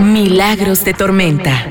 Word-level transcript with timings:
Milagros 0.00 0.82
de 0.82 0.94
Tormenta. 0.94 1.62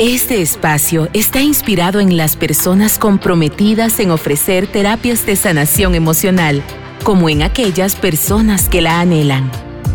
Este 0.00 0.42
espacio 0.42 1.08
está 1.12 1.40
inspirado 1.40 2.00
en 2.00 2.16
las 2.16 2.34
personas 2.34 2.98
comprometidas 2.98 4.00
en 4.00 4.10
ofrecer 4.10 4.66
terapias 4.66 5.24
de 5.24 5.36
sanación 5.36 5.94
emocional, 5.94 6.64
como 7.04 7.28
en 7.28 7.44
aquellas 7.44 7.94
personas 7.94 8.68
que 8.68 8.80
la 8.82 8.98
anhelan. 8.98 9.48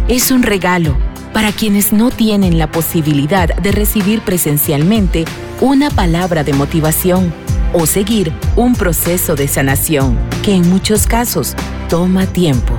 Es 0.08 0.32
un 0.32 0.42
regalo 0.42 0.96
para 1.34 1.52
quienes 1.52 1.92
no 1.92 2.12
tienen 2.12 2.58
la 2.58 2.72
posibilidad 2.72 3.54
de 3.58 3.74
recibir 3.74 4.22
presencialmente 4.22 5.26
una 5.60 5.90
palabra 5.90 6.46
de 6.46 6.54
motivación 6.54 7.34
o 7.74 7.86
seguir 7.86 8.32
un 8.56 8.74
proceso 8.74 9.36
de 9.36 9.50
sanación 9.50 10.18
que 10.44 10.56
en 10.56 10.70
muchos 10.70 11.08
casos 11.08 11.58
toma 11.90 12.26
tiempo. 12.26 12.74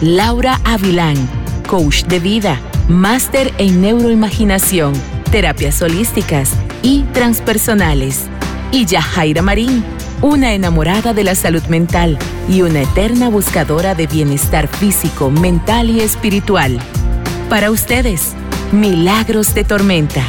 Laura 0.00 0.58
Avilán, 0.64 1.16
coach 1.66 2.04
de 2.04 2.18
vida 2.18 2.58
máster 2.88 3.52
en 3.58 3.80
neuroimaginación, 3.80 4.92
terapias 5.30 5.80
holísticas 5.82 6.50
y 6.82 7.02
transpersonales. 7.12 8.26
Y 8.72 8.86
Yajaira 8.86 9.42
Marín, 9.42 9.84
una 10.20 10.52
enamorada 10.52 11.14
de 11.14 11.24
la 11.24 11.34
salud 11.34 11.62
mental 11.64 12.18
y 12.48 12.62
una 12.62 12.82
eterna 12.82 13.28
buscadora 13.28 13.94
de 13.94 14.06
bienestar 14.06 14.68
físico, 14.68 15.30
mental 15.30 15.90
y 15.90 16.00
espiritual. 16.00 16.78
Para 17.48 17.70
ustedes, 17.70 18.34
Milagros 18.72 19.54
de 19.54 19.64
Tormenta. 19.64 20.22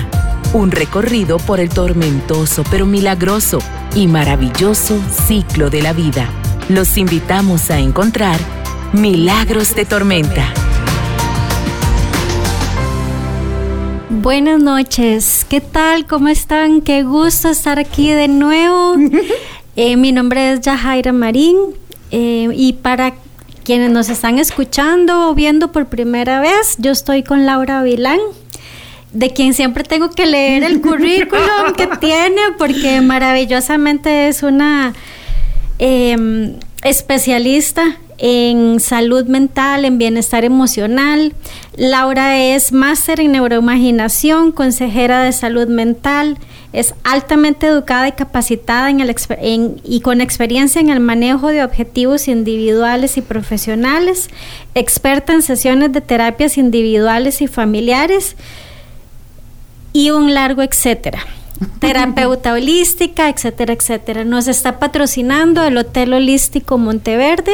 Un 0.53 0.71
recorrido 0.71 1.37
por 1.37 1.59
el 1.59 1.69
tormentoso 1.69 2.63
pero 2.69 2.85
milagroso 2.85 3.59
y 3.95 4.07
maravilloso 4.07 5.01
ciclo 5.27 5.69
de 5.69 5.81
la 5.81 5.91
vida. 5.91 6.29
Los 6.69 6.97
invitamos 6.97 7.69
a 7.71 7.79
encontrar 7.79 8.39
Milagros 8.93 9.75
de 9.75 9.85
Tormenta. 9.85 10.53
Buenas 14.09 14.61
noches, 14.61 15.47
¿qué 15.49 15.61
tal? 15.61 16.05
¿Cómo 16.05 16.27
están? 16.27 16.81
Qué 16.81 17.01
gusto 17.01 17.49
estar 17.49 17.79
aquí 17.79 18.11
de 18.11 18.27
nuevo. 18.27 18.95
Eh, 19.77 19.97
mi 19.97 20.13
nombre 20.13 20.53
es 20.53 20.61
Yajaira 20.61 21.11
Marín 21.11 21.57
eh, 22.09 22.47
y 22.55 22.71
para 22.71 23.13
quienes 23.65 23.91
nos 23.91 24.07
están 24.07 24.39
escuchando 24.39 25.29
o 25.29 25.35
viendo 25.35 25.73
por 25.73 25.87
primera 25.87 26.39
vez, 26.39 26.77
yo 26.77 26.91
estoy 26.91 27.23
con 27.23 27.45
Laura 27.45 27.83
Vilán, 27.83 28.21
de 29.11 29.31
quien 29.31 29.53
siempre 29.53 29.83
tengo 29.83 30.11
que 30.11 30.25
leer 30.25 30.63
el 30.63 30.79
currículum 30.79 31.73
que 31.75 31.87
tiene 31.99 32.39
porque 32.57 33.01
maravillosamente 33.01 34.29
es 34.29 34.43
una 34.43 34.93
em, 35.77 36.53
especialista 36.85 37.97
en 38.19 38.79
salud 38.79 39.25
mental, 39.25 39.85
en 39.85 39.97
bienestar 39.97 40.45
emocional. 40.45 41.33
Laura 41.75 42.39
es 42.39 42.71
máster 42.71 43.19
en 43.19 43.33
neuroimaginación, 43.33 44.51
consejera 44.51 45.23
de 45.23 45.31
salud 45.31 45.67
mental, 45.67 46.37
es 46.73 46.93
altamente 47.03 47.65
educada 47.65 48.07
y 48.07 48.11
capacitada 48.11 48.89
en 48.91 49.01
el, 49.01 49.15
y 49.83 50.01
con 50.01 50.21
experiencia 50.21 50.79
en 50.79 50.89
el 50.89 50.99
manejo 50.99 51.47
de 51.47 51.63
objetivos 51.63 52.27
individuales 52.27 53.17
y 53.17 53.21
profesionales, 53.21 54.29
experta 54.75 55.33
en 55.33 55.41
sesiones 55.41 55.91
de 55.91 56.01
terapias 56.01 56.57
individuales 56.57 57.41
y 57.41 57.47
familiares 57.47 58.35
y 59.91 60.11
un 60.11 60.33
largo 60.33 60.61
etcétera 60.61 61.25
terapeuta 61.79 62.53
holística, 62.53 63.29
etcétera, 63.29 63.73
etcétera. 63.73 64.23
Nos 64.23 64.47
está 64.47 64.79
patrocinando 64.79 65.63
el 65.63 65.77
Hotel 65.77 66.13
Holístico 66.13 66.77
Monteverde. 66.77 67.53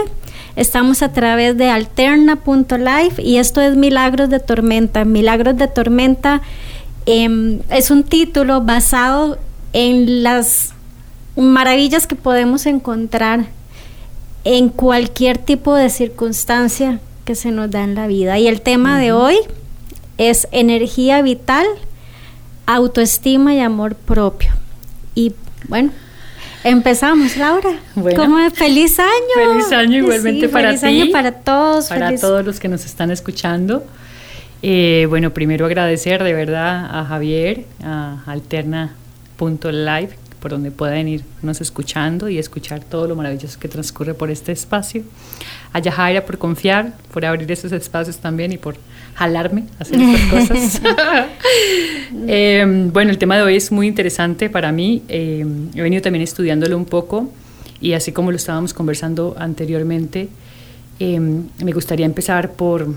Estamos 0.56 1.02
a 1.02 1.14
través 1.14 1.58
de 1.58 1.70
alterna.life 1.70 3.22
y 3.22 3.38
esto 3.38 3.62
es 3.62 3.76
Milagros 3.76 4.30
de 4.30 4.40
Tormenta. 4.40 5.06
Milagros 5.06 5.58
de 5.58 5.68
Tormenta 5.68 6.42
em, 7.06 7.60
es 7.70 7.90
un 7.90 8.04
título 8.04 8.62
basado 8.62 9.38
en 9.74 10.24
las 10.24 10.74
maravillas 11.38 12.08
que 12.08 12.16
podemos 12.16 12.66
encontrar 12.66 13.46
en 14.44 14.70
cualquier 14.70 15.38
tipo 15.38 15.76
de 15.76 15.90
circunstancia 15.90 17.00
que 17.26 17.36
se 17.36 17.52
nos 17.52 17.72
da 17.72 17.84
en 17.84 17.96
la 17.96 18.08
vida. 18.08 18.38
Y 18.40 18.48
el 18.48 18.62
tema 18.62 19.00
de 19.00 19.14
hoy 19.14 19.38
es 20.18 20.48
energía 20.52 21.22
vital, 21.22 21.66
autoestima 22.66 23.54
y 23.54 23.60
amor 23.60 23.96
propio. 23.96 24.52
Y 25.16 25.34
bueno, 25.68 25.92
Empezamos, 26.64 27.38
Laura. 27.38 27.72
Bueno, 27.96 28.52
feliz 28.52 29.00
año. 29.00 29.10
Feliz 29.34 29.72
año 29.72 29.98
igualmente 29.98 30.48
para 30.48 30.68
feliz 30.70 30.82
ti. 30.82 30.88
año 30.88 31.12
para 31.12 31.32
todos. 31.32 31.88
Para 31.88 32.16
todos 32.16 32.46
los 32.46 32.60
que 32.60 32.68
nos 32.68 32.86
están 32.86 33.10
escuchando. 33.10 33.84
Eh, 34.62 35.08
bueno, 35.10 35.34
primero 35.34 35.66
agradecer 35.66 36.24
de 36.24 36.34
verdad 36.34 36.88
a 36.92 37.06
Javier, 37.06 37.66
a 37.84 38.20
alterna.live, 38.28 40.10
por 40.42 40.52
donde 40.52 40.72
pueden 40.72 41.08
irnos 41.08 41.62
escuchando 41.62 42.28
y 42.28 42.40
escuchar 42.40 42.84
todo 42.84 43.08
lo 43.08 43.16
maravilloso 43.16 43.60
que 43.60 43.68
transcurre 43.68 44.16
por 44.16 44.32
este 44.32 44.52
espacio. 44.52 45.04
A 45.72 45.80
Yajaira 45.80 46.26
por 46.26 46.40
confiar, 46.40 46.94
por 47.14 47.24
abrir 47.24 47.50
esos 47.52 47.72
espacios 47.72 48.18
también 48.18 48.52
y 48.52 48.58
por 48.58 48.76
jalarme 49.14 49.66
a 49.80 49.84
hacer 49.84 50.02
estas 50.02 50.50
cosas. 50.50 50.82
Em, 52.28 52.92
bueno, 52.92 53.12
el 53.12 53.18
tema 53.18 53.38
de 53.38 53.44
hoy 53.44 53.56
es 53.56 53.72
muy 53.72 53.88
interesante 53.88 54.50
para 54.50 54.72
mí. 54.72 55.04
Em, 55.08 55.70
he 55.76 55.82
venido 55.82 56.02
también 56.02 56.24
estudiándolo 56.24 56.76
un 56.76 56.86
poco 56.86 57.30
y 57.80 57.94
así 57.94 58.12
como 58.12 58.32
lo 58.32 58.38
estábamos 58.38 58.74
conversando 58.74 59.36
anteriormente, 59.38 60.28
em, 61.00 61.46
me 61.64 61.72
gustaría 61.72 62.06
empezar 62.06 62.54
por, 62.54 62.88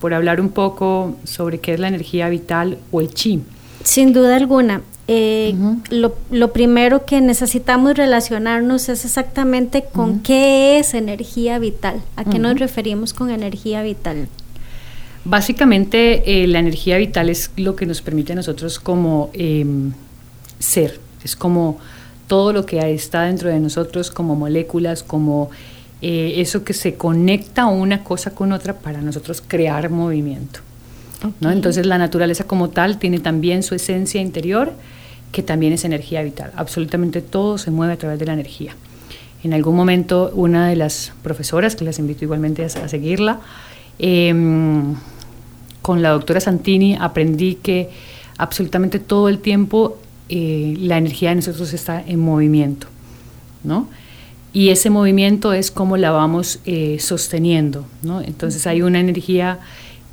por 0.00 0.14
hablar 0.14 0.40
un 0.40 0.50
poco 0.50 1.16
sobre 1.24 1.58
qué 1.58 1.74
es 1.74 1.80
la 1.80 1.88
energía 1.88 2.28
vital 2.28 2.78
o 2.90 3.00
el 3.00 3.12
chi. 3.12 3.42
Sin 3.82 4.12
duda 4.12 4.36
alguna. 4.36 4.80
Eh, 5.06 5.54
lo, 5.90 6.16
lo, 6.30 6.52
primero 6.54 7.04
que 7.04 7.20
necesitamos 7.20 7.94
relacionarnos 7.94 8.88
es 8.88 9.04
exactamente 9.04 9.84
con 9.92 10.20
qué 10.20 10.78
es 10.78 10.94
energía 10.94 11.58
vital, 11.58 12.00
a 12.16 12.24
qué 12.24 12.38
nos 12.38 12.58
referimos 12.58 13.12
con 13.12 13.30
energía 13.30 13.82
vital. 13.82 14.28
Básicamente 15.26 16.42
eh, 16.42 16.46
la 16.46 16.58
energía 16.58 16.96
vital 16.96 17.28
es 17.28 17.50
lo 17.56 17.76
que 17.76 17.84
nos 17.84 18.00
permite 18.00 18.32
a 18.32 18.36
nosotros 18.36 18.78
como 18.78 19.30
em, 19.34 19.92
ser, 20.58 21.00
es 21.22 21.36
como 21.36 21.78
todo 22.26 22.52
lo 22.52 22.64
que 22.64 22.78
está 22.92 23.22
dentro 23.22 23.50
de 23.50 23.60
nosotros 23.60 24.10
como 24.10 24.36
moléculas, 24.36 25.02
como 25.02 25.50
eh, 26.00 26.34
eso 26.36 26.64
que 26.64 26.72
se 26.72 26.94
conecta 26.94 27.66
una 27.66 28.04
cosa 28.04 28.34
con 28.34 28.52
otra 28.52 28.74
para 28.74 29.00
nosotros 29.00 29.42
crear 29.46 29.90
movimiento. 29.90 30.60
¿No? 31.40 31.50
Entonces 31.50 31.86
la 31.86 31.98
naturaleza 31.98 32.44
como 32.44 32.70
tal 32.70 32.98
tiene 32.98 33.18
también 33.18 33.62
su 33.62 33.74
esencia 33.74 34.20
interior, 34.20 34.72
que 35.32 35.42
también 35.42 35.72
es 35.72 35.84
energía 35.84 36.22
vital. 36.22 36.52
Absolutamente 36.56 37.20
todo 37.20 37.58
se 37.58 37.70
mueve 37.70 37.94
a 37.94 37.96
través 37.96 38.18
de 38.18 38.26
la 38.26 38.32
energía. 38.34 38.74
En 39.42 39.52
algún 39.52 39.76
momento 39.76 40.30
una 40.34 40.68
de 40.68 40.76
las 40.76 41.12
profesoras, 41.22 41.76
que 41.76 41.84
las 41.84 41.98
invito 41.98 42.24
igualmente 42.24 42.62
a, 42.62 42.66
a 42.66 42.88
seguirla, 42.88 43.40
eh, 43.98 44.32
con 45.84 46.00
la 46.00 46.10
doctora 46.10 46.40
Santini 46.40 46.96
aprendí 46.98 47.56
que 47.56 47.90
absolutamente 48.38 48.98
todo 48.98 49.28
el 49.28 49.38
tiempo 49.38 49.98
eh, 50.30 50.76
la 50.78 50.96
energía 50.96 51.28
de 51.28 51.34
nosotros 51.36 51.74
está 51.74 52.02
en 52.06 52.20
movimiento, 52.20 52.86
¿no? 53.62 53.88
Y 54.54 54.70
ese 54.70 54.88
movimiento 54.88 55.52
es 55.52 55.70
como 55.70 55.98
la 55.98 56.10
vamos 56.10 56.60
eh, 56.64 56.96
sosteniendo, 57.00 57.84
¿no? 58.02 58.22
Entonces 58.22 58.66
hay 58.66 58.80
una 58.80 58.98
energía 58.98 59.58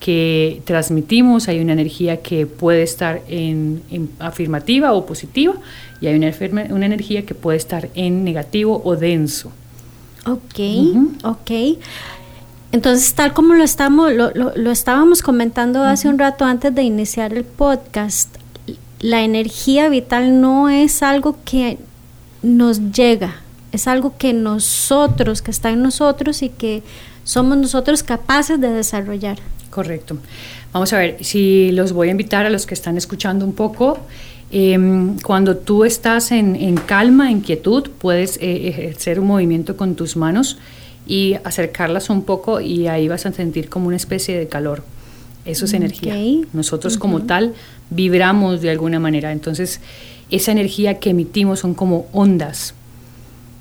que 0.01 0.63
transmitimos, 0.65 1.47
hay 1.47 1.59
una 1.59 1.73
energía 1.73 2.23
que 2.23 2.47
puede 2.47 2.81
estar 2.81 3.21
en, 3.27 3.83
afirmativa 4.17 4.93
o 4.93 5.05
positiva 5.05 5.53
y 6.01 6.07
hay 6.07 6.15
una, 6.15 6.33
una, 6.73 6.87
energía 6.87 7.23
que 7.23 7.35
puede 7.35 7.57
estar 7.57 7.87
en 7.93 8.23
negativo 8.23 8.81
o 8.83 8.95
denso. 8.95 9.51
Ok, 10.25 10.59
ok. 11.23 11.51
Entonces, 12.71 13.13
tal 13.13 13.31
como 13.33 13.53
lo, 13.53 13.63
estamos, 13.63 14.11
lo, 14.11 14.71
estábamos 14.71 15.21
comentando 15.21 15.83
hace 15.83 16.09
un 16.09 16.17
rato 16.17 16.45
antes 16.45 16.73
de 16.73 16.81
iniciar 16.81 17.31
el 17.33 17.43
podcast, 17.43 18.35
la 18.99 19.21
energía 19.21 19.87
vital 19.89 20.41
no 20.41 20.67
es 20.67 21.03
algo 21.03 21.37
que 21.45 21.77
nos 22.41 22.91
llega, 22.91 23.35
es 23.71 23.87
algo 23.87 24.17
que 24.17 24.33
nosotros, 24.33 25.43
que 25.43 25.51
está 25.51 25.69
en 25.69 25.83
nosotros 25.83 26.41
y 26.41 26.49
que 26.49 26.81
somos 27.23 27.55
nosotros 27.55 28.01
capaces 28.01 28.59
de 28.59 28.69
desarrollar. 28.69 29.37
Correcto. 29.71 30.17
Vamos 30.73 30.93
a 30.93 30.99
ver, 30.99 31.17
si 31.21 31.71
los 31.71 31.93
voy 31.93 32.09
a 32.09 32.11
invitar 32.11 32.45
a 32.45 32.49
los 32.49 32.67
que 32.67 32.75
están 32.75 32.97
escuchando 32.97 33.45
un 33.45 33.53
poco, 33.53 33.99
em, 34.51 35.17
cuando 35.19 35.57
tú 35.57 35.85
estás 35.85 36.31
en, 36.31 36.75
calma, 36.85 37.31
en 37.31 37.41
quietud, 37.41 37.89
puedes 37.97 38.37
eh, 38.37 38.67
ejercer 38.67 39.19
un 39.19 39.27
movimiento 39.27 39.75
con 39.77 39.95
tus 39.95 40.15
manos 40.17 40.57
y 41.07 41.35
acercarlas 41.43 42.09
un 42.09 42.23
poco 42.23 42.61
y 42.61 42.87
ahí 42.87 43.07
vas 43.07 43.25
a 43.25 43.31
sentir 43.31 43.69
como 43.69 43.87
una 43.87 43.95
especie 43.95 44.37
de 44.37 44.47
calor. 44.47 44.83
Eso 45.45 45.65
es 45.65 45.73
energía. 45.73 46.15
Nosotros 46.53 46.97
como 46.97 47.21
tal 47.23 47.53
vibramos 47.89 48.61
de 48.61 48.69
alguna 48.69 48.99
manera. 48.99 49.31
Entonces, 49.31 49.79
esa 50.29 50.51
energía 50.51 50.99
que 50.99 51.11
emitimos 51.11 51.61
son 51.61 51.73
como 51.73 52.07
ondas. 52.11 52.75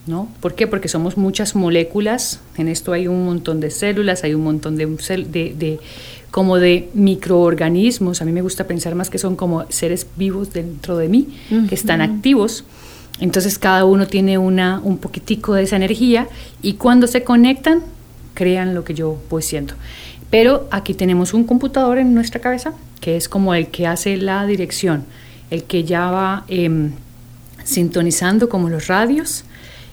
¿No? 0.07 0.29
¿Por 0.41 0.55
qué? 0.55 0.67
Porque 0.67 0.89
somos 0.89 1.17
muchas 1.17 1.55
moléculas, 1.55 2.41
en 2.57 2.69
esto 2.69 2.93
hay 2.93 3.07
un 3.07 3.25
montón 3.25 3.61
de 3.61 3.71
células, 3.71 4.25
hay 4.25 4.35
un 4.35 4.43
montón 4.43 4.77
de, 4.77 4.87
de, 4.87 5.81
como 6.31 6.57
de 6.57 6.89
microorganismos, 6.95 8.23
a 8.23 8.25
mí 8.25 8.33
me 8.33 8.43
gusta 8.43 8.67
pensar 8.67 8.95
más 8.95 9.11
que 9.11 9.19
son 9.19 9.37
como 9.37 9.65
seres 9.71 10.07
vivos 10.17 10.53
dentro 10.53 10.97
de 10.97 11.09
mí, 11.09 11.29
que 11.69 11.75
están 11.75 12.01
activos, 12.01 12.65
entonces 13.21 13.59
cada 13.59 13.85
uno 13.85 14.07
tiene 14.07 14.39
una, 14.39 14.81
un 14.83 14.99
poquitico 14.99 15.55
de 15.55 15.65
esa 15.65 15.77
energía 15.77 16.29
y 16.63 16.75
cuando 16.75 17.07
se 17.07 17.23
conectan, 17.23 17.83
crean 18.35 18.75
lo 18.75 18.85
que 18.85 18.95
yo 18.95 19.19
voy 19.29 19.43
siendo. 19.43 19.75
Pero 20.31 20.69
aquí 20.71 20.95
tenemos 20.95 21.35
un 21.35 21.45
computador 21.45 21.99
en 21.99 22.15
nuestra 22.15 22.41
cabeza, 22.41 22.73
que 23.01 23.17
es 23.17 23.29
como 23.29 23.55
el 23.55 23.69
que 23.69 23.87
hace 23.87 24.17
la 24.17 24.47
dirección, 24.47 25.05
el 25.51 25.65
que 25.65 25.85
ya 25.85 26.11
va 26.11 26.45
em, 26.49 26.93
sintonizando 27.65 28.49
como 28.49 28.69
los 28.69 28.87
radios, 28.87 29.45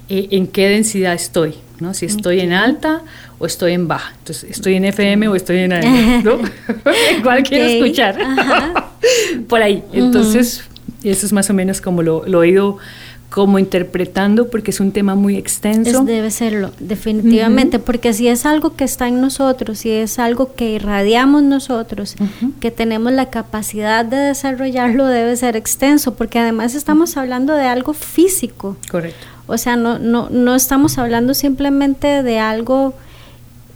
eh, 0.09 0.27
en 0.31 0.47
qué 0.47 0.69
densidad 0.69 1.13
estoy, 1.13 1.55
¿no? 1.79 1.93
Si 1.93 2.05
estoy 2.05 2.39
en 2.39 2.53
alta 2.53 3.01
o 3.39 3.45
estoy 3.45 3.73
en 3.73 3.87
baja. 3.87 4.13
Entonces, 4.19 4.49
estoy 4.49 4.75
en 4.75 4.85
FM 4.85 5.27
o 5.27 5.35
estoy 5.35 5.57
en 5.57 5.73
AM, 5.73 6.23
¿no? 6.23 6.37
¿Cuál 7.23 7.43
quiero 7.43 7.65
escuchar? 7.65 8.17
Por 9.47 9.61
ahí. 9.61 9.83
Entonces, 9.93 10.63
eso 11.03 11.25
es 11.25 11.33
más 11.33 11.49
o 11.49 11.53
menos 11.53 11.81
como 11.81 12.03
lo, 12.03 12.25
lo 12.25 12.43
he 12.43 12.49
ido 12.49 12.77
como 13.29 13.59
interpretando 13.59 14.49
porque 14.49 14.71
es 14.71 14.79
un 14.79 14.91
tema 14.91 15.15
muy 15.15 15.35
extenso. 15.35 16.05
debe 16.05 16.31
serlo, 16.31 16.71
definitivamente, 16.79 17.77
porque 17.77 18.13
si 18.13 18.27
es 18.27 18.45
algo 18.45 18.75
que 18.75 18.85
está 18.85 19.07
en 19.07 19.19
nosotros, 19.19 19.79
si 19.79 19.91
es 19.91 20.17
algo 20.17 20.55
que 20.55 20.71
irradiamos 20.71 21.43
nosotros, 21.43 22.15
que 22.61 22.71
tenemos 22.71 23.11
la 23.11 23.29
capacidad 23.29 24.05
de 24.05 24.15
desarrollarlo, 24.17 25.05
debe 25.07 25.35
ser 25.35 25.57
extenso, 25.57 26.15
porque 26.15 26.39
además 26.39 26.73
estamos 26.73 27.17
hablando 27.17 27.53
de 27.53 27.65
algo 27.65 27.93
físico. 27.93 28.77
Correcto. 28.89 29.36
O 29.47 29.57
sea, 29.57 29.75
no, 29.75 29.97
no, 29.97 30.29
no 30.29 30.55
estamos 30.55 30.97
hablando 30.97 31.33
simplemente 31.33 32.21
de 32.21 32.39
algo 32.39 32.93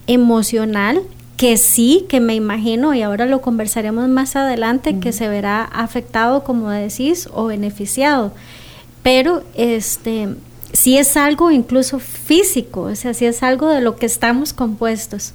emocional, 0.08 1.02
que 1.38 1.58
sí, 1.58 2.06
que 2.08 2.20
me 2.20 2.36
imagino, 2.36 2.94
y 2.94 3.02
ahora 3.02 3.26
lo 3.26 3.42
conversaremos 3.42 4.08
más 4.10 4.36
adelante, 4.36 5.00
que 5.00 5.12
se 5.12 5.28
verá 5.28 5.64
afectado, 5.64 6.44
como 6.44 6.70
decís, 6.70 7.28
o 7.34 7.46
beneficiado. 7.46 8.32
Pero 9.02 9.44
este 9.56 10.30
sí 10.74 10.98
es 10.98 11.18
algo 11.18 11.52
incluso 11.52 12.00
físico, 12.00 12.82
o 12.82 12.96
sea, 12.96 13.14
sí 13.14 13.26
es 13.26 13.44
algo 13.44 13.68
de 13.70 13.82
lo 13.82 13.96
que 13.96 14.06
estamos 14.06 14.54
compuestos. 14.54 15.34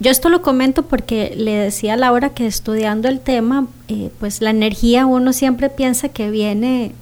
Yo 0.00 0.10
esto 0.10 0.28
lo 0.28 0.42
comento 0.42 0.82
porque 0.84 1.34
le 1.36 1.52
decía 1.52 1.94
a 1.94 1.96
Laura 1.96 2.30
que 2.30 2.46
estudiando 2.46 3.08
el 3.08 3.20
tema, 3.20 3.66
eh, 3.88 4.10
pues 4.18 4.40
la 4.40 4.50
energía 4.50 5.06
uno 5.06 5.32
siempre 5.32 5.70
piensa 5.70 6.08
que 6.08 6.30
viene 6.30 6.92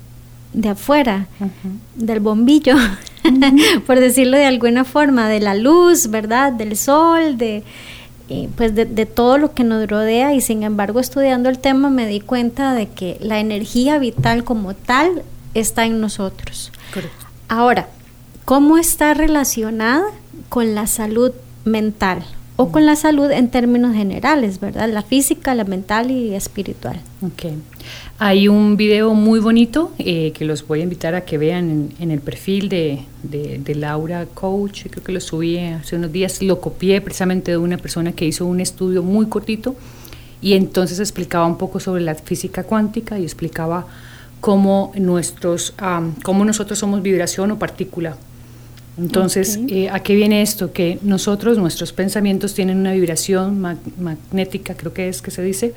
de 0.57 0.71
afuera, 0.71 1.29
del 1.95 2.21
bombillo, 2.21 2.75
por 3.87 4.01
decirlo 4.01 4.39
de 4.39 4.47
alguna 4.47 4.85
forma, 4.85 5.29
de 5.29 5.39
la 5.39 5.55
luz, 5.55 6.09
¿verdad? 6.11 6.53
Del 6.53 6.77
sol, 6.77 7.39
de... 7.39 7.63
Eh, 8.29 8.49
pues 8.57 8.75
de, 8.75 8.87
de, 8.87 9.07
todo 9.07 9.39
lo 9.39 9.55
que 9.55 9.63
nos 9.63 9.89
rodea 9.89 10.35
y 10.35 10.41
sin 10.41 10.65
embargo 10.65 10.99
estudiando 10.99 11.49
el 11.49 11.61
tema 11.61 11.91
me 11.91 12.09
di 12.09 12.19
cuenta 12.19 12.75
de 12.75 12.89
que 12.89 13.19
la 13.21 13.39
energía 13.39 14.01
vital 14.01 14.43
como 14.43 14.75
tal 14.75 15.23
está 15.55 15.85
en 15.85 16.01
nosotros. 16.01 16.73
Ahora, 17.47 17.89
¿cómo 18.45 18.79
está 18.79 19.15
relacionada 19.15 20.03
con 20.49 20.75
la 20.75 20.89
salud 20.89 21.31
mental? 21.65 22.25
O 22.59 22.73
con 22.73 22.87
la 22.87 22.97
salud 22.97 23.31
en 23.31 23.51
términos 23.51 23.95
generales, 23.95 24.61
¿verdad? 24.61 24.89
La 24.89 25.03
física, 25.03 25.55
la 25.55 25.65
mental 25.65 26.11
y 26.11 26.35
espiritual. 26.35 27.01
Ok. 27.21 27.53
Hay 28.19 28.49
un 28.49 28.79
video 28.79 29.13
muy 29.13 29.41
bonito 29.41 29.93
eh, 29.99 30.33
que 30.33 30.47
los 30.47 30.67
voy 30.67 30.81
a 30.81 30.83
invitar 30.85 31.15
a 31.15 31.27
que 31.27 31.37
vean 31.37 31.91
en, 32.01 32.11
el 32.11 32.21
perfil 32.21 32.71
de, 32.71 33.03
de, 33.23 33.75
Laura 33.75 34.25
Coach, 34.25 34.87
creo 34.91 35.05
que 35.05 35.13
lo 35.13 35.21
subí 35.21 35.59
hace 35.59 35.97
unos 35.97 36.13
días, 36.13 36.43
lo 36.43 36.59
copié 36.59 37.03
precisamente 37.03 37.51
de 37.51 37.59
una 37.59 37.77
persona 37.77 38.13
que 38.13 38.25
hizo 38.25 38.47
un 38.47 38.61
estudio 38.61 39.03
muy 39.03 39.27
cortito 39.27 39.77
y 40.41 40.55
entonces 40.55 40.99
explicaba 40.99 41.47
un 41.47 41.59
poco 41.59 41.79
sobre 41.79 42.03
la 42.03 42.15
física 42.15 42.65
cuántica 42.65 43.19
y 43.19 43.23
explicaba 43.25 43.87
cómo, 44.41 44.93
nuestros, 44.95 45.75
nosotros 46.25 46.79
somos 46.79 47.03
vibración 47.03 47.51
o 47.51 47.59
partícula. 47.59 48.17
Entonces, 48.99 49.59
eh, 49.69 49.91
¿a 49.91 50.01
qué 50.01 50.15
viene 50.15 50.43
esto? 50.43 50.73
Que 50.73 50.99
nosotros, 51.03 51.59
nuestros 51.59 51.93
pensamientos 51.93 52.55
tienen 52.55 52.79
una 52.79 52.93
vibración 52.93 53.61
magnética, 53.61 54.75
creo 54.75 54.93
que 54.93 55.09
es 55.09 55.21
que 55.21 55.31
se 55.31 55.43
dice, 55.43 55.75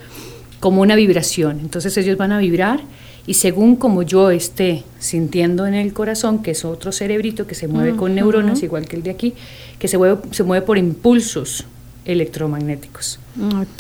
como 0.60 0.82
una 0.82 0.96
vibración. 0.96 1.60
Entonces 1.60 1.96
ellos 1.98 2.18
van 2.18 2.32
a 2.32 2.40
vibrar 2.40 2.82
y 3.28 3.34
según 3.34 3.76
como 3.76 4.04
yo 4.04 4.32
esté 4.32 4.84
sintiendo 5.00 5.68
en 5.68 5.74
el 5.74 5.92
corazón, 5.94 6.42
que 6.42 6.52
es 6.52 6.64
otro 6.64 6.92
cerebrito 6.92 7.46
que 7.46 7.56
se 7.56 7.68
mueve 7.68 7.96
con 7.96 8.16
neuronas, 8.16 8.64
igual 8.64 8.88
que 8.88 8.96
el 8.96 9.04
de 9.04 9.12
aquí, 9.12 9.34
que 9.78 9.88
se 9.88 9.98
mueve, 9.98 10.22
se 10.32 10.44
mueve 10.44 10.66
por 10.66 10.78
impulsos 10.78 11.66
electromagnéticos. 12.06 13.20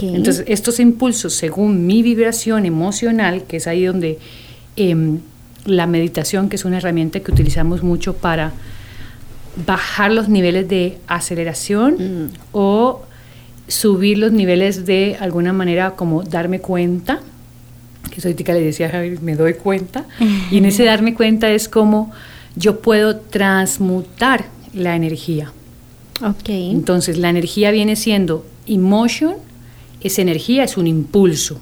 Entonces, 0.01 0.43
estos 0.47 0.79
impulsos, 0.79 1.33
según 1.33 1.87
mi 1.87 2.03
vibración 2.03 2.65
emocional, 2.65 3.43
que 3.43 3.57
es 3.57 3.67
ahí 3.67 3.85
donde 3.85 4.19
Em, 4.79 5.19
la 5.65 5.87
meditación, 5.87 6.47
que 6.47 6.55
es 6.55 6.63
una 6.63 6.77
herramienta 6.77 7.19
que 7.19 7.31
utilizamos 7.31 7.83
mucho 7.83 8.13
para 8.13 8.53
bajar 9.65 10.11
los 10.11 10.29
niveles 10.29 10.67
de 10.67 10.97
aceleración 11.07 12.25
mm. 12.25 12.29
o 12.51 13.03
subir 13.67 14.17
los 14.17 14.31
niveles 14.31 14.85
de 14.85 15.17
alguna 15.19 15.53
manera 15.53 15.91
como 15.91 16.23
darme 16.23 16.59
cuenta, 16.59 17.21
que 18.11 18.21
soy 18.21 18.33
tica 18.33 18.53
le 18.53 18.61
decía 18.61 18.91
me 19.21 19.35
doy 19.35 19.53
cuenta, 19.53 20.05
y 20.51 20.57
en 20.57 20.65
ese 20.65 20.83
darme 20.83 21.13
cuenta 21.13 21.49
es 21.51 21.69
como 21.69 22.11
yo 22.55 22.81
puedo 22.81 23.17
transmutar 23.17 24.45
la 24.73 24.95
energía. 24.95 25.51
Okay. 26.21 26.71
Entonces 26.71 27.17
la 27.17 27.29
energía 27.29 27.71
viene 27.71 27.95
siendo 27.95 28.45
emotion, 28.67 29.35
esa 30.01 30.21
energía 30.21 30.63
es 30.63 30.75
un 30.75 30.87
impulso, 30.87 31.59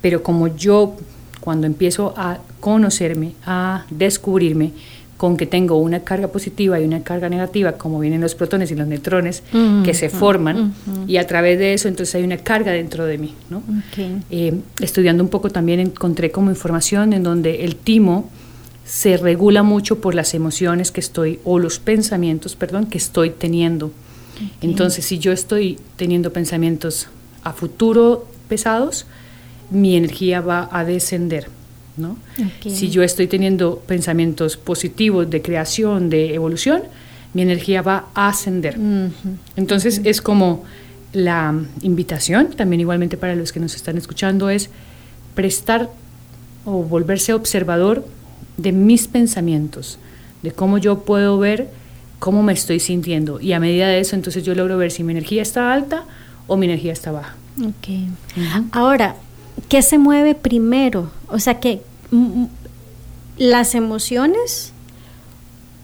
pero 0.00 0.22
como 0.22 0.48
yo 0.48 0.96
cuando 1.40 1.66
empiezo 1.66 2.14
a 2.16 2.38
conocerme, 2.60 3.32
a 3.44 3.84
descubrirme 3.90 4.72
con 5.18 5.36
que 5.36 5.46
tengo 5.46 5.76
una 5.76 6.00
carga 6.00 6.28
positiva 6.28 6.80
y 6.80 6.84
una 6.84 7.02
carga 7.02 7.28
negativa, 7.28 7.72
como 7.72 7.98
vienen 7.98 8.20
los 8.20 8.36
protones 8.36 8.70
y 8.70 8.76
los 8.76 8.86
neutrones, 8.86 9.42
que 9.84 9.92
se 9.92 10.08
forman, 10.08 10.72
y 11.06 11.16
a 11.16 11.26
través 11.26 11.58
de 11.58 11.74
eso 11.74 11.88
entonces 11.88 12.14
hay 12.14 12.22
una 12.22 12.38
carga 12.38 12.72
dentro 12.72 13.04
de 13.04 13.18
mí. 13.18 13.34
¿no? 13.50 13.62
Eh, 14.30 14.54
estudiando 14.80 15.22
un 15.22 15.28
poco 15.28 15.50
también 15.50 15.80
encontré 15.80 16.30
como 16.30 16.50
información 16.50 17.12
en 17.12 17.24
donde 17.24 17.64
el 17.64 17.74
timo 17.74 18.30
se 18.84 19.16
regula 19.16 19.64
mucho 19.64 20.00
por 20.00 20.14
las 20.14 20.34
emociones 20.34 20.92
que 20.92 21.00
estoy, 21.00 21.40
o 21.44 21.58
los 21.58 21.80
pensamientos, 21.80 22.54
perdón, 22.54 22.86
que 22.86 22.98
estoy 22.98 23.30
teniendo. 23.30 23.90
Entonces, 24.62 25.04
si 25.04 25.18
yo 25.18 25.32
estoy 25.32 25.80
teniendo 25.96 26.32
pensamientos 26.32 27.08
a 27.42 27.52
futuro 27.52 28.28
pesados, 28.48 29.04
mi 29.70 29.96
energía 29.96 30.40
va 30.40 30.68
a 30.70 30.84
descender. 30.84 31.57
¿No? 31.98 32.16
Si 32.60 32.90
yo 32.90 33.02
estoy 33.02 33.26
teniendo 33.26 33.82
pensamientos 33.86 34.56
positivos 34.56 35.28
de 35.28 35.42
creación, 35.42 36.10
de 36.10 36.34
evolución, 36.34 36.82
mi 37.34 37.42
energía 37.42 37.82
va 37.82 38.06
a 38.14 38.28
ascender. 38.28 38.78
Entonces 39.56 40.00
es 40.04 40.22
como 40.22 40.64
la 41.12 41.54
invitación, 41.82 42.48
también 42.48 42.80
igualmente 42.80 43.16
para 43.16 43.34
los 43.34 43.52
que 43.52 43.60
nos 43.60 43.74
están 43.74 43.96
escuchando, 43.96 44.50
es 44.50 44.70
prestar 45.34 45.90
o 46.64 46.82
volverse 46.82 47.32
observador 47.32 48.06
de 48.56 48.72
mis 48.72 49.08
pensamientos, 49.08 49.98
de 50.42 50.52
cómo 50.52 50.78
yo 50.78 51.00
puedo 51.00 51.38
ver 51.38 51.70
cómo 52.18 52.42
me 52.42 52.52
estoy 52.52 52.80
sintiendo. 52.80 53.40
Y 53.40 53.52
a 53.52 53.60
medida 53.60 53.88
de 53.88 54.00
eso, 54.00 54.16
entonces 54.16 54.44
yo 54.44 54.54
logro 54.54 54.76
ver 54.76 54.90
si 54.90 55.04
mi 55.04 55.12
energía 55.12 55.42
está 55.42 55.72
alta 55.72 56.04
o 56.46 56.56
mi 56.56 56.66
energía 56.66 56.92
está 56.92 57.12
baja. 57.12 57.36
Ahora, 58.72 59.16
¿qué 59.68 59.82
se 59.82 59.98
mueve 59.98 60.34
primero? 60.34 61.10
O 61.28 61.38
sea, 61.38 61.60
que 61.60 61.82
las 63.36 63.74
emociones 63.74 64.72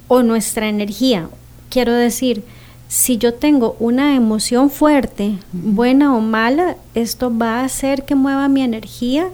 o 0.09 0.23
nuestra 0.23 0.69
energía. 0.69 1.29
Quiero 1.71 1.93
decir, 1.93 2.45
si 2.89 3.19
yo 3.19 3.35
tengo 3.35 3.77
una 3.81 4.15
emoción 4.15 4.71
fuerte, 4.71 5.39
buena 5.53 6.15
o 6.15 6.21
mala, 6.21 6.77
esto 6.95 7.37
va 7.37 7.61
a 7.61 7.65
hacer 7.65 8.05
que 8.05 8.15
mueva 8.15 8.49
mi 8.49 8.63
energía 8.63 9.29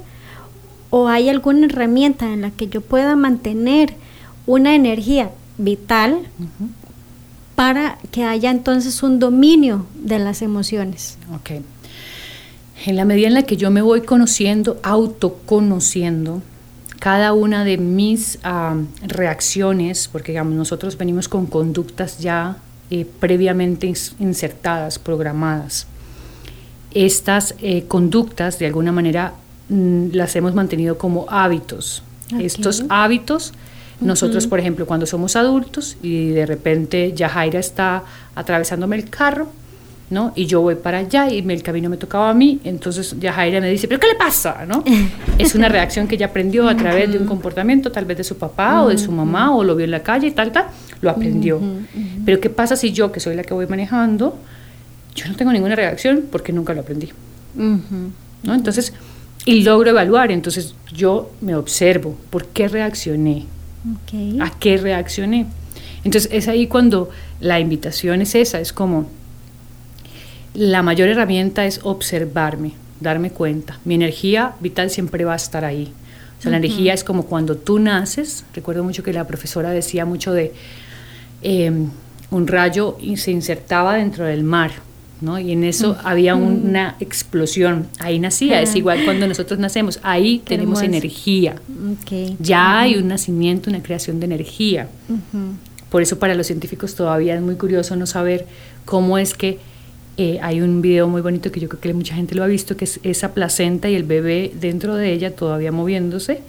o 0.91 1.09
hay 1.09 1.29
alguna 1.29 1.67
herramienta 1.67 2.33
en 2.33 2.43
la 2.43 2.51
que 2.51 2.69
yo 2.69 2.81
pueda 2.81 3.17
mantener 3.17 3.95
una 4.47 4.75
energía 4.75 5.31
vital 5.59 6.21
para 7.55 7.99
que 8.11 8.25
haya 8.25 8.51
entonces 8.51 9.03
un 9.03 9.19
dominio 9.19 9.87
de 9.95 10.19
las 10.19 10.43
emociones. 10.43 11.19
Okay. 11.41 11.63
En 12.87 12.97
la 12.97 13.05
medida 13.05 13.29
en 13.29 13.35
la 13.35 13.43
que 13.43 13.57
yo 13.57 13.71
me 13.71 13.83
voy 13.83 14.01
conociendo, 14.01 14.81
autoconociendo, 14.83 16.43
cada 17.01 17.33
una 17.33 17.65
de 17.65 17.79
mis 17.79 18.39
ah, 18.45 18.77
reacciones, 19.03 20.07
porque 20.07 20.33
digamos, 20.33 20.55
nosotros 20.55 20.97
venimos 20.97 21.29
con 21.29 21.47
conductas 21.47 22.19
ya 22.19 22.59
eh, 22.91 23.07
previamente 23.19 23.93
insertadas, 24.19 24.99
programadas. 24.99 25.87
Estas 26.93 27.55
eh, 27.61 27.85
conductas, 27.89 28.59
de 28.59 28.67
alguna 28.67 28.93
manera, 28.93 29.33
mm, 29.71 30.09
las 30.13 30.37
hemos 30.37 30.55
mantenido 30.55 30.99
como 30.99 31.27
hábitos. 31.29 32.03
Estos 32.39 32.85
hábitos 32.91 33.53
Nosotros, 34.01 34.47
por 34.47 34.59
ejemplo, 34.61 34.87
cuando 34.87 35.05
somos 35.05 35.37
adultos 35.37 35.99
y 36.03 36.31
de 36.31 36.47
repente 36.47 37.13
Yajaira 37.15 37.59
está 37.59 38.03
atravesándome 38.35 38.97
el 38.97 39.11
carro, 39.11 39.49
¿no? 40.11 40.33
Y 40.35 40.47
yo 40.47 40.61
voy 40.61 40.75
para 40.75 40.99
allá 40.99 41.31
y 41.31 41.39
el 41.39 41.63
camino 41.63 41.89
me 41.89 41.97
tocaba 41.97 42.31
a 42.31 42.35
mí, 42.35 42.61
entonces 42.65 43.15
Yajaira 43.19 43.61
me 43.61 43.71
dice, 43.71 43.87
¿pero 43.87 44.01
qué 44.01 44.09
le 44.09 44.17
pasa? 44.17 44.67
¿no? 44.67 44.83
es 45.39 45.55
una 45.55 45.69
reacción 45.69 46.09
que 46.09 46.17
ella 46.17 46.27
aprendió 46.27 46.69
a 46.69 46.77
través 46.77 47.13
de 47.13 47.19
un 47.19 47.27
comportamiento 47.27 47.93
tal 47.93 48.05
vez 48.05 48.19
de 48.19 48.25
su 48.25 48.37
papá 48.37 48.83
o 48.83 48.89
de 48.89 48.99
su 48.99 49.13
mamá 49.13 49.55
o 49.55 49.63
lo 49.63 49.77
vio 49.77 49.85
en 49.85 49.93
la 49.93 50.03
calle 50.03 50.27
y 50.27 50.33
tal, 50.33 50.51
tal, 50.51 50.67
lo 51.01 51.11
aprendió. 51.11 51.61
Pero 52.25 52.41
¿qué 52.41 52.51
pasa 52.51 52.77
si 52.77 52.93
yo, 52.93 53.13
que 53.13 53.21
soy 53.21 53.37
la 53.37 53.45
que 53.45 53.55
voy 53.55 53.67
manejando, 53.69 54.37
yo 55.15 55.27
no 55.29 55.37
tengo 55.37 55.53
ninguna 55.53 55.77
reacción 55.77 56.25
porque 56.31 56.53
nunca 56.53 56.75
lo 56.75 56.81
aprendí? 56.81 57.11
¿no? 57.55 58.55
Entonces, 58.55 58.93
y 59.45 59.63
logro 59.63 59.91
evaluar, 59.91 60.33
entonces 60.33 60.75
yo 60.93 61.31
me 61.41 61.55
observo, 61.55 62.17
¿por 62.31 62.47
qué 62.47 62.67
reaccioné? 62.69 63.47
¿A 64.41 64.51
qué 64.59 64.77
reaccioné? 64.77 65.47
Entonces 66.03 66.31
es 66.33 66.49
ahí 66.49 66.67
cuando 66.67 67.11
la 67.41 67.61
invitación 67.61 68.23
es 68.23 68.35
esa, 68.35 68.61
es 68.61 68.73
como 68.73 69.09
la 70.55 70.83
mayor 70.83 71.09
herramienta 71.09 71.65
es 71.65 71.81
observarme, 71.83 72.73
darme 73.01 73.31
cuenta. 73.31 73.79
Mi 73.85 73.95
energía 73.95 74.55
vital 74.61 74.91
siempre 74.91 75.25
va 75.25 75.35
a 75.35 75.37
estar 75.37 75.65
ahí. 75.65 75.93
O 76.39 76.43
sea, 76.43 76.51
la 76.51 76.57
energía 76.57 76.95
es 76.95 77.05
como 77.05 77.27
cuando 77.27 77.57
tú 77.57 77.79
naces. 77.79 78.45
Recuerdo 78.55 78.83
mucho 78.83 79.03
que 79.03 79.13
la 79.13 79.27
profesora 79.27 79.71
decía 79.71 80.07
mucho 80.07 80.33
de 80.33 80.53
em, 81.43 81.91
un 82.31 82.47
rayo 82.47 82.97
se 83.17 83.31
insertaba 83.31 83.97
dentro 83.97 84.25
del 84.25 84.43
mar. 84.43 84.71
¿no? 85.21 85.39
Y 85.39 85.53
en 85.53 85.65
eso 85.65 85.99
había 86.03 86.35
una 86.35 86.97
explosión. 86.99 87.89
Ahí 87.99 88.19
nacía, 88.19 88.63
es 88.63 88.75
igual 88.75 89.05
cuando 89.05 89.27
nosotros 89.27 89.59
nacemos, 89.59 90.01
ahí 90.03 90.41
tenemos 90.45 90.83
energía. 90.83 91.57
Ya 92.39 92.81
hay 92.81 92.97
un 92.97 93.09
nacimiento, 93.09 93.69
una 93.69 93.83
creación 93.83 94.19
de 94.19 94.27
energía. 94.27 94.89
Por 95.91 96.03
eso 96.03 96.19
para 96.19 96.35
los 96.35 96.47
científicos 96.47 96.95
todavía 96.95 97.35
es 97.35 97.43
muy 97.43 97.57
curioso 97.57 97.97
no 97.97 98.07
saber 98.07 98.47
cómo 98.85 99.19
es 99.19 99.35
que 99.35 99.59
eh, 100.23 100.39
hay 100.43 100.61
un 100.61 100.83
video 100.83 101.09
muy 101.09 101.23
bonito 101.23 101.51
que 101.51 101.61
yo 101.61 101.69
creo 101.71 101.81
que 101.81 101.95
mucha 101.95 102.15
gente 102.15 102.35
lo 102.35 102.45
ha 102.45 102.47
visto, 102.47 102.77
que 102.77 102.85
es 102.85 103.01
esa 103.05 103.33
placenta 103.33 103.89
y 103.89 103.95
el 103.95 104.03
bebé 104.03 104.53
dentro 104.55 104.95
de 104.95 105.15
ella 105.15 105.35
todavía 105.35 105.73
moviéndose. 105.73 106.43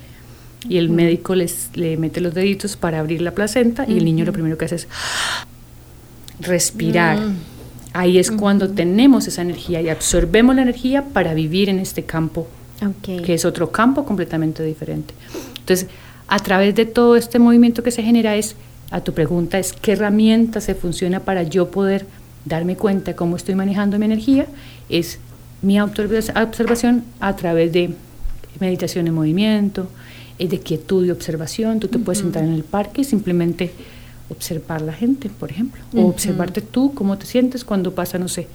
Y 0.68 0.78
el 0.78 0.90
médico 0.90 1.36
les, 1.36 1.70
le 1.74 1.96
mete 1.96 2.20
los 2.20 2.34
deditos 2.34 2.76
para 2.76 3.00
abrir 3.00 3.22
la 3.22 3.32
placenta 3.32 3.86
y 3.88 3.98
el 3.98 4.04
niño 4.04 4.26
lo 4.26 4.34
primero 4.34 4.58
que 4.58 4.66
hace 4.66 4.76
es 4.76 4.90
respirar. 6.42 7.18
Mm. 7.18 7.38
Ahí 7.94 8.18
es 8.18 8.30
cuando 8.30 8.70
tenemos 8.70 9.28
esa 9.28 9.42
energía 9.42 9.82
y 9.82 9.88
absorbemos 9.88 10.54
la 10.54 10.64
energía 10.64 11.06
para 11.06 11.34
vivir 11.34 11.70
en 11.70 11.80
este 11.80 12.04
campo, 12.04 12.50
que 13.02 13.34
es 13.34 13.46
otro 13.46 13.72
campo 13.72 14.04
completamente 14.04 14.64
diferente. 14.64 15.14
Entonces, 15.60 15.88
a 16.28 16.40
través 16.40 16.76
de 16.76 16.86
todo 16.86 17.16
este 17.16 17.40
movimiento 17.40 17.84
que 17.84 17.92
se 17.92 18.04
genera 18.04 18.36
es, 18.36 18.58
a 18.90 19.00
tu 19.00 19.14
pregunta 19.14 19.60
es, 19.60 19.72
¿qué 19.72 19.94
herramienta 19.94 20.60
se 20.60 20.76
funciona 20.76 21.22
para 21.22 21.44
yo 21.44 21.72
poder 21.72 22.06
darme 22.46 22.76
cuenta 22.76 23.12
de 23.12 23.16
cómo 23.16 23.36
estoy 23.36 23.56
manejando 23.56 24.00
mi 24.00 24.06
energía? 24.06 24.48
Es 24.90 25.20
mi 25.62 25.80
observación 25.80 27.04
a 27.20 27.36
través 27.36 27.72
de 27.72 27.94
meditación 28.60 29.08
en 29.08 29.14
movimiento, 29.14 29.88
eh, 30.40 30.48
de 30.48 30.60
quietud 30.60 31.06
y 31.06 31.12
observación. 31.12 31.80
Tú 31.80 31.88
te 31.88 32.00
puedes 32.00 32.20
sentar 32.20 32.44
en 32.44 32.54
el 32.54 32.64
parque 32.64 33.02
y 33.02 33.04
simplemente 33.04 33.72
observar 34.30 34.82
la 34.82 34.94
gente, 34.94 35.30
por 35.30 35.52
ejemplo, 35.52 35.82
o 35.96 36.06
observarte 36.08 36.62
tú, 36.62 36.94
cómo 36.94 37.18
te 37.18 37.26
sientes 37.26 37.66
cuando 37.66 37.94
pasa, 37.94 38.18
no 38.18 38.28
sé, 38.28 38.48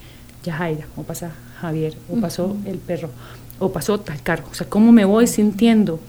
Yajaira, 0.42 0.86
o 0.96 1.02
pasa 1.02 1.32
Javier, 1.60 1.94
o 2.10 2.18
pasó 2.18 2.56
el 2.64 2.78
perro, 2.78 3.10
o 3.58 3.70
pasó 3.70 4.00
tal 4.00 4.22
carro, 4.22 4.44
o 4.50 4.54
sea, 4.54 4.68
cómo 4.68 4.90
me 4.92 5.04
voy 5.04 5.26
sintiendo. 5.26 6.00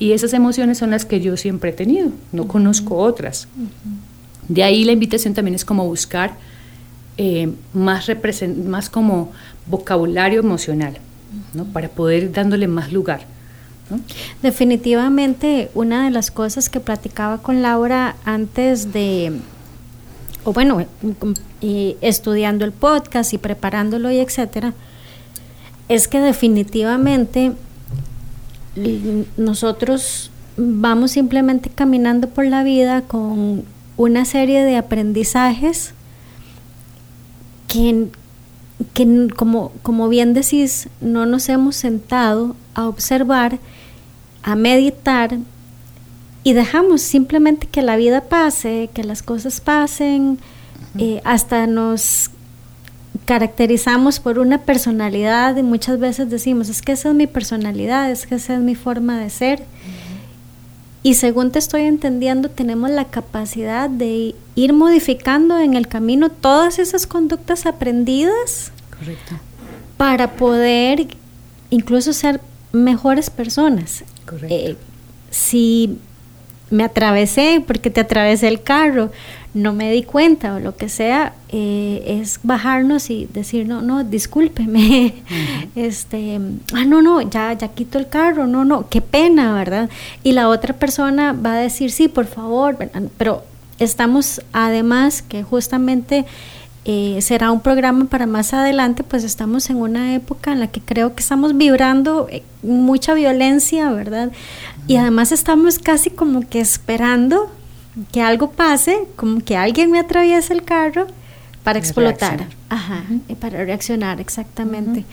Y 0.00 0.12
esas 0.12 0.32
emociones 0.32 0.78
son 0.78 0.90
las 0.90 1.04
que 1.04 1.20
yo 1.20 1.36
siempre 1.36 1.70
he 1.70 1.72
tenido, 1.72 2.10
no 2.32 2.48
conozco 2.48 2.96
otras. 2.96 3.46
De 4.48 4.64
ahí 4.64 4.84
la 4.84 4.92
invitación 4.92 5.32
también 5.32 5.54
es 5.54 5.64
como 5.64 5.86
buscar 5.86 6.36
eh, 7.16 7.52
más, 7.72 8.10
más 8.64 8.90
como 8.90 9.32
vocabulario 9.66 10.40
emocional, 10.40 10.98
¿no? 11.52 11.64
para 11.64 11.88
poder 11.88 12.32
dándole 12.32 12.66
más 12.66 12.92
lugar. 12.92 13.26
Definitivamente 14.42 15.70
una 15.74 16.04
de 16.04 16.10
las 16.10 16.30
cosas 16.30 16.68
que 16.68 16.80
platicaba 16.80 17.38
con 17.38 17.62
Laura 17.62 18.16
antes 18.24 18.92
de, 18.92 19.32
o 20.42 20.52
bueno, 20.52 20.86
estudiando 22.00 22.64
el 22.64 22.72
podcast 22.72 23.32
y 23.34 23.38
preparándolo 23.38 24.10
y 24.10 24.18
etcétera, 24.18 24.72
es 25.88 26.08
que 26.08 26.20
definitivamente 26.20 27.52
nosotros 29.36 30.30
vamos 30.56 31.12
simplemente 31.12 31.68
caminando 31.68 32.28
por 32.28 32.46
la 32.46 32.64
vida 32.64 33.02
con 33.02 33.64
una 33.96 34.24
serie 34.24 34.64
de 34.64 34.76
aprendizajes 34.76 35.94
que, 37.74 38.06
que 38.94 39.28
como, 39.34 39.72
como 39.82 40.08
bien 40.08 40.32
decís, 40.32 40.88
no 41.00 41.26
nos 41.26 41.48
hemos 41.48 41.74
sentado 41.74 42.54
a 42.74 42.86
observar 42.86 43.58
a 44.44 44.54
meditar 44.54 45.38
y 46.44 46.52
dejamos 46.52 47.02
simplemente 47.02 47.66
que 47.66 47.82
la 47.82 47.96
vida 47.96 48.20
pase, 48.20 48.90
que 48.94 49.02
las 49.02 49.22
cosas 49.22 49.60
pasen, 49.60 50.38
eh, 50.98 51.20
hasta 51.24 51.66
nos 51.66 52.30
caracterizamos 53.24 54.20
por 54.20 54.38
una 54.38 54.58
personalidad 54.58 55.56
y 55.56 55.62
muchas 55.62 55.98
veces 55.98 56.28
decimos, 56.30 56.68
es 56.68 56.82
que 56.82 56.92
esa 56.92 57.08
es 57.08 57.14
mi 57.14 57.26
personalidad, 57.26 58.10
es 58.10 58.26
que 58.26 58.34
esa 58.36 58.54
es 58.54 58.60
mi 58.60 58.74
forma 58.74 59.18
de 59.18 59.30
ser. 59.30 59.64
Y 61.04 61.14
según 61.14 61.52
te 61.52 61.58
estoy 61.58 61.82
entendiendo, 61.82 62.48
tenemos 62.48 62.88
la 62.88 63.04
capacidad 63.04 63.90
de 63.90 64.34
ir 64.54 64.72
modificando 64.72 65.58
en 65.58 65.74
el 65.74 65.86
camino 65.86 66.30
todas 66.30 66.78
esas 66.78 67.06
conductas 67.06 67.66
aprendidas 67.66 68.72
para 69.98 70.32
poder 70.32 71.08
incluso 71.68 72.14
ser 72.14 72.40
mejores 72.72 73.28
personas. 73.28 74.02
Eh, 74.48 74.76
si 75.30 75.98
me 76.74 76.82
atravesé 76.82 77.62
porque 77.64 77.88
te 77.88 78.00
atravesé 78.00 78.48
el 78.48 78.60
carro, 78.60 79.12
no 79.54 79.72
me 79.72 79.92
di 79.92 80.02
cuenta 80.02 80.56
o 80.56 80.58
lo 80.58 80.76
que 80.76 80.88
sea, 80.88 81.32
eh, 81.50 82.02
es 82.20 82.40
bajarnos 82.42 83.10
y 83.10 83.28
decir, 83.32 83.68
no, 83.68 83.80
no, 83.80 84.02
discúlpeme, 84.02 85.14
este, 85.76 86.40
ah, 86.74 86.84
no, 86.84 87.00
no, 87.00 87.22
ya, 87.22 87.52
ya 87.52 87.68
quito 87.68 87.98
el 87.98 88.08
carro, 88.08 88.48
no, 88.48 88.64
no, 88.64 88.88
qué 88.88 89.00
pena, 89.00 89.54
¿verdad? 89.54 89.88
Y 90.24 90.32
la 90.32 90.48
otra 90.48 90.74
persona 90.74 91.32
va 91.32 91.54
a 91.54 91.58
decir, 91.58 91.92
sí, 91.92 92.08
por 92.08 92.26
favor, 92.26 92.76
pero 93.16 93.44
estamos 93.78 94.42
además 94.52 95.22
que 95.22 95.44
justamente 95.44 96.24
eh, 96.86 97.18
será 97.22 97.50
un 97.50 97.60
programa 97.60 98.04
para 98.04 98.26
más 98.26 98.52
adelante, 98.52 99.04
pues 99.04 99.24
estamos 99.24 99.70
en 99.70 99.76
una 99.76 100.14
época 100.14 100.52
en 100.52 100.60
la 100.60 100.66
que 100.66 100.82
creo 100.82 101.14
que 101.14 101.22
estamos 101.22 101.56
vibrando 101.56 102.28
eh, 102.30 102.42
mucha 102.62 103.14
violencia, 103.14 103.90
¿verdad? 103.90 104.30
Y 104.86 104.96
además 104.96 105.32
estamos 105.32 105.78
casi 105.78 106.10
como 106.10 106.46
que 106.46 106.60
esperando 106.60 107.50
que 108.12 108.20
algo 108.20 108.50
pase, 108.50 108.98
como 109.16 109.40
que 109.40 109.56
alguien 109.56 109.90
me 109.90 109.98
atraviese 109.98 110.52
el 110.52 110.62
carro 110.62 111.06
para 111.62 111.78
explotar, 111.78 112.48
ajá, 112.68 113.02
para 113.40 113.64
reaccionar 113.64 114.20
exactamente. 114.20 115.06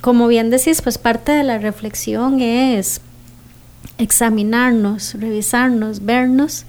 Como 0.00 0.28
bien 0.28 0.50
decís, 0.50 0.80
pues 0.80 0.96
parte 0.96 1.32
de 1.32 1.42
la 1.42 1.58
reflexión 1.58 2.40
es 2.40 3.00
examinarnos, 3.98 5.14
revisarnos, 5.14 6.04
vernos, 6.04 6.66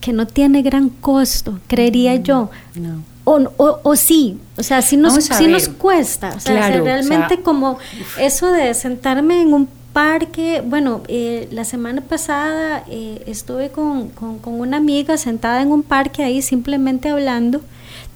que 0.00 0.14
no 0.14 0.26
tiene 0.26 0.62
gran 0.62 0.88
costo, 0.88 1.60
creería 1.66 2.14
yo. 2.16 2.48
No 2.74 3.09
o, 3.30 3.80
o, 3.82 3.96
sí, 3.96 4.38
o 4.56 4.62
sea, 4.62 4.82
sí 4.82 4.96
nos, 4.96 5.14
sí 5.14 5.46
nos 5.46 5.68
cuesta. 5.68 6.32
O 6.36 6.40
sea, 6.40 6.70
realmente 6.70 7.40
como 7.40 7.78
eso 8.18 8.50
de 8.50 8.74
sentarme 8.74 9.42
en 9.42 9.52
un 9.52 9.68
parque, 9.92 10.62
bueno, 10.64 11.02
eh, 11.08 11.48
la 11.50 11.64
semana 11.64 12.00
pasada 12.00 12.84
eh, 12.88 13.22
estuve 13.26 13.70
con, 13.70 14.08
con, 14.08 14.40
una 14.44 14.76
amiga 14.76 15.16
sentada 15.16 15.62
en 15.62 15.68
un 15.68 15.82
parque 15.82 16.22
ahí 16.22 16.42
simplemente 16.42 17.08
hablando. 17.08 17.60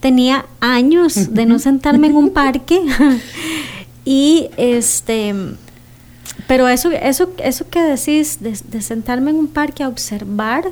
Tenía 0.00 0.46
años 0.60 1.34
de 1.34 1.46
no 1.46 1.58
sentarme 1.60 2.08
en 2.08 2.16
un 2.16 2.30
parque 2.30 2.80
y 4.04 4.48
este, 4.56 5.34
pero 6.46 6.68
eso, 6.68 6.90
eso, 6.90 7.30
eso 7.38 7.68
que 7.68 7.80
decís 7.80 8.38
de, 8.40 8.58
de 8.68 8.82
sentarme 8.82 9.30
en 9.30 9.36
un 9.36 9.48
parque 9.48 9.82
a 9.82 9.88
observar, 9.88 10.64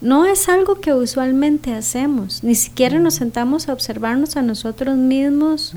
no 0.00 0.24
es 0.26 0.48
algo 0.48 0.80
que 0.80 0.94
usualmente 0.94 1.74
hacemos, 1.74 2.44
ni 2.44 2.54
siquiera 2.54 2.98
nos 2.98 3.14
sentamos 3.14 3.68
a 3.68 3.72
observarnos 3.72 4.36
a 4.36 4.42
nosotros 4.42 4.96
mismos 4.96 5.72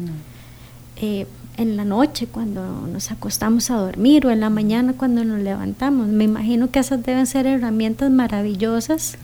eh, 0.97 1.25
en 1.57 1.75
la 1.75 1.85
noche 1.85 2.27
cuando 2.27 2.63
nos 2.87 3.11
acostamos 3.11 3.71
a 3.71 3.77
dormir 3.77 4.25
o 4.25 4.31
en 4.31 4.39
la 4.39 4.49
mañana 4.49 4.93
cuando 4.93 5.23
nos 5.23 5.39
levantamos. 5.39 6.07
Me 6.07 6.25
imagino 6.25 6.69
que 6.69 6.79
esas 6.79 7.03
deben 7.03 7.25
ser 7.25 7.47
herramientas 7.47 8.11
maravillosas 8.11 9.17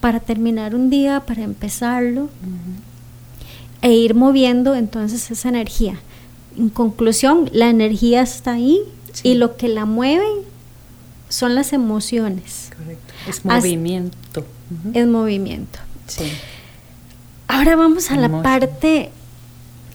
para 0.00 0.20
terminar 0.20 0.74
un 0.74 0.90
día, 0.90 1.20
para 1.20 1.42
empezarlo 1.42 2.28
e 3.82 3.92
ir 3.92 4.14
moviendo 4.14 4.74
entonces 4.74 5.30
esa 5.30 5.48
energía. 5.48 5.98
En 6.56 6.68
conclusión, 6.68 7.50
la 7.52 7.68
energía 7.68 8.22
está 8.22 8.52
ahí 8.52 8.80
y 9.22 9.34
lo 9.34 9.56
que 9.56 9.68
la 9.68 9.86
mueve 9.86 10.26
son 11.28 11.54
las 11.54 11.72
emociones. 11.72 12.70
Correcto. 12.76 13.03
Es 13.28 13.44
movimiento. 13.44 14.44
Es 14.92 15.06
movimiento. 15.06 15.78
Sí. 16.06 16.24
Ahora 17.48 17.76
vamos 17.76 18.10
a 18.10 18.16
la 18.16 18.42
parte, 18.42 19.10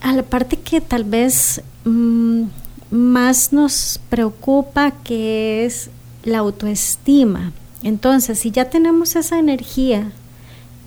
a 0.01 0.13
la 0.13 0.23
parte 0.23 0.57
que 0.57 0.81
tal 0.81 1.03
vez 1.03 1.61
mm, 1.85 2.43
más 2.91 3.53
nos 3.53 3.99
preocupa, 4.09 4.91
que 5.03 5.65
es 5.65 5.89
la 6.23 6.39
autoestima. 6.39 7.51
Entonces, 7.83 8.39
si 8.39 8.51
ya 8.51 8.69
tenemos 8.69 9.15
esa 9.15 9.39
energía 9.39 10.11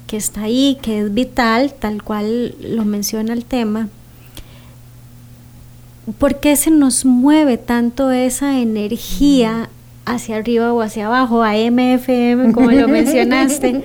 que 0.07 0.17
está 0.17 0.43
ahí, 0.43 0.79
que 0.83 1.01
es 1.01 1.15
vital, 1.15 1.75
tal 1.79 2.03
cual 2.03 2.55
lo 2.61 2.85
menciona 2.85 3.33
el 3.33 3.45
tema, 3.45 3.89
¿por 6.19 6.41
qué 6.41 6.57
se 6.57 6.71
nos 6.71 7.05
mueve 7.05 7.59
tanto 7.59 8.11
esa 8.11 8.59
energía 8.59 9.71
hacia 10.05 10.37
arriba 10.37 10.73
o 10.73 10.81
hacia 10.81 11.07
abajo, 11.07 11.43
a 11.43 11.55
MFM, 11.55 12.53
como 12.53 12.71
lo 12.71 12.89
mencionaste, 12.89 13.85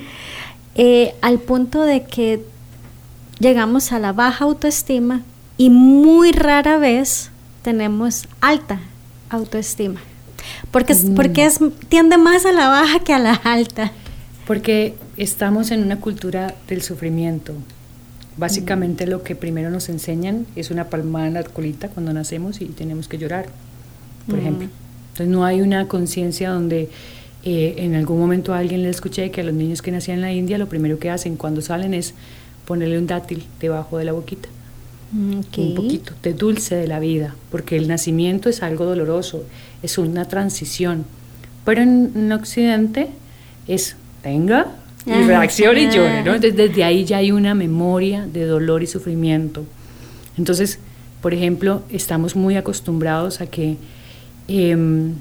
eh, 0.75 1.15
al 1.21 1.39
punto 1.39 1.81
de 1.83 2.03
que 2.03 2.41
llegamos 3.39 3.91
a 3.91 3.99
la 3.99 4.13
baja 4.13 4.45
autoestima 4.45 5.21
y 5.57 5.69
muy 5.69 6.31
rara 6.31 6.77
vez 6.77 7.31
tenemos 7.63 8.27
alta 8.41 8.79
autoestima? 9.29 9.99
Porque, 10.71 10.95
porque 11.15 11.45
es, 11.45 11.59
tiende 11.89 12.17
más 12.17 12.45
a 12.45 12.51
la 12.51 12.69
baja 12.69 12.99
que 12.99 13.13
a 13.13 13.19
la 13.19 13.33
alta. 13.33 13.91
Porque 14.45 14.95
estamos 15.17 15.71
en 15.71 15.83
una 15.83 15.99
cultura 15.99 16.55
del 16.67 16.81
sufrimiento. 16.81 17.53
Básicamente 18.37 19.07
lo 19.07 19.23
que 19.23 19.35
primero 19.35 19.69
nos 19.69 19.89
enseñan 19.89 20.45
es 20.55 20.69
una 20.69 20.85
palmada 20.85 21.27
en 21.27 21.33
la 21.33 21.43
colita 21.43 21.89
cuando 21.89 22.13
nacemos 22.13 22.61
y 22.61 22.65
tenemos 22.65 23.07
que 23.07 23.17
llorar, 23.17 23.47
por 24.29 24.39
ejemplo. 24.39 24.69
Entonces 25.17 25.35
no 25.35 25.45
hay 25.45 25.61
una 25.61 25.87
conciencia 25.87 26.51
donde 26.51 26.89
eh, 27.43 27.73
en 27.77 27.95
algún 27.95 28.19
momento 28.19 28.53
a 28.53 28.59
alguien 28.59 28.83
le 28.83 28.89
escuché 28.89 29.31
que 29.31 29.41
a 29.41 29.43
los 29.43 29.55
niños 29.55 29.81
que 29.81 29.91
nacían 29.91 30.17
en 30.17 30.21
la 30.21 30.31
India 30.31 30.59
lo 30.59 30.69
primero 30.69 30.99
que 30.99 31.09
hacen 31.09 31.37
cuando 31.37 31.61
salen 31.61 31.95
es 31.95 32.13
ponerle 32.65 32.99
un 32.99 33.07
dátil 33.07 33.43
debajo 33.59 33.97
de 33.97 34.05
la 34.05 34.11
boquita. 34.11 34.47
Un 35.11 35.73
poquito 35.73 36.13
de 36.21 36.33
dulce 36.33 36.75
de 36.75 36.85
la 36.85 36.99
vida, 36.99 37.33
porque 37.49 37.77
el 37.77 37.87
nacimiento 37.87 38.47
es 38.47 38.61
algo 38.61 38.85
doloroso, 38.85 39.43
es 39.81 39.97
una 39.97 40.27
transición. 40.27 41.05
Pero 41.65 41.81
en 41.81 42.31
Occidente 42.31 43.07
es 43.67 43.95
tenga 44.21 44.67
y 45.03 45.13
reaccione 45.23 45.83
y 45.83 45.89
llore, 45.89 46.23
¿no? 46.23 46.35
Entonces 46.35 46.55
desde 46.55 46.83
ahí 46.83 47.05
ya 47.05 47.17
hay 47.17 47.31
una 47.31 47.55
memoria 47.55 48.27
de 48.27 48.45
dolor 48.45 48.83
y 48.83 48.87
sufrimiento. 48.87 49.65
Entonces, 50.37 50.77
por 51.23 51.33
ejemplo, 51.33 51.81
estamos 51.89 52.35
muy 52.35 52.55
acostumbrados 52.55 53.41
a 53.41 53.47
que 53.47 53.77
em, 54.47 55.13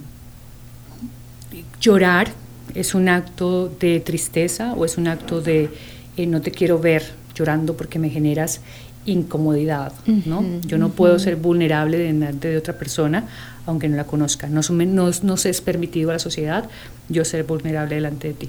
llorar 1.80 2.28
es 2.74 2.94
un 2.94 3.08
acto 3.08 3.68
de 3.68 4.00
tristeza 4.00 4.74
o 4.74 4.84
es 4.84 4.98
un 4.98 5.08
acto 5.08 5.40
de 5.40 5.70
eh, 6.16 6.26
no 6.26 6.40
te 6.40 6.50
quiero 6.50 6.78
ver 6.78 7.02
llorando 7.34 7.76
porque 7.76 7.98
me 7.98 8.10
generas 8.10 8.60
incomodidad, 9.04 9.92
¿no? 10.24 10.44
Yo 10.66 10.78
no 10.78 10.88
puedo 10.88 11.18
ser 11.20 11.36
vulnerable 11.36 11.96
delante 11.96 12.48
de 12.48 12.56
otra 12.56 12.76
persona 12.76 13.24
aunque 13.66 13.88
no 13.88 13.96
la 13.96 14.04
conozca. 14.04 14.48
No, 14.48 14.60
no, 14.70 15.10
no 15.22 15.36
se 15.36 15.50
es 15.50 15.60
permitido 15.60 16.10
a 16.10 16.14
la 16.14 16.18
sociedad 16.18 16.68
yo 17.08 17.24
ser 17.24 17.44
vulnerable 17.44 17.96
delante 17.96 18.28
de 18.28 18.34
ti. 18.34 18.48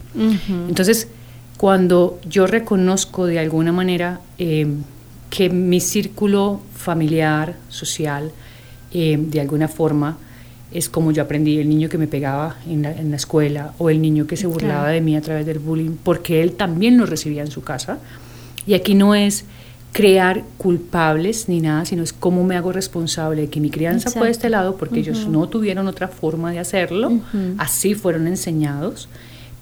Entonces, 0.69 1.07
cuando 1.57 2.19
yo 2.27 2.47
reconozco 2.47 3.25
de 3.25 3.39
alguna 3.39 3.71
manera 3.71 4.21
em, 4.37 4.83
que 5.29 5.49
mi 5.49 5.79
círculo 5.79 6.61
familiar, 6.75 7.55
social, 7.69 8.31
em, 8.91 9.29
de 9.29 9.41
alguna 9.41 9.67
forma, 9.67 10.17
es 10.71 10.89
como 10.89 11.11
yo 11.11 11.23
aprendí, 11.23 11.59
el 11.59 11.69
niño 11.69 11.89
que 11.89 11.97
me 11.97 12.07
pegaba 12.07 12.57
en 12.67 12.81
la, 12.81 12.91
en 12.91 13.09
la 13.09 13.15
escuela 13.15 13.73
o 13.77 13.89
el 13.89 14.01
niño 14.01 14.27
que 14.27 14.37
se 14.37 14.47
burlaba 14.47 14.89
de 14.89 15.01
mí 15.01 15.15
a 15.15 15.21
través 15.21 15.45
del 15.45 15.59
bullying, 15.59 15.95
porque 16.03 16.41
él 16.41 16.53
también 16.53 16.97
lo 16.97 17.05
recibía 17.05 17.41
en 17.41 17.51
su 17.51 17.63
casa. 17.63 17.99
Y 18.65 18.73
aquí 18.73 18.95
no 18.95 19.15
es 19.15 19.45
crear 19.97 20.43
culpables 20.59 21.49
ni 21.49 21.59
nada, 21.59 21.85
sino 21.85 22.03
es 22.03 22.13
cómo 22.13 22.43
me 22.43 22.55
hago 22.55 22.71
responsable 22.71 23.41
de 23.41 23.49
que 23.49 23.59
mi 23.59 23.71
crianza 23.71 24.11
fue 24.11 24.27
de 24.27 24.31
este 24.31 24.49
lado 24.49 24.77
porque 24.77 24.99
ellos 24.99 25.27
no 25.27 25.49
tuvieron 25.49 25.87
otra 25.87 26.07
forma 26.07 26.51
de 26.51 26.59
hacerlo, 26.59 27.19
así 27.57 27.95
fueron 27.95 28.27
enseñados, 28.27 29.09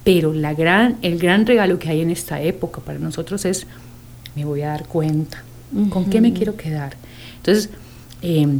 pero 0.03 0.33
la 0.33 0.53
gran, 0.53 0.97
el 1.03 1.19
gran 1.19 1.45
regalo 1.45 1.79
que 1.79 1.87
hay 1.87 2.01
en 2.01 2.11
esta 2.11 2.41
época 2.41 2.81
para 2.81 2.99
nosotros 2.99 3.45
es, 3.45 3.65
me 4.35 4.43
voy 4.43 4.61
a 4.63 4.67
dar 4.67 4.87
cuenta, 4.87 5.41
¿con 5.89 6.09
qué 6.09 6.19
me 6.19 6.33
quiero 6.33 6.57
quedar? 6.57 6.97
Entonces, 7.37 7.69
em, 8.21 8.59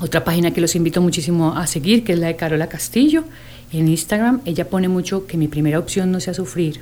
otra 0.00 0.24
página 0.24 0.52
que 0.52 0.60
los 0.60 0.74
invito 0.74 1.00
muchísimo 1.00 1.56
a 1.56 1.66
seguir, 1.66 2.04
que 2.04 2.14
es 2.14 2.18
la 2.18 2.26
de 2.26 2.36
Carola 2.36 2.68
Castillo, 2.68 3.24
en 3.72 3.88
Instagram, 3.88 4.40
ella 4.44 4.68
pone 4.68 4.88
mucho 4.88 5.26
que 5.26 5.36
mi 5.36 5.48
primera 5.48 5.78
opción 5.78 6.12
no 6.12 6.20
sea 6.20 6.34
sufrir, 6.34 6.80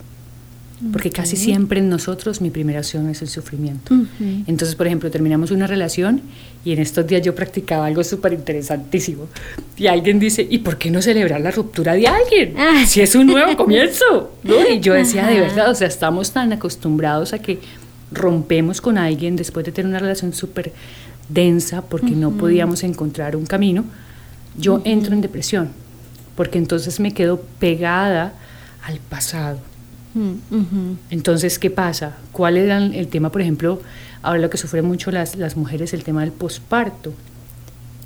porque 0.92 1.10
casi 1.10 1.36
siempre 1.36 1.78
en 1.78 1.88
nosotros 1.88 2.40
mi 2.40 2.50
primera 2.50 2.80
opción 2.80 3.08
es 3.08 3.22
el 3.22 3.28
sufrimiento. 3.28 3.94
Entonces, 4.46 4.74
por 4.74 4.88
ejemplo, 4.88 5.10
terminamos 5.10 5.52
una 5.52 5.66
relación 5.66 6.22
y 6.64 6.72
en 6.72 6.80
estos 6.80 7.06
días 7.06 7.22
yo 7.22 7.34
practicaba 7.34 7.86
algo 7.86 8.02
súper 8.02 8.32
interesantísimo. 8.32 9.28
Y 9.76 9.86
alguien 9.86 10.18
dice, 10.18 10.46
¿y 10.48 10.58
por 10.58 10.78
qué 10.78 10.90
no 10.90 11.00
celebrar 11.00 11.40
la 11.40 11.52
ruptura 11.52 11.94
de 11.94 12.08
alguien? 12.08 12.54
Ah. 12.58 12.84
Si 12.86 13.00
es 13.00 13.14
un 13.14 13.28
nuevo 13.28 13.56
comienzo. 13.56 14.32
Y 14.70 14.80
yo 14.80 14.94
decía, 14.94 15.26
de 15.26 15.40
verdad, 15.40 15.70
o 15.70 15.74
sea, 15.74 15.86
estamos 15.86 16.32
tan 16.32 16.52
acostumbrados 16.52 17.32
a 17.32 17.38
que 17.38 17.60
rompemos 18.10 18.80
con 18.80 18.98
alguien 18.98 19.36
después 19.36 19.64
de 19.64 19.72
tener 19.72 19.88
una 19.88 19.98
relación 19.98 20.32
súper 20.32 20.72
densa 21.32 21.82
porque 21.82 22.12
no 22.12 22.32
podíamos 22.32 22.82
encontrar 22.82 23.36
un 23.36 23.46
camino. 23.46 23.84
Yo 24.58 24.82
entro 24.84 25.14
en 25.14 25.20
depresión 25.20 25.70
porque 26.36 26.58
entonces 26.58 27.00
me 27.00 27.12
quedo 27.12 27.40
pegada 27.58 28.34
al 28.84 28.98
pasado 28.98 29.58
entonces, 31.10 31.58
¿qué 31.58 31.70
pasa? 31.70 32.16
¿Cuál 32.32 32.56
era 32.56 32.78
el 32.78 33.08
tema, 33.08 33.32
por 33.32 33.40
ejemplo, 33.40 33.80
ahora 34.22 34.40
lo 34.40 34.50
que 34.50 34.58
sufren 34.58 34.84
mucho 34.84 35.10
las, 35.10 35.36
las 35.36 35.56
mujeres, 35.56 35.94
el 35.94 36.04
tema 36.04 36.20
del 36.20 36.32
posparto? 36.32 37.12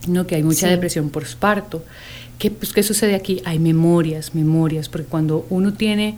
¿no? 0.06 0.24
que 0.26 0.36
hay 0.36 0.44
mucha 0.44 0.68
depresión 0.68 1.10
posparto. 1.10 1.82
¿Qué, 2.38 2.50
pues, 2.50 2.72
¿Qué 2.72 2.84
sucede 2.84 3.16
aquí? 3.16 3.42
Hay 3.44 3.58
memorias, 3.58 4.34
memorias, 4.34 4.88
porque 4.88 5.08
cuando 5.08 5.46
uno 5.50 5.72
tiene 5.72 6.16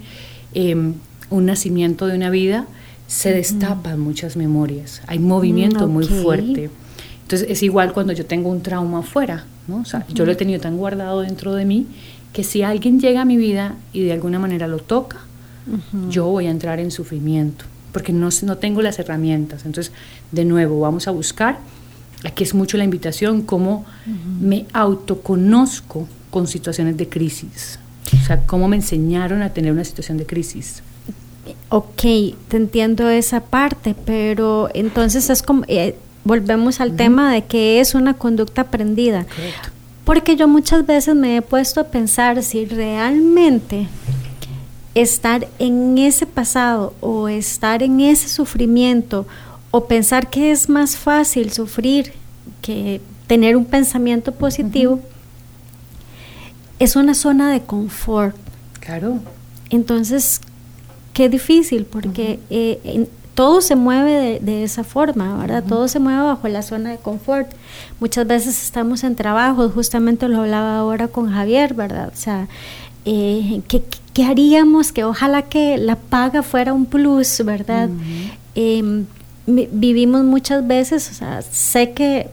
em, 0.53 0.95
un 1.31 1.47
nacimiento 1.47 2.07
de 2.07 2.17
una 2.17 2.29
vida, 2.29 2.67
se 3.07 3.33
destapan 3.33 3.99
muchas 3.99 4.37
memorias, 4.37 5.01
hay 5.07 5.19
movimiento 5.19 5.89
mm, 5.89 5.91
muy 5.91 6.05
fuerte. 6.05 6.71
Entonces 7.29 7.51
es 7.51 7.63
igual 7.63 7.93
cuando 7.93 8.15
yo 8.15 8.25
tengo 8.25 8.49
un 8.49 8.63
trauma 8.63 9.01
afuera, 9.01 9.45
¿no? 9.67 9.83
O 9.83 9.85
sea, 9.85 10.07
yo 10.09 10.25
lo 10.25 10.33
he 10.33 10.35
tenido 10.35 10.61
tan 10.61 10.79
guardado 10.79 11.21
dentro 11.21 11.55
de 11.55 11.67
mí 11.67 11.87
que 12.33 12.43
si 12.43 12.63
alguien 12.63 13.01
llega 13.01 13.21
a 13.21 13.25
mi 13.27 13.37
vida 13.37 13.75
y 13.93 14.03
de 14.03 14.15
alguna 14.15 14.39
manera 14.39 14.67
lo 14.67 14.79
toca, 14.79 15.19
yo 16.09 16.25
voy 16.25 16.47
a 16.47 16.51
entrar 16.51 16.81
en 16.81 16.91
sufrimiento, 16.91 17.67
porque 17.93 18.15
no, 18.15 18.31
no 18.45 18.57
tengo 18.57 18.81
las 18.81 18.99
herramientas. 18.99 19.67
Entonces, 19.67 19.93
de 20.33 20.47
nuevo, 20.47 20.81
vamos 20.81 21.07
a 21.07 21.11
buscar, 21.11 21.59
aquí 22.25 22.45
es 22.45 22.55
mucho 22.55 22.79
la 22.79 22.85
invitación, 22.85 23.43
cómo 23.43 23.85
me 24.41 24.65
autoconozco 24.73 26.09
con 26.31 26.47
situaciones 26.47 26.97
de 26.97 27.11
crisis. 27.11 27.79
O 28.23 28.25
sea, 28.25 28.47
cómo 28.47 28.69
me 28.69 28.77
enseñaron 28.77 29.43
a 29.43 29.51
tener 29.51 29.71
una 29.71 29.85
situación 29.85 30.17
de 30.17 30.25
crisis. 30.25 30.83
Ok, 31.69 32.01
te 32.49 32.57
entiendo 32.57 33.11
esa 33.11 33.41
parte, 33.41 33.95
pero 34.07 34.71
entonces 34.73 35.29
es 35.29 35.43
como, 35.43 35.65
eh, 35.69 35.95
volvemos 36.29 36.81
al 36.81 36.95
tema 36.95 37.33
de 37.33 37.45
que 37.45 37.81
es 37.81 37.95
una 37.95 38.15
conducta 38.15 38.63
aprendida. 38.63 39.27
Porque 40.05 40.37
yo 40.37 40.47
muchas 40.47 40.87
veces 40.87 41.17
me 41.17 41.39
he 41.39 41.43
puesto 41.43 41.81
a 41.81 41.85
pensar 41.85 42.43
si 42.43 42.67
realmente 42.67 43.89
estar 44.95 45.49
en 45.59 45.99
ese 45.99 46.27
pasado 46.27 46.95
o 47.01 47.29
estar 47.29 47.83
en 47.83 48.01
ese 48.01 48.29
sufrimiento 48.29 49.27
o 49.71 49.87
pensar 49.87 50.29
que 50.29 50.51
es 50.51 50.69
más 50.69 50.97
fácil 50.97 51.51
sufrir 51.51 52.13
que 52.63 53.01
tener 53.27 53.57
un 53.57 53.65
pensamiento 53.65 54.33
positivo, 54.33 55.01
es 56.79 56.95
una 56.95 57.15
zona 57.15 57.51
de 57.53 57.63
confort. 57.63 58.37
Claro. 58.81 59.21
Entonces, 59.71 60.41
qué 61.13 61.29
difícil, 61.29 61.85
porque 61.85 62.39
eh, 62.51 63.09
todo 63.39 63.61
se 63.61 63.77
mueve 63.77 64.41
de, 64.43 64.65
esa 64.65 64.83
forma, 64.83 65.39
¿verdad? 65.39 65.63
Todo 65.63 65.87
se 65.87 66.01
mueve 66.01 66.23
bajo 66.23 66.49
la 66.49 66.61
zona 66.61 66.91
de 66.91 66.97
confort. 66.97 67.49
Muchas 68.01 68.27
veces 68.27 68.65
estamos 68.65 69.05
en 69.05 69.15
trabajo, 69.15 69.69
justamente 69.69 70.27
lo 70.27 70.41
hablaba 70.41 70.77
ahora 70.77 71.07
con 71.07 71.31
Javier, 71.31 71.73
¿verdad? 71.73 72.11
O 72.13 72.17
sea, 72.17 72.49
eh, 73.05 73.61
¿qué, 73.69 73.85
¿qué, 74.13 74.25
haríamos? 74.25 74.91
Que 74.91 75.05
ojalá 75.05 75.43
que 75.43 75.79
la 75.79 75.95
paga 75.95 76.43
fuera 76.43 76.73
un 76.73 76.85
plus, 76.85 77.41
¿verdad? 77.45 77.89
Em, 78.57 79.07
vivimos 79.47 80.25
muchas 80.25 80.67
veces, 80.67 81.09
o 81.09 81.15
sea, 81.15 81.41
sé 81.43 81.93
que, 81.93 82.29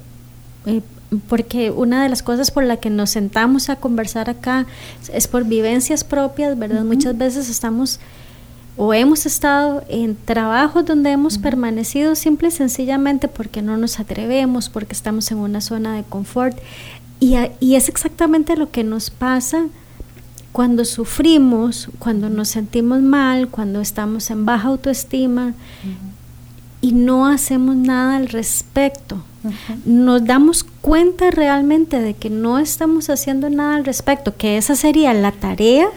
eh, 0.65 0.81
porque 1.27 1.69
una 1.69 2.01
de 2.01 2.09
las 2.09 2.23
cosas 2.23 2.49
por 2.49 2.63
la 2.63 2.77
que 2.77 2.89
nos 2.89 3.11
sentamos 3.11 3.69
a 3.69 3.75
conversar 3.75 4.27
acá 4.27 4.65
es 5.13 5.27
por 5.27 5.43
vivencias 5.43 6.03
propias, 6.03 6.57
¿verdad? 6.57 6.83
Muchas 6.83 7.15
veces 7.15 7.47
estamos 7.47 7.99
o 8.77 8.93
hemos 8.93 9.25
estado 9.25 9.83
en 9.87 10.15
trabajos 10.15 10.85
donde 10.85 11.11
hemos 11.11 11.37
permanecido 11.37 12.15
simple 12.15 12.49
y 12.49 12.51
sencillamente 12.51 13.27
porque 13.27 13.61
no 13.61 13.77
nos 13.77 13.99
atrevemos, 13.99 14.69
porque 14.69 14.93
estamos 14.93 15.31
en 15.31 15.37
una 15.37 15.61
zona 15.61 15.95
de 15.95 16.03
confort. 16.03 16.57
Y, 17.19 17.35
y 17.59 17.75
es 17.75 17.87
exactamente 17.87 18.57
lo 18.57 18.71
que 18.71 18.83
nos 18.83 19.09
pasa 19.09 19.65
cuando 20.51 20.85
sufrimos, 20.85 21.89
cuando 21.99 22.29
nos 22.29 22.47
sentimos 22.47 23.01
mal, 23.01 23.49
cuando 23.49 23.81
estamos 23.81 24.29
en 24.29 24.45
baja 24.45 24.69
autoestima 24.69 25.53
y 26.79 26.93
no 26.93 27.27
hacemos 27.27 27.75
nada 27.75 28.15
al 28.15 28.29
respecto. 28.29 29.21
Nos 29.85 30.23
damos 30.23 30.63
cuenta 30.63 31.29
realmente 31.29 31.99
de 31.99 32.13
que 32.13 32.29
no 32.29 32.57
estamos 32.57 33.09
haciendo 33.09 33.49
nada 33.49 33.75
al 33.75 33.85
respecto, 33.85 34.37
que 34.37 34.57
esa 34.57 34.75
sería 34.75 35.13
la 35.13 35.31
tarea 35.31 35.87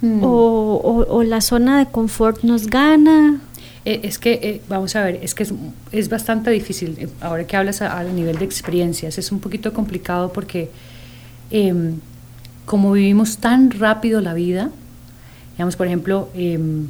mm. 0.00 0.20
o, 0.22 1.22
la 1.24 1.40
zona 1.40 1.78
de 1.78 1.86
confort 1.86 2.42
nos 2.42 2.66
gana. 2.66 3.40
Eh, 3.84 4.00
es 4.02 4.18
que, 4.18 4.32
eh, 4.42 4.62
vamos 4.68 4.94
a 4.96 5.02
ver, 5.02 5.20
es 5.22 5.34
que 5.34 5.46
es, 5.92 6.08
bastante 6.08 6.50
difícil, 6.50 6.96
eh, 6.98 7.08
ahora 7.20 7.46
que 7.46 7.56
hablas 7.56 7.80
a, 7.82 8.02
nivel 8.04 8.38
de 8.38 8.44
experiencias, 8.44 9.18
es 9.18 9.32
un 9.32 9.40
poquito 9.40 9.72
complicado 9.72 10.32
porque 10.32 10.70
em, 11.50 11.94
como 12.66 12.92
vivimos 12.92 13.38
tan 13.38 13.70
rápido 13.70 14.20
la 14.20 14.34
vida, 14.34 14.70
digamos, 15.52 15.76
por 15.76 15.86
ejemplo, 15.86 16.28
em, 16.34 16.86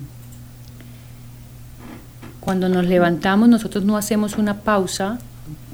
cuando 2.41 2.69
nos 2.69 2.87
levantamos, 2.87 3.49
nosotros 3.49 3.85
no 3.85 3.97
hacemos 3.97 4.37
una 4.37 4.63
pausa 4.63 5.19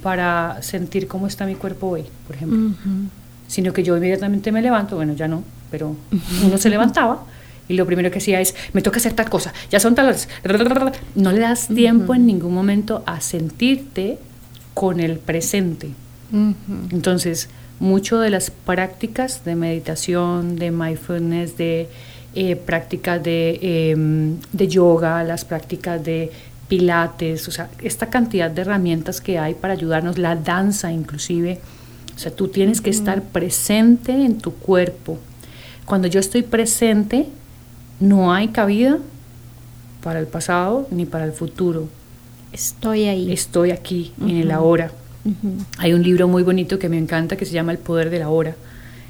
para 0.02 0.60
sentir 0.60 1.08
cómo 1.08 1.26
está 1.26 1.46
mi 1.46 1.54
cuerpo 1.54 1.88
hoy, 1.88 2.04
por 2.26 2.36
ejemplo, 2.36 2.76
sino 3.48 3.72
que 3.72 3.82
yo 3.82 3.96
inmediatamente 3.96 4.52
me 4.52 4.60
levanto, 4.60 4.96
bueno, 4.96 5.14
ya 5.14 5.28
no, 5.28 5.42
pero 5.74 5.96
uno 6.44 6.56
se 6.56 6.70
levantaba 6.70 7.24
y 7.68 7.74
lo 7.74 7.84
primero 7.84 8.08
que 8.12 8.18
hacía 8.18 8.40
es, 8.40 8.54
me 8.74 8.80
toca 8.80 8.98
hacer 8.98 9.12
tal 9.14 9.28
cosa, 9.28 9.52
ya 9.72 9.80
son 9.80 9.96
tal 9.96 10.06
horas, 10.06 10.28
no 11.16 11.32
le 11.32 11.40
das 11.40 11.66
tiempo 11.66 12.14
en 12.14 12.26
ningún 12.26 12.54
momento 12.54 13.02
a 13.06 13.20
sentirte 13.20 14.18
con 14.72 15.00
el 15.00 15.18
presente. 15.18 15.88
Entonces, 16.92 17.48
mucho 17.80 18.20
de 18.20 18.30
las 18.30 18.52
prácticas 18.52 19.44
de 19.44 19.56
meditación, 19.56 20.54
de 20.54 20.70
mindfulness, 20.70 21.56
de 21.56 21.88
eh, 22.36 22.54
prácticas 22.54 23.20
de, 23.20 23.58
em, 23.90 24.36
de, 24.52 24.68
yoga, 24.68 25.24
las 25.24 25.44
prácticas 25.44 26.04
de 26.04 26.30
pilates, 26.68 27.48
o 27.48 27.50
sea, 27.50 27.68
esta 27.82 28.10
cantidad 28.10 28.48
de 28.48 28.62
herramientas 28.62 29.20
que 29.20 29.40
hay 29.40 29.54
para 29.54 29.74
ayudarnos, 29.74 30.18
la 30.18 30.36
danza 30.36 30.92
inclusive, 30.92 31.58
o 32.14 32.18
sea, 32.18 32.30
tú 32.32 32.46
tienes 32.46 32.80
que 32.80 32.90
estar 32.90 33.22
presente 33.22 34.12
en 34.12 34.38
tu 34.38 34.52
cuerpo. 34.52 35.18
Cuando 35.86 36.08
yo 36.08 36.20
estoy 36.20 36.42
presente, 36.42 37.26
no 38.00 38.32
hay 38.32 38.48
cabida 38.48 38.98
para 40.02 40.20
el 40.20 40.26
pasado 40.26 40.86
ni 40.90 41.06
para 41.06 41.24
el 41.24 41.32
futuro. 41.32 41.88
Estoy 42.52 43.04
ahí. 43.04 43.32
Estoy 43.32 43.70
aquí, 43.70 44.12
en 44.20 44.36
el 44.36 44.50
ahora. 44.50 44.92
Hay 45.78 45.92
un 45.92 46.02
libro 46.02 46.28
muy 46.28 46.42
bonito 46.42 46.78
que 46.78 46.88
me 46.88 46.98
encanta 46.98 47.36
que 47.36 47.46
se 47.46 47.52
llama 47.52 47.72
El 47.72 47.78
poder 47.78 48.10
de 48.10 48.18
la 48.18 48.28
hora. 48.28 48.54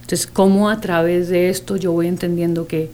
Entonces, 0.01 0.27
cómo 0.27 0.71
a 0.71 0.81
través 0.81 1.29
de 1.29 1.49
esto 1.49 1.77
yo 1.77 1.93
voy 1.93 2.07
entendiendo 2.07 2.67
que 2.67 2.91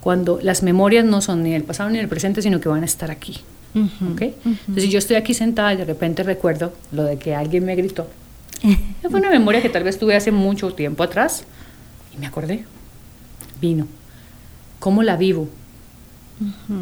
cuando 0.00 0.38
las 0.42 0.62
memorias 0.62 1.04
no 1.04 1.20
son 1.20 1.42
ni 1.42 1.54
el 1.54 1.64
pasado 1.64 1.90
ni 1.90 1.98
el 1.98 2.08
presente, 2.08 2.42
sino 2.42 2.60
que 2.60 2.68
van 2.68 2.82
a 2.82 2.86
estar 2.86 3.10
aquí. 3.10 3.40
Entonces, 3.74 4.84
si 4.84 4.88
yo 4.88 4.98
estoy 4.98 5.16
aquí 5.16 5.34
sentada 5.34 5.74
y 5.74 5.76
de 5.76 5.84
repente 5.84 6.22
recuerdo 6.22 6.72
lo 6.92 7.04
de 7.04 7.18
que 7.18 7.34
alguien 7.34 7.64
me 7.64 7.74
gritó, 7.74 8.06
fue 9.10 9.20
una 9.20 9.30
memoria 9.30 9.60
que 9.60 9.68
tal 9.68 9.82
vez 9.82 9.98
tuve 9.98 10.14
hace 10.14 10.30
mucho 10.30 10.72
tiempo 10.72 11.02
atrás 11.02 11.44
y 12.14 12.18
me 12.18 12.26
acordé. 12.26 12.64
Vino. 13.60 13.86
¿Cómo 14.78 15.02
la 15.02 15.16
vivo? 15.16 15.48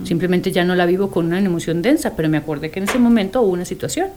Simplemente 0.05 0.51
ya 0.51 0.65
no 0.65 0.75
la 0.75 0.87
vivo 0.87 1.11
con 1.11 1.27
una 1.27 1.39
emoción 1.39 1.83
densa, 1.83 2.17
pero 2.17 2.29
me 2.29 2.39
acordé 2.39 2.71
que 2.71 2.81
en 2.81 2.85
ese 2.89 2.99
momento 2.99 3.43
hubo 3.43 3.53
una 3.53 3.65
situación. 3.65 4.09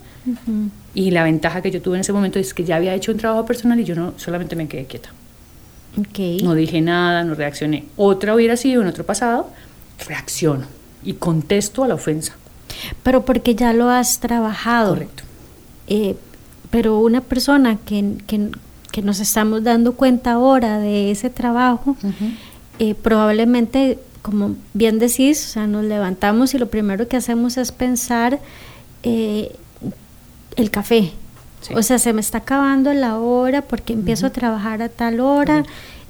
Y 0.93 1.11
la 1.11 1.23
ventaja 1.23 1.61
que 1.61 1.71
yo 1.71 1.81
tuve 1.81 1.95
en 1.95 2.01
ese 2.01 2.13
momento 2.13 2.39
es 2.39 2.53
que 2.53 2.63
ya 2.63 2.77
había 2.77 2.93
hecho 2.93 3.11
un 3.11 3.17
trabajo 3.17 3.45
personal 3.45 3.79
y 3.79 3.83
yo 3.83 3.95
no 3.95 4.13
solamente 4.17 4.55
me 4.55 4.67
quedé 4.67 4.85
quieta. 4.85 5.09
No 6.43 6.55
dije 6.55 6.81
nada, 6.81 7.23
no 7.23 7.35
reaccioné. 7.35 7.85
Otra 7.95 8.35
hubiera 8.35 8.57
sido 8.57 8.81
en 8.81 8.87
otro 8.87 9.05
pasado, 9.05 9.49
reacciono 10.07 10.65
y 11.03 11.13
contesto 11.13 11.83
a 11.83 11.87
la 11.87 11.95
ofensa. 11.95 12.35
Pero 13.03 13.23
porque 13.23 13.55
ya 13.55 13.73
lo 13.73 13.89
has 13.89 14.19
trabajado. 14.19 14.93
Correcto. 14.93 15.23
Eh, 15.87 16.15
pero 16.71 16.99
una 16.99 17.21
persona 17.21 17.77
que, 17.77 18.15
que, 18.27 18.49
que, 18.91 19.01
nos 19.01 19.19
estamos 19.19 19.63
dando 19.63 19.93
cuenta 19.93 20.33
ahora 20.33 20.79
de 20.79 21.11
ese 21.11 21.29
trabajo, 21.29 21.95
eh, 22.79 22.95
probablemente 22.95 23.99
como 24.21 24.55
bien 24.73 24.97
decís, 24.97 25.45
o 25.45 25.49
sea, 25.51 25.67
nos 25.67 25.83
levantamos 25.83 26.55
y 26.55 26.57
lo 26.57 26.67
primero 26.67 27.07
que 27.07 27.15
hacemos 27.15 27.57
es 27.57 27.71
pensar 27.71 28.39
eh, 29.03 29.55
el 30.55 30.71
café. 30.71 31.11
O 31.75 31.83
sea, 31.83 31.99
se 31.99 32.11
me 32.11 32.21
está 32.21 32.39
acabando 32.39 32.91
la 32.93 33.19
hora 33.19 33.61
porque 33.61 33.93
empiezo 33.93 34.25
a 34.25 34.29
trabajar 34.31 34.81
a 34.81 34.89
tal 34.89 35.19
hora, 35.19 35.63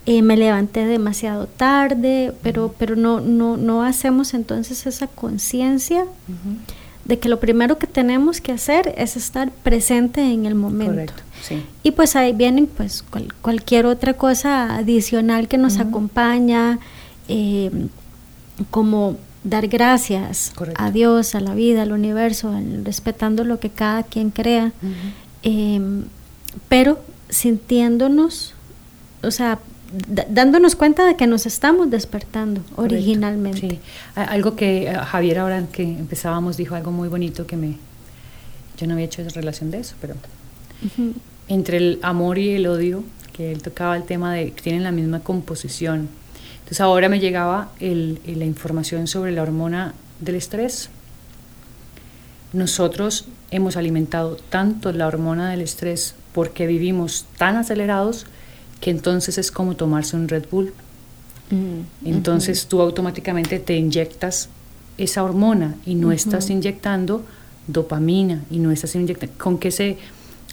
eh, 0.05 0.21
me 0.21 0.38
levanté 0.38 0.85
demasiado 0.85 1.47
tarde, 1.47 2.33
pero, 2.41 2.73
pero 2.77 2.95
no, 2.95 3.19
no, 3.19 3.57
no 3.57 3.83
hacemos 3.83 4.33
entonces 4.33 4.85
esa 4.85 5.07
conciencia 5.07 6.05
de 7.03 7.19
que 7.19 7.27
lo 7.27 7.39
primero 7.39 7.77
que 7.77 7.88
tenemos 7.88 8.39
que 8.39 8.53
hacer 8.53 8.93
es 8.97 9.17
estar 9.17 9.51
presente 9.51 10.21
en 10.21 10.45
el 10.45 10.55
momento. 10.55 10.93
Correcto, 10.93 11.23
sí. 11.47 11.63
Y 11.84 11.91
pues 11.91 12.15
ahí 12.15 12.34
vienen 12.34 12.67
pues 12.67 13.03
cualquier 13.41 13.86
otra 13.86 14.13
cosa 14.13 14.75
adicional 14.75 15.47
que 15.47 15.58
nos 15.58 15.77
acompaña, 15.79 16.79
eh, 17.27 17.71
como 18.71 19.17
dar 19.43 19.67
gracias 19.67 20.53
a 20.75 20.91
Dios, 20.91 21.36
a 21.36 21.39
la 21.39 21.53
vida, 21.53 21.84
al 21.84 21.91
universo, 21.91 22.53
respetando 22.84 23.43
lo 23.43 23.60
que 23.60 23.69
cada 23.69 24.03
quien 24.03 24.31
crea, 24.31 24.73
em, 25.43 26.05
pero 26.67 26.99
sintiéndonos, 27.29 28.53
o 29.21 29.31
sea, 29.31 29.60
dándonos 30.29 30.75
cuenta 30.75 31.05
de 31.05 31.15
que 31.15 31.27
nos 31.27 31.45
estamos 31.45 31.89
despertando 31.91 32.62
originalmente. 32.75 33.79
Algo 34.15 34.55
que 34.55 34.88
eh, 34.88 34.95
Javier 34.95 35.39
ahora 35.39 35.63
que 35.71 35.84
empezábamos 35.84 36.58
dijo 36.58 36.75
algo 36.75 36.91
muy 36.91 37.08
bonito 37.08 37.45
que 37.45 37.55
me... 37.55 37.77
Yo 38.77 38.88
no 38.88 38.93
había 38.93 39.05
hecho 39.05 39.23
relación 39.29 39.71
de 39.71 39.79
eso, 39.79 39.95
pero... 40.01 40.15
Entre 41.47 41.77
el 41.77 41.99
amor 42.01 42.38
y 42.38 42.55
el 42.55 42.67
odio, 42.67 43.03
que 43.34 43.51
él 43.51 43.62
tocaba 43.62 43.97
el 43.97 44.03
tema 44.03 44.34
de 44.34 44.51
que 44.51 44.62
tienen 44.62 44.84
la 44.84 44.91
misma 44.91 45.19
composición 45.19 46.10
entonces 46.65 46.81
ahora 46.81 47.10
me 47.10 47.19
llegaba 47.19 47.69
la 47.79 48.45
información 48.45 49.05
sobre 49.05 49.31
la 49.31 49.43
hormona 49.43 49.93
del 50.19 50.34
estrés. 50.34 50.89
Nosotros 52.53 53.25
hemos 53.51 53.77
alimentado 53.77 54.38
tanto 54.49 54.91
la 54.91 55.05
hormona 55.05 55.51
del 55.51 55.62
estrés 55.62 56.15
porque 56.34 56.65
vivimos 56.65 57.27
tan 57.38 57.55
acelerados 57.55 58.25
que 58.81 58.89
entonces 58.89 59.38
es 59.38 59.51
como 59.51 59.75
tomarse 59.75 60.15
un 60.15 60.27
Red 60.27 60.45
Bull. 60.49 60.73
Mm, 61.51 62.08
entonces 62.08 62.65
tú 62.65 62.81
automáticamente 62.81 63.60
te 63.60 63.75
inyectas 63.75 64.49
esa 64.97 65.23
hormona 65.23 65.75
y 65.86 65.93
no 65.93 66.12
estás 66.12 66.49
inyectando 66.49 67.23
dopamina 67.67 68.43
y 68.49 68.58
no 68.58 68.71
estás 68.71 68.95
inyectando... 68.95 69.36
¿Con 69.38 69.60
qué 69.60 69.69
se 69.69 69.99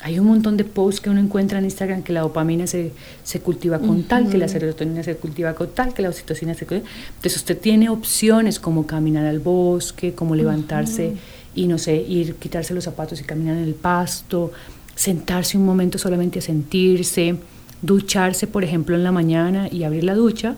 hay 0.03 0.19
un 0.19 0.27
montón 0.27 0.57
de 0.57 0.65
posts 0.65 1.01
que 1.01 1.11
uno 1.11 1.21
encuentra 1.21 1.59
en 1.59 1.65
Instagram 1.65 2.03
que 2.03 2.13
la 2.13 2.23
dopamina 2.23 2.67
se, 2.67 2.93
se 3.23 3.41
cultiva 3.41 3.79
con 3.79 4.03
tal, 4.03 4.29
que 4.29 4.37
la 4.37 4.49
serotonina 4.49 5.03
se 5.03 5.17
cultiva 5.17 5.55
con 5.55 5.69
tal, 5.69 5.95
que 5.95 6.03
la 6.03 6.09
oxitocina 6.09 6.55
se 6.55 6.67
cultiva. 6.67 6.91
Entonces 7.09 7.37
usted 7.37 7.59
tiene 7.59 7.89
opciones 7.89 8.59
como 8.59 8.87
caminar 8.87 9.27
al 9.27 9.39
bosque, 9.39 10.13
como 10.13 10.35
levantarse 10.35 11.13
y 11.55 11.69
no 11.69 11.79
sé, 11.79 11.97
ir, 11.97 12.35
quitarse 12.35 12.75
los 12.75 12.85
zapatos 12.85 13.21
y 13.21 13.25
caminar 13.25 13.57
en 13.57 13.63
el 13.63 13.75
pasto, 13.75 14.51
sentarse 14.97 15.57
un 15.57 15.65
momento 15.65 15.99
solamente 15.99 16.41
a 16.41 16.43
sentirse, 16.43 17.37
ducharse, 17.81 18.49
por 18.49 18.65
ejemplo, 18.65 18.97
en 18.97 19.05
la 19.05 19.13
mañana 19.13 19.69
y 19.71 19.85
abrir 19.85 20.03
la 20.03 20.15
ducha 20.15 20.57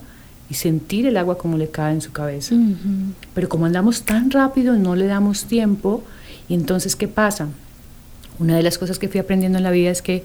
y 0.49 0.55
sentir 0.55 1.07
el 1.07 1.19
agua 1.19 1.37
como 1.37 1.59
le 1.59 1.69
cae 1.69 1.93
en 1.93 2.01
su 2.01 2.13
cabeza. 2.13 2.55
Pero 3.35 3.49
como 3.51 3.67
andamos 3.67 4.03
tan 4.03 4.31
rápido, 4.31 4.75
no 4.77 4.97
le 4.97 5.07
damos 5.07 5.45
tiempo 5.45 6.03
y 6.49 6.55
entonces 6.55 6.97
¿qué 6.97 7.09
pasa? 7.09 7.49
Una 8.39 8.57
de 8.57 8.63
las 8.63 8.79
cosas 8.79 8.99
que 8.99 9.09
fui 9.09 9.21
aprendiendo 9.21 9.59
en 9.59 9.65
la 9.65 9.71
vida 9.71 9.91
es 9.91 10.03
que, 10.03 10.25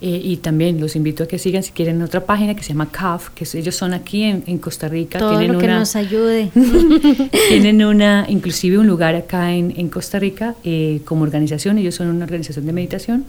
eh, 0.00 0.20
y 0.22 0.36
también 0.36 0.80
los 0.80 0.96
invito 0.96 1.24
a 1.24 1.26
que 1.26 1.38
sigan 1.38 1.62
si 1.62 1.72
quieren 1.72 2.00
otra 2.02 2.24
página 2.24 2.54
que 2.54 2.62
se 2.62 2.68
llama 2.68 2.90
CAF, 2.90 3.30
que 3.30 3.46
ellos 3.58 3.74
son 3.74 3.94
aquí 3.94 4.22
en, 4.22 4.58
Costa 4.58 4.88
Rica. 4.88 5.18
Todo 5.18 5.38
tienen 5.38 5.54
lo 5.54 5.58
que 5.58 5.66
nos 5.66 5.96
ayude. 5.96 6.50
tienen 7.48 7.84
una, 7.84 8.26
inclusive 8.28 8.78
un 8.78 8.86
lugar 8.86 9.14
acá 9.16 9.54
en, 9.54 9.88
Costa 9.88 10.18
Rica 10.18 10.54
eh, 10.62 11.00
como 11.04 11.22
organización, 11.22 11.78
ellos 11.78 11.94
son 11.94 12.08
una 12.08 12.24
organización 12.24 12.66
de 12.66 12.72
meditación 12.72 13.24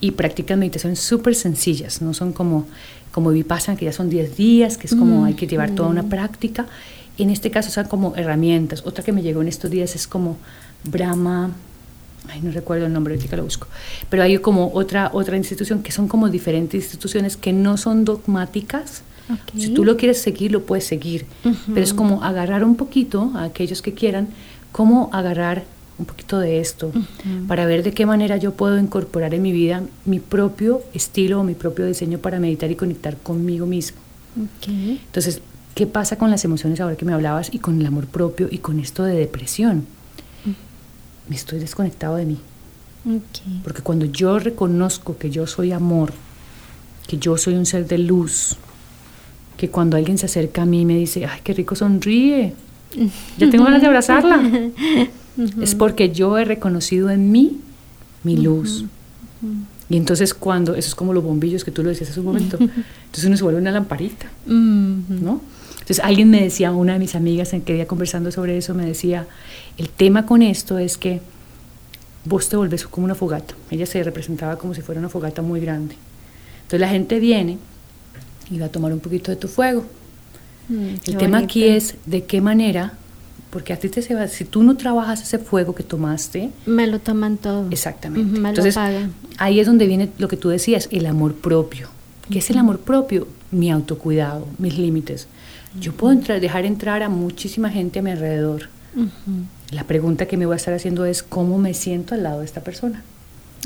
y 0.00 0.12
practican 0.12 0.58
meditación 0.58 0.94
súper 0.96 1.34
sencillas, 1.34 2.02
no 2.02 2.14
son 2.14 2.32
como, 2.32 2.66
como 3.10 3.30
Vipassana, 3.30 3.76
que 3.76 3.86
ya 3.86 3.92
son 3.92 4.10
10 4.10 4.36
días, 4.36 4.78
que 4.78 4.86
es 4.86 4.94
como 4.94 5.24
hay 5.24 5.34
que 5.34 5.46
llevar 5.46 5.70
toda 5.72 5.88
una 5.88 6.02
mm. 6.02 6.08
práctica. 6.08 6.66
En 7.16 7.30
este 7.30 7.50
caso 7.50 7.70
son 7.70 7.88
como 7.88 8.14
herramientas. 8.14 8.84
Otra 8.86 9.02
que 9.02 9.12
me 9.12 9.22
llegó 9.22 9.42
en 9.42 9.48
estos 9.48 9.70
días 9.70 9.96
es 9.96 10.06
como 10.06 10.36
Brahma 10.84 11.50
ay, 12.28 12.40
no 12.42 12.50
recuerdo 12.50 12.86
el 12.86 12.92
nombre, 12.92 13.14
ahorita 13.14 13.36
lo 13.36 13.44
busco, 13.44 13.66
pero 14.08 14.22
hay 14.22 14.38
como 14.38 14.70
otra, 14.74 15.10
otra 15.12 15.36
institución 15.36 15.82
que 15.82 15.92
son 15.92 16.08
como 16.08 16.28
diferentes 16.28 16.84
instituciones 16.84 17.36
que 17.36 17.52
no 17.52 17.76
son 17.76 18.04
dogmáticas. 18.04 19.02
Si 19.54 19.74
tú 19.74 19.84
lo 19.84 19.98
quieres 19.98 20.22
seguir, 20.22 20.52
lo 20.52 20.64
puedes 20.64 20.84
seguir, 20.84 21.26
pero 21.42 21.82
es 21.82 21.92
como 21.92 22.24
agarrar 22.24 22.64
un 22.64 22.76
poquito 22.76 23.30
a 23.34 23.44
aquellos 23.44 23.82
que 23.82 23.92
quieran, 23.92 24.28
cómo 24.72 25.10
agarrar 25.12 25.64
un 25.98 26.06
poquito 26.06 26.38
de 26.38 26.60
esto 26.60 26.92
para 27.46 27.66
ver 27.66 27.82
de 27.82 27.92
qué 27.92 28.06
manera 28.06 28.36
yo 28.36 28.52
puedo 28.52 28.78
incorporar 28.78 29.34
en 29.34 29.42
mi 29.42 29.52
vida 29.52 29.82
mi 30.04 30.20
propio 30.20 30.82
estilo 30.94 31.40
o 31.40 31.44
mi 31.44 31.54
propio 31.54 31.86
diseño 31.86 32.18
para 32.18 32.38
meditar 32.38 32.70
y 32.70 32.76
conectar 32.76 33.16
conmigo 33.16 33.66
mismo. 33.66 33.98
Entonces, 34.66 35.42
¿qué 35.74 35.86
pasa 35.86 36.16
con 36.16 36.30
las 36.30 36.44
emociones 36.44 36.80
ahora 36.80 36.96
que 36.96 37.04
me 37.04 37.12
hablabas 37.12 37.52
y 37.52 37.58
con 37.58 37.80
el 37.80 37.86
amor 37.86 38.06
propio 38.06 38.48
y 38.50 38.58
con 38.58 38.78
esto 38.80 39.02
de 39.02 39.14
depresión? 39.14 39.86
Me 41.28 41.36
estoy 41.36 41.58
desconectado 41.58 42.16
de 42.16 42.26
mí. 42.26 42.38
Porque 43.64 43.82
cuando 43.82 44.06
yo 44.06 44.38
reconozco 44.38 45.16
que 45.16 45.30
yo 45.30 45.46
soy 45.46 45.72
amor, 45.72 46.12
que 47.06 47.18
yo 47.18 47.36
soy 47.38 47.54
un 47.54 47.64
ser 47.64 47.86
de 47.86 47.98
luz, 47.98 48.56
que 49.56 49.70
cuando 49.70 49.96
alguien 49.96 50.18
se 50.18 50.26
acerca 50.26 50.62
a 50.62 50.66
mí 50.66 50.82
y 50.82 50.84
me 50.84 50.96
dice, 50.96 51.24
ay, 51.26 51.40
qué 51.42 51.54
rico 51.54 51.74
sonríe, 51.74 52.54
ya 53.38 53.50
tengo 53.50 53.64
ganas 53.64 53.80
de 53.80 53.86
abrazarla, 53.88 54.70
es 55.60 55.74
porque 55.74 56.10
yo 56.10 56.36
he 56.38 56.44
reconocido 56.44 57.10
en 57.10 57.30
mí 57.32 57.60
mi 58.24 58.36
luz. 58.36 58.84
Y 59.90 59.96
entonces 59.96 60.34
cuando, 60.34 60.74
eso 60.74 60.88
es 60.88 60.94
como 60.94 61.14
los 61.14 61.24
bombillos 61.24 61.64
que 61.64 61.70
tú 61.70 61.82
lo 61.82 61.88
decías 61.88 62.10
hace 62.10 62.20
un 62.20 62.26
momento, 62.26 62.58
entonces 62.60 63.24
uno 63.24 63.36
se 63.36 63.42
vuelve 63.42 63.60
una 63.60 63.70
lamparita, 63.70 64.26
¿no? 64.46 65.40
Entonces 65.88 66.04
alguien 66.04 66.28
me 66.28 66.42
decía, 66.42 66.70
una 66.70 66.92
de 66.92 66.98
mis 66.98 67.14
amigas 67.14 67.54
en 67.54 67.62
que 67.62 67.72
día 67.72 67.86
conversando 67.86 68.30
sobre 68.30 68.58
eso, 68.58 68.74
me 68.74 68.84
decía, 68.84 69.26
el 69.78 69.88
tema 69.88 70.26
con 70.26 70.42
esto 70.42 70.78
es 70.78 70.98
que 70.98 71.22
vos 72.26 72.50
te 72.50 72.58
volvés 72.58 72.86
como 72.86 73.06
una 73.06 73.14
fogata. 73.14 73.54
Ella 73.70 73.86
se 73.86 74.02
representaba 74.02 74.58
como 74.58 74.74
si 74.74 74.82
fuera 74.82 74.98
una 74.98 75.08
fogata 75.08 75.40
muy 75.40 75.60
grande. 75.60 75.94
Entonces 76.56 76.80
la 76.80 76.90
gente 76.90 77.18
viene 77.18 77.56
y 78.50 78.58
va 78.58 78.66
a 78.66 78.68
tomar 78.68 78.92
un 78.92 79.00
poquito 79.00 79.30
de 79.30 79.38
tu 79.38 79.48
fuego. 79.48 79.86
Mm, 80.68 80.88
el 81.06 81.16
tema 81.16 81.38
aquí 81.38 81.64
es 81.64 81.94
de 82.04 82.24
qué 82.24 82.42
manera, 82.42 82.92
porque 83.48 83.72
a 83.72 83.78
ti 83.78 83.88
te 83.88 84.02
se 84.02 84.14
va, 84.14 84.28
si 84.28 84.44
tú 84.44 84.62
no 84.62 84.76
trabajas 84.76 85.22
ese 85.22 85.38
fuego 85.38 85.74
que 85.74 85.84
tomaste, 85.84 86.50
me 86.66 86.86
lo 86.86 86.98
toman 86.98 87.38
todo. 87.38 87.66
Exactamente. 87.70 88.36
Entonces, 88.36 88.76
ahí 89.38 89.58
es 89.58 89.66
donde 89.66 89.86
viene 89.86 90.10
lo 90.18 90.28
que 90.28 90.36
tú 90.36 90.50
decías, 90.50 90.86
el 90.92 91.06
amor 91.06 91.32
propio. 91.32 91.88
¿Qué 92.30 92.40
es 92.40 92.50
el 92.50 92.58
amor 92.58 92.78
propio? 92.80 93.26
Mi 93.50 93.70
autocuidado, 93.70 94.46
mis 94.58 94.76
límites. 94.76 95.28
Yo 95.78 95.92
puedo 95.92 96.12
entrar, 96.12 96.40
dejar 96.40 96.64
entrar 96.64 97.02
a 97.02 97.08
muchísima 97.08 97.70
gente 97.70 97.98
a 97.98 98.02
mi 98.02 98.10
alrededor. 98.10 98.68
La 99.70 99.84
pregunta 99.84 100.26
que 100.26 100.36
me 100.36 100.46
voy 100.46 100.54
a 100.54 100.56
estar 100.56 100.74
haciendo 100.74 101.04
es 101.04 101.22
cómo 101.22 101.58
me 101.58 101.74
siento 101.74 102.14
al 102.14 102.22
lado 102.22 102.40
de 102.40 102.46
esta 102.46 102.62
persona. 102.62 103.02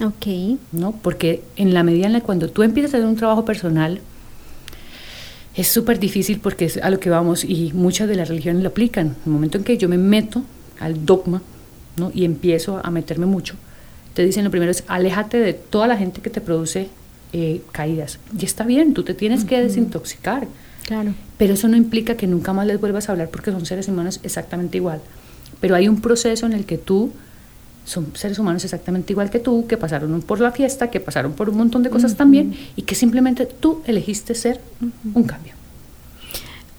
Ok. 0.05 0.59
¿No? 0.73 0.93
Porque 0.93 1.43
en 1.57 1.75
la 1.75 1.83
medida 1.83 2.07
en 2.07 2.13
la 2.13 2.21
cuando 2.21 2.51
tú 2.51 2.63
empiezas 2.63 2.95
a 2.95 2.97
hacer 2.99 3.09
un 3.09 3.17
trabajo 3.17 3.45
personal, 3.45 4.01
es 5.55 5.69
súper 5.69 5.99
difícil 5.99 6.41
porque 6.41 6.65
es 6.65 6.79
a 6.79 6.91
lo 6.91 6.99
que 6.99 7.11
vamos 7.11 7.45
y 7.45 7.73
muchas 7.75 8.09
de 8.09 8.17
las 8.17 8.29
religiones 8.29 8.63
lo 8.63 8.71
aplican. 8.71 9.09
En 9.09 9.17
el 9.27 9.33
momento 9.33 9.59
en 9.59 9.65
que 9.65 9.77
yo 9.77 9.89
me 9.89 9.99
meto 9.99 10.43
al 10.81 11.05
dogma 11.05 11.43
¿no? 11.97 12.11
y 12.15 12.25
empiezo 12.25 12.81
a 12.83 12.91
meterme 12.91 13.27
mucho, 13.27 13.55
te 14.15 14.25
dicen 14.25 14.45
lo 14.45 14.51
primero 14.51 14.71
es 14.71 14.85
aléjate 14.89 15.39
de 15.39 15.53
toda 15.53 15.87
la 15.87 15.97
gente 15.97 16.21
que 16.21 16.31
te 16.31 16.41
produce 16.41 16.89
eh, 17.33 17.63
caídas. 17.71 18.19
Y 18.39 18.45
está 18.45 18.65
bien, 18.65 18.95
tú 18.95 19.03
te 19.03 19.15
tienes 19.15 19.45
que 19.45 19.63
desintoxicar. 19.63 20.47
Claro. 20.87 21.15
Pero 21.39 21.55
eso 21.55 21.69
no 21.69 21.77
implica 21.77 22.17
que 22.17 22.27
nunca 22.27 22.53
más 22.53 22.67
les 22.67 22.81
vuelvas 22.81 23.09
a 23.09 23.13
hablar 23.13 23.29
porque 23.31 23.51
son 23.51 23.65
seres 23.67 23.89
humanos 23.89 24.21
exactamente 24.23 24.79
igual. 24.79 25.01
Pero 25.61 25.75
hay 25.75 25.89
un 25.89 26.01
proceso 26.01 26.47
en 26.47 26.53
el 26.53 26.65
que 26.65 26.79
tú 26.79 27.13
son 27.85 28.13
seres 28.15 28.39
humanos 28.39 28.65
exactamente 28.65 29.13
igual 29.13 29.31
que 29.31 29.41
tú, 29.41 29.67
que 29.67 29.77
pasaron 29.77 30.23
por 30.23 30.41
la 30.41 30.53
fiesta, 30.53 30.91
que 30.91 31.01
pasaron 31.01 31.33
por 31.33 31.49
un 31.51 31.57
montón 31.57 31.83
de 31.83 31.91
cosas 31.91 32.17
también 32.17 32.55
y 32.77 32.83
que 32.83 32.95
simplemente 32.95 33.47
tú 33.47 33.83
elegiste 33.87 34.35
ser 34.35 34.61
un 35.15 35.25
cambio. 35.25 35.55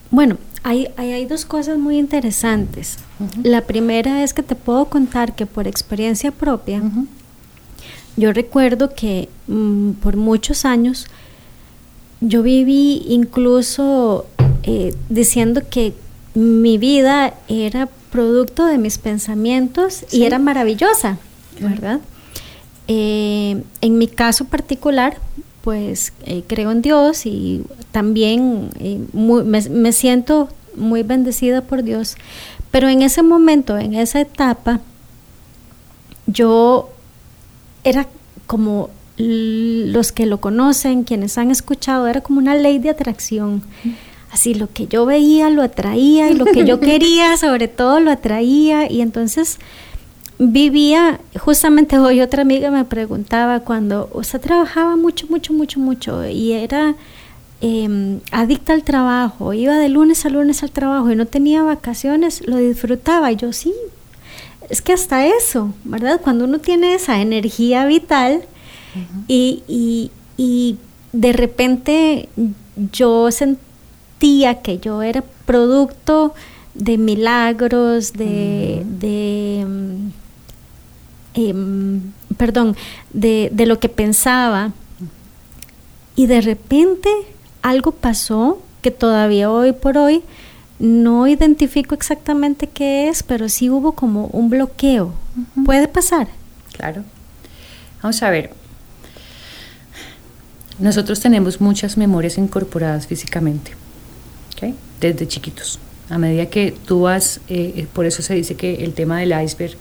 Bueno, 0.10 0.38
hay, 0.64 0.88
hay, 0.96 1.26
dos 1.26 1.44
cosas 1.44 1.78
muy 1.78 1.98
interesantes. 1.98 3.00
La 3.42 3.62
primera 3.62 4.24
es 4.24 4.34
que 4.34 4.44
te 4.44 4.56
puedo 4.56 4.86
contar 4.86 5.36
que 5.36 5.46
por 5.46 5.68
experiencia 5.68 6.32
propia, 6.32 6.82
yo 8.16 8.32
recuerdo 8.32 8.94
que 8.94 9.28
mm, 9.48 9.92
por 9.94 10.16
muchos 10.16 10.66
años 10.66 11.08
yo 12.26 12.42
viví 12.42 13.04
incluso 13.10 14.26
eh, 14.64 14.96
diciendo 15.10 15.62
que 15.70 15.94
mi 16.34 16.78
vida 16.78 17.34
era 17.48 17.90
producto 18.12 18.66
de 18.66 18.78
mis 18.78 18.98
pensamientos 18.98 20.06
y 20.12 20.24
era 20.24 20.40
maravillosa, 20.40 21.18
¿verdad? 21.60 22.00
Eh, 22.88 23.62
en 23.82 23.98
mi 23.98 24.08
caso 24.08 24.46
particular, 24.46 25.18
pues 25.62 26.14
eh, 26.26 26.44
creo 26.48 26.72
en 26.72 26.82
Dios 26.82 27.26
y 27.26 27.64
también 27.92 28.70
me, 29.14 29.92
siento 29.92 30.50
muy 30.76 31.04
bendecida 31.04 31.62
por 31.62 31.84
Dios. 31.84 32.16
Pero 32.72 32.88
en 32.88 33.02
ese 33.02 33.22
momento, 33.22 33.78
en 33.78 33.96
esa 33.96 34.22
etapa, 34.22 34.80
yo 36.26 36.90
era 37.84 38.08
como 38.48 38.90
los 39.18 40.12
que 40.12 40.26
lo 40.26 40.40
conocen, 40.42 41.04
quienes 41.04 41.38
han 41.38 41.52
escuchado, 41.52 42.08
era 42.08 42.22
como 42.22 42.40
una 42.40 42.56
ley 42.56 42.80
de 42.80 42.90
atracción. 42.90 43.62
Así 44.32 44.56
lo 44.56 44.68
que 44.68 44.88
yo 44.88 45.06
veía 45.06 45.52
lo 45.52 45.62
atraía 45.62 46.32
y 46.32 46.34
lo 46.34 46.46
que 46.46 46.66
yo 46.66 46.80
quería 46.80 47.38
sobre 47.38 47.68
todo 47.68 48.00
lo 48.00 48.10
atraía. 48.10 48.92
Y 48.92 49.02
entonces 49.02 49.60
vivía, 50.40 51.20
justamente 51.40 52.00
hoy 52.00 52.22
otra 52.22 52.42
amiga 52.42 52.72
me 52.72 52.86
preguntaba 52.86 53.60
cuando 53.60 54.10
usted 54.14 54.42
trabajaba 54.42 54.96
mucho, 54.96 55.28
mucho, 55.30 55.54
mucho, 55.54 55.80
mucho 55.80 56.28
y 56.28 56.54
era 56.54 56.96
em, 57.62 58.22
adicta 58.32 58.74
al 58.74 58.84
trabajo, 58.84 59.54
iba 59.54 59.78
de 59.78 59.90
lunes 59.90 60.26
a 60.26 60.30
lunes 60.30 60.64
al 60.64 60.72
trabajo 60.72 61.12
y 61.12 61.16
no 61.16 61.28
tenía 61.28 61.62
vacaciones, 61.62 62.48
lo 62.48 62.58
disfrutaba. 62.58 63.32
Y 63.32 63.36
yo 63.36 63.54
sí, 63.54 63.72
es 64.70 64.82
que 64.82 64.94
hasta 64.94 65.28
eso, 65.28 65.72
¿verdad? 65.84 66.20
Cuando 66.22 66.46
uno 66.46 66.58
tiene 66.58 66.96
esa 66.96 67.22
energía 67.22 67.86
vital 67.86 68.44
y, 69.28 69.64
y, 69.68 70.12
y 70.38 70.78
de 71.12 71.34
repente 71.34 72.30
yo 72.92 73.32
sentí 73.32 73.64
que 74.64 74.80
yo 74.80 75.02
era 75.02 75.24
producto 75.46 76.34
de 76.74 76.98
milagros, 76.98 78.14
de, 78.14 79.66
mm, 79.68 80.10
em, 81.34 82.02
perdón, 82.38 82.76
de, 83.12 83.50
de, 83.52 83.66
lo 83.66 83.80
que 83.80 83.90
pensaba. 83.90 84.72
Y 86.16 86.28
de 86.28 86.42
repente 86.42 87.10
algo 87.62 87.92
pasó 87.92 88.62
que 88.82 88.92
todavía 88.92 89.52
hoy 89.52 89.74
por 89.74 89.98
hoy 89.98 90.24
no 90.80 91.28
identifico 91.28 91.94
exactamente 91.94 92.68
qué 92.68 93.10
es, 93.10 93.24
pero 93.24 93.50
sí 93.50 93.70
hubo 93.70 93.92
como 93.94 94.28
un 94.28 94.50
bloqueo. 94.50 95.14
¿Puede 95.66 95.88
pasar? 95.88 96.28
Claro. 96.72 97.04
Vamos 98.02 98.24
a 98.24 98.30
ver. 98.30 98.54
Nosotros 100.80 101.20
tenemos 101.20 101.62
muchas 101.62 101.98
memorias 101.98 102.38
incorporadas 102.38 103.08
físicamente 103.08 103.74
desde 105.00 105.28
chiquitos. 105.28 105.80
A 106.10 106.18
medida 106.18 106.46
que 106.46 106.74
tú 106.86 107.02
vas, 107.02 107.42
eh, 107.50 107.74
eh, 107.76 107.88
por 107.92 108.06
eso 108.06 108.22
se 108.22 108.34
dice 108.36 108.56
que 108.56 108.84
el 108.84 108.94
tema 108.94 109.20
del 109.20 109.34
iceberg, 109.44 109.76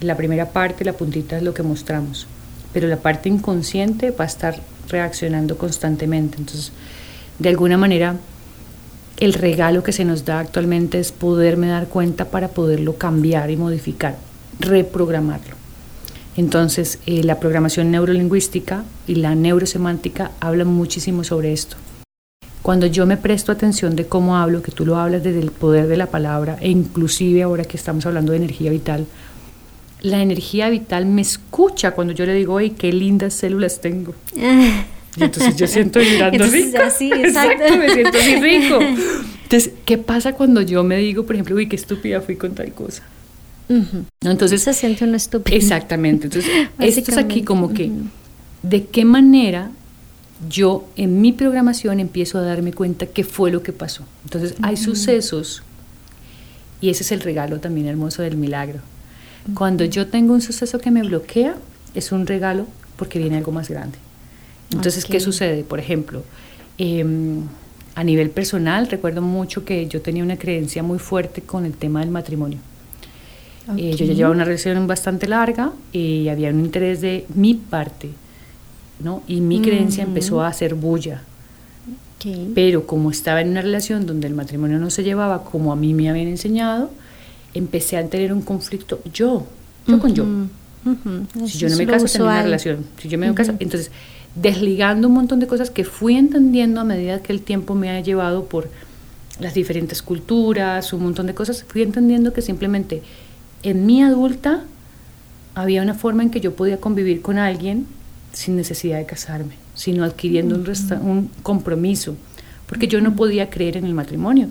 la 0.00 0.16
primera 0.16 0.50
parte, 0.50 0.84
la 0.84 0.92
puntita 0.92 1.36
es 1.36 1.42
lo 1.42 1.54
que 1.54 1.62
mostramos, 1.62 2.26
pero 2.72 2.88
la 2.88 2.96
parte 2.96 3.28
inconsciente 3.28 4.10
va 4.10 4.24
a 4.24 4.28
estar 4.28 4.60
reaccionando 4.88 5.58
constantemente. 5.58 6.38
Entonces, 6.38 6.72
de 7.38 7.48
alguna 7.48 7.76
manera, 7.76 8.16
el 9.18 9.34
regalo 9.34 9.82
que 9.82 9.92
se 9.92 10.04
nos 10.04 10.24
da 10.24 10.40
actualmente 10.40 10.98
es 10.98 11.12
poderme 11.12 11.68
dar 11.68 11.86
cuenta 11.88 12.26
para 12.26 12.48
poderlo 12.48 12.96
cambiar 12.96 13.50
y 13.50 13.56
modificar, 13.56 14.16
reprogramarlo. 14.60 15.61
Entonces, 16.36 16.98
eh, 17.06 17.22
la 17.22 17.40
programación 17.40 17.90
neurolingüística 17.90 18.84
y 19.06 19.16
la 19.16 19.34
neurosemántica 19.34 20.32
hablan 20.40 20.68
muchísimo 20.68 21.24
sobre 21.24 21.52
esto. 21.52 21.76
Cuando 22.62 22.86
yo 22.86 23.06
me 23.06 23.16
presto 23.16 23.50
atención 23.52 23.96
de 23.96 24.06
cómo 24.06 24.36
hablo, 24.36 24.62
que 24.62 24.70
tú 24.70 24.86
lo 24.86 24.96
hablas 24.96 25.24
desde 25.24 25.40
el 25.40 25.50
poder 25.50 25.88
de 25.88 25.96
la 25.96 26.06
palabra, 26.06 26.56
e 26.60 26.70
inclusive 26.70 27.42
ahora 27.42 27.64
que 27.64 27.76
estamos 27.76 28.06
hablando 28.06 28.32
de 28.32 28.38
energía 28.38 28.70
vital, 28.70 29.06
la 30.00 30.22
energía 30.22 30.68
vital 30.70 31.06
me 31.06 31.22
escucha 31.22 31.92
cuando 31.92 32.12
yo 32.12 32.24
le 32.24 32.34
digo, 32.34 32.56
¡ay, 32.58 32.70
qué 32.70 32.92
lindas 32.92 33.34
células 33.34 33.80
tengo! 33.80 34.14
Y 35.14 35.24
entonces 35.24 35.56
yo 35.56 35.66
siento 35.66 35.98
mirando 35.98 36.44
rico. 36.46 36.78
exacto. 37.12 37.76
me 37.76 37.90
siento 37.90 38.16
así 38.16 38.36
rico. 38.36 38.78
Entonces, 39.42 39.74
¿qué 39.84 39.98
pasa 39.98 40.32
cuando 40.32 40.62
yo 40.62 40.82
me 40.82 40.96
digo, 40.96 41.26
por 41.26 41.36
ejemplo, 41.36 41.54
uy, 41.54 41.68
qué 41.68 41.76
estúpida 41.76 42.22
fui 42.22 42.36
con 42.36 42.54
tal 42.54 42.72
cosa? 42.72 43.02
¿No? 44.22 44.30
Entonces 44.30 44.62
se 44.62 44.72
siente 44.72 45.04
uno 45.04 45.16
estúpido. 45.16 45.56
Exactamente. 45.56 46.26
Entonces, 46.26 46.50
esto 46.78 47.10
es 47.10 47.18
aquí 47.18 47.42
como 47.42 47.72
que, 47.72 47.90
¿de 48.62 48.86
qué 48.86 49.04
manera 49.04 49.70
yo 50.48 50.88
en 50.96 51.20
mi 51.20 51.32
programación 51.32 52.00
empiezo 52.00 52.38
a 52.38 52.42
darme 52.42 52.72
cuenta 52.72 53.06
qué 53.06 53.24
fue 53.24 53.50
lo 53.50 53.62
que 53.62 53.72
pasó. 53.72 54.04
Entonces 54.24 54.54
hay 54.62 54.76
sucesos 54.76 55.62
y 56.80 56.90
ese 56.90 57.04
es 57.04 57.12
el 57.12 57.20
regalo 57.20 57.60
también 57.60 57.86
hermoso 57.86 58.22
del 58.22 58.36
milagro. 58.36 58.80
Cuando 59.54 59.84
yo 59.84 60.06
tengo 60.06 60.34
un 60.34 60.40
suceso 60.40 60.78
que 60.78 60.90
me 60.90 61.02
bloquea, 61.02 61.56
es 61.94 62.12
un 62.12 62.26
regalo 62.26 62.66
porque 62.96 63.18
viene 63.18 63.36
algo 63.36 63.52
más 63.52 63.68
grande. 63.68 63.98
Entonces, 64.72 65.04
¿qué 65.04 65.20
sucede? 65.20 65.64
Por 65.64 65.80
ejemplo, 65.80 66.24
em, 66.78 67.42
a 67.94 68.04
nivel 68.04 68.30
personal, 68.30 68.88
recuerdo 68.88 69.20
mucho 69.20 69.64
que 69.64 69.86
yo 69.86 70.00
tenía 70.00 70.22
una 70.22 70.38
creencia 70.38 70.82
muy 70.82 70.98
fuerte 70.98 71.42
con 71.42 71.66
el 71.66 71.74
tema 71.74 72.00
del 72.00 72.10
matrimonio. 72.10 72.58
Eh, 73.76 73.94
yo 73.96 74.04
ya 74.04 74.12
llevaba 74.14 74.34
una 74.34 74.44
relación 74.44 74.86
bastante 74.86 75.28
larga 75.28 75.72
y 75.92 76.28
había 76.28 76.50
un 76.50 76.60
interés 76.60 77.00
de 77.00 77.26
mi 77.34 77.54
parte 77.54 78.10
y 79.26 79.40
mi 79.40 79.60
creencia 79.60 80.04
empezó 80.04 80.40
a 80.40 80.48
hacer 80.48 80.74
bulla. 80.74 81.22
Pero 82.54 82.86
como 82.86 83.10
estaba 83.10 83.40
en 83.40 83.48
una 83.48 83.62
relación 83.62 84.06
donde 84.06 84.28
el 84.28 84.34
matrimonio 84.34 84.78
no 84.78 84.90
se 84.90 85.02
llevaba 85.02 85.42
como 85.42 85.72
a 85.72 85.76
mí 85.76 85.92
me 85.92 86.08
habían 86.08 86.28
enseñado, 86.28 86.90
empecé 87.52 87.96
a 87.96 88.06
tener 88.06 88.32
un 88.32 88.42
conflicto 88.42 89.00
yo, 89.12 89.44
yo 89.86 89.98
con 89.98 90.14
yo. 90.14 90.24
Si 91.46 91.58
yo 91.58 91.68
no 91.68 91.76
me 91.76 91.86
caso, 91.86 92.06
tengo 92.06 92.26
una 92.26 92.42
relación. 92.42 92.84
Si 92.98 93.08
yo 93.08 93.18
me 93.18 93.32
caso, 93.34 93.54
entonces 93.58 93.90
desligando 94.34 95.08
un 95.08 95.14
montón 95.14 95.40
de 95.40 95.46
cosas 95.46 95.70
que 95.70 95.84
fui 95.84 96.16
entendiendo 96.16 96.80
a 96.80 96.84
medida 96.84 97.20
que 97.20 97.32
el 97.32 97.42
tiempo 97.42 97.74
me 97.74 97.90
ha 97.90 98.00
llevado 98.00 98.44
por 98.44 98.70
las 99.40 99.54
diferentes 99.54 100.00
culturas, 100.00 100.92
un 100.92 101.02
montón 101.02 101.26
de 101.26 101.34
cosas, 101.34 101.64
fui 101.66 101.82
entendiendo 101.82 102.32
que 102.32 102.40
simplemente 102.40 103.02
en 103.62 103.86
mi 103.86 104.02
adulta 104.02 104.64
había 105.54 105.82
una 105.82 105.94
forma 105.94 106.22
en 106.22 106.30
que 106.30 106.40
yo 106.40 106.54
podía 106.54 106.78
convivir 106.78 107.22
con 107.22 107.38
alguien 107.38 107.86
sin 108.32 108.56
necesidad 108.56 108.98
de 108.98 109.06
casarme, 109.06 109.54
sino 109.74 110.04
adquiriendo 110.04 110.54
un, 110.54 110.64
un, 111.06 111.30
compromiso, 111.42 112.16
porque 112.66 112.88
yo 112.88 113.00
no 113.00 113.14
podía 113.14 113.50
creer 113.50 113.76
en 113.76 113.84
el 113.84 113.94
matrimonio. 113.94 114.48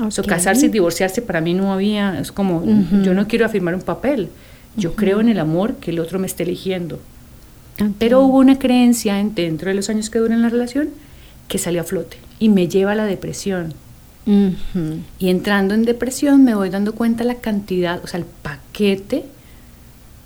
O 0.00 0.22
casarse 0.22 0.66
y 0.66 0.68
divorciarse 0.68 1.22
para 1.22 1.40
mí 1.40 1.54
no 1.54 1.72
había, 1.72 2.20
es 2.20 2.30
como, 2.30 2.64
yo 3.02 3.14
no 3.14 3.26
quiero 3.26 3.44
afirmar 3.44 3.74
un 3.74 3.82
papel, 3.82 4.28
yo 4.76 4.94
creo 4.94 5.20
en 5.20 5.28
el 5.28 5.40
amor 5.40 5.74
que 5.76 5.90
el 5.90 5.98
otro 5.98 6.18
me 6.18 6.26
esté 6.26 6.44
eligiendo. 6.44 7.00
Pero 7.98 8.20
hubo 8.20 8.38
una 8.38 8.58
creencia 8.58 9.14
dentro 9.34 9.68
de 9.68 9.74
los 9.74 9.88
años 9.88 10.08
que 10.08 10.18
duran 10.20 10.42
la 10.42 10.48
relación 10.48 10.90
que 11.48 11.58
salió 11.58 11.80
a 11.80 11.84
flote 11.84 12.18
y 12.38 12.48
me 12.48 12.68
lleva 12.68 12.92
a 12.92 12.94
la 12.94 13.06
depresión. 13.06 13.74
Y 15.18 15.30
entrando 15.30 15.74
en 15.74 15.84
depresión 15.84 16.44
me 16.44 16.54
voy 16.54 16.68
dando 16.68 16.94
cuenta 16.94 17.24
la 17.24 17.36
cantidad, 17.36 18.04
o 18.04 18.06
sea, 18.06 18.20
el 18.20 18.26
paquete 18.26 19.24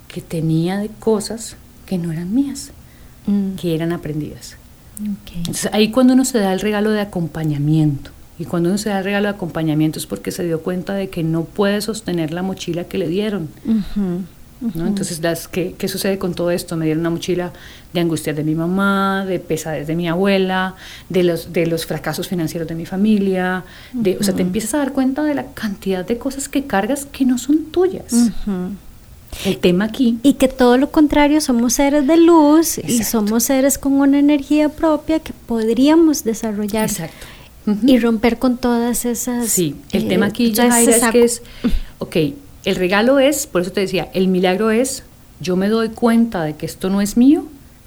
que 0.09 0.21
tenía 0.21 0.79
de 0.79 0.89
cosas 0.89 1.57
que 1.87 1.99
no 1.99 2.11
eran 2.11 2.35
mías, 2.35 2.73
mm. 3.27 3.55
que 3.55 3.75
eran 3.75 3.93
aprendidas. 3.93 4.57
Entonces 5.37 5.71
ahí 5.73 5.91
cuando 5.91 6.15
uno 6.15 6.25
se 6.25 6.39
da 6.39 6.53
el 6.53 6.61
regalo 6.61 6.91
de 6.91 7.01
acompañamiento, 7.01 8.11
y 8.39 8.45
cuando 8.45 8.71
uno 8.71 8.79
se 8.79 8.89
da 8.89 8.99
el 8.99 9.05
regalo 9.05 9.29
de 9.29 9.35
acompañamiento 9.35 10.01
es 10.01 10.07
porque 10.07 10.33
se 10.33 10.45
dio 10.45 10.63
cuenta 10.63 10.95
de 10.95 11.09
que 11.09 11.23
no 11.23 11.45
puede 11.45 11.81
sostener 11.81 12.33
la 12.33 12.43
mochila 12.43 12.85
que 12.85 12.99
le 12.99 13.07
dieron. 13.07 13.49
Entonces, 14.63 15.21
¿qué, 15.49 15.75
¿qué, 15.77 15.89
sucede 15.89 16.19
con 16.19 16.35
todo 16.35 16.51
esto? 16.51 16.77
Me 16.77 16.85
dieron 16.85 17.01
una 17.01 17.11
mochila 17.11 17.53
de 17.93 18.01
angustias 18.01 18.37
de 18.37 18.45
mi 18.45 18.55
mamá, 18.55 19.25
de 19.27 19.41
pesadez 19.41 19.87
de 19.87 19.97
mi 19.97 20.09
abuela, 20.09 20.77
de 21.09 21.25
los, 21.25 21.53
de 21.53 21.67
los 21.67 21.85
fracasos 21.85 22.29
financieros 22.29 22.69
de 22.69 22.75
mi 22.75 22.87
familia. 22.87 23.65
De, 23.93 24.17
O 24.19 24.23
sea, 24.23 24.35
te 24.35 24.43
empiezas 24.43 24.75
a 24.75 24.79
dar 24.79 24.93
cuenta 24.93 25.25
de 25.25 25.35
la 25.35 25.47
cantidad 25.53 26.07
de 26.07 26.17
cosas 26.19 26.49
que 26.49 26.65
cargas 26.65 27.07
que 27.07 27.25
no 27.25 27.39
son 27.39 27.65
tuyas. 27.67 28.31
El 29.45 29.59
tema 29.59 29.87
aquí. 29.87 30.19
Y 30.23 30.35
que 30.35 30.49
todo 30.49 30.77
lo 30.77 30.91
contrario, 30.91 31.41
somos 31.41 31.75
seres 31.75 32.07
de 32.07 32.17
luz 32.19 32.79
y 32.79 33.03
somos 33.03 33.45
seres 33.45 33.79
con 33.79 33.95
una 33.95 34.19
energía 34.19 34.69
propia 34.69 35.21
que 35.21 35.33
podríamos 35.47 36.23
desarrollar. 36.23 36.89
Exacto. 36.89 37.27
Y 37.85 37.99
romper 37.99 38.39
con 38.39 38.59
todas 38.59 39.05
esas... 39.05 39.49
Sí, 39.49 39.77
el 39.93 40.09
tema 40.09 40.27
aquí, 40.27 40.47
eh, 40.47 40.53
ya 40.53 40.81
es 40.81 41.05
que 41.13 41.25
es, 41.25 41.43
ok, 41.99 42.17
el 42.65 42.77
regalo 42.77 43.19
es, 43.19 43.47
por 43.47 43.63
eso 43.63 43.73
te 43.73 43.81
decía, 43.81 44.09
el 44.15 44.29
milagro 44.29 44.71
es, 44.71 45.03
yo 45.41 45.57
me 45.57 45.69
doy 45.69 45.89
cuenta 45.89 46.45
de 46.45 46.55
que 46.55 46.67
esto 46.67 46.91
no 46.91 47.01
es 47.01 47.17
mío, 47.17 47.47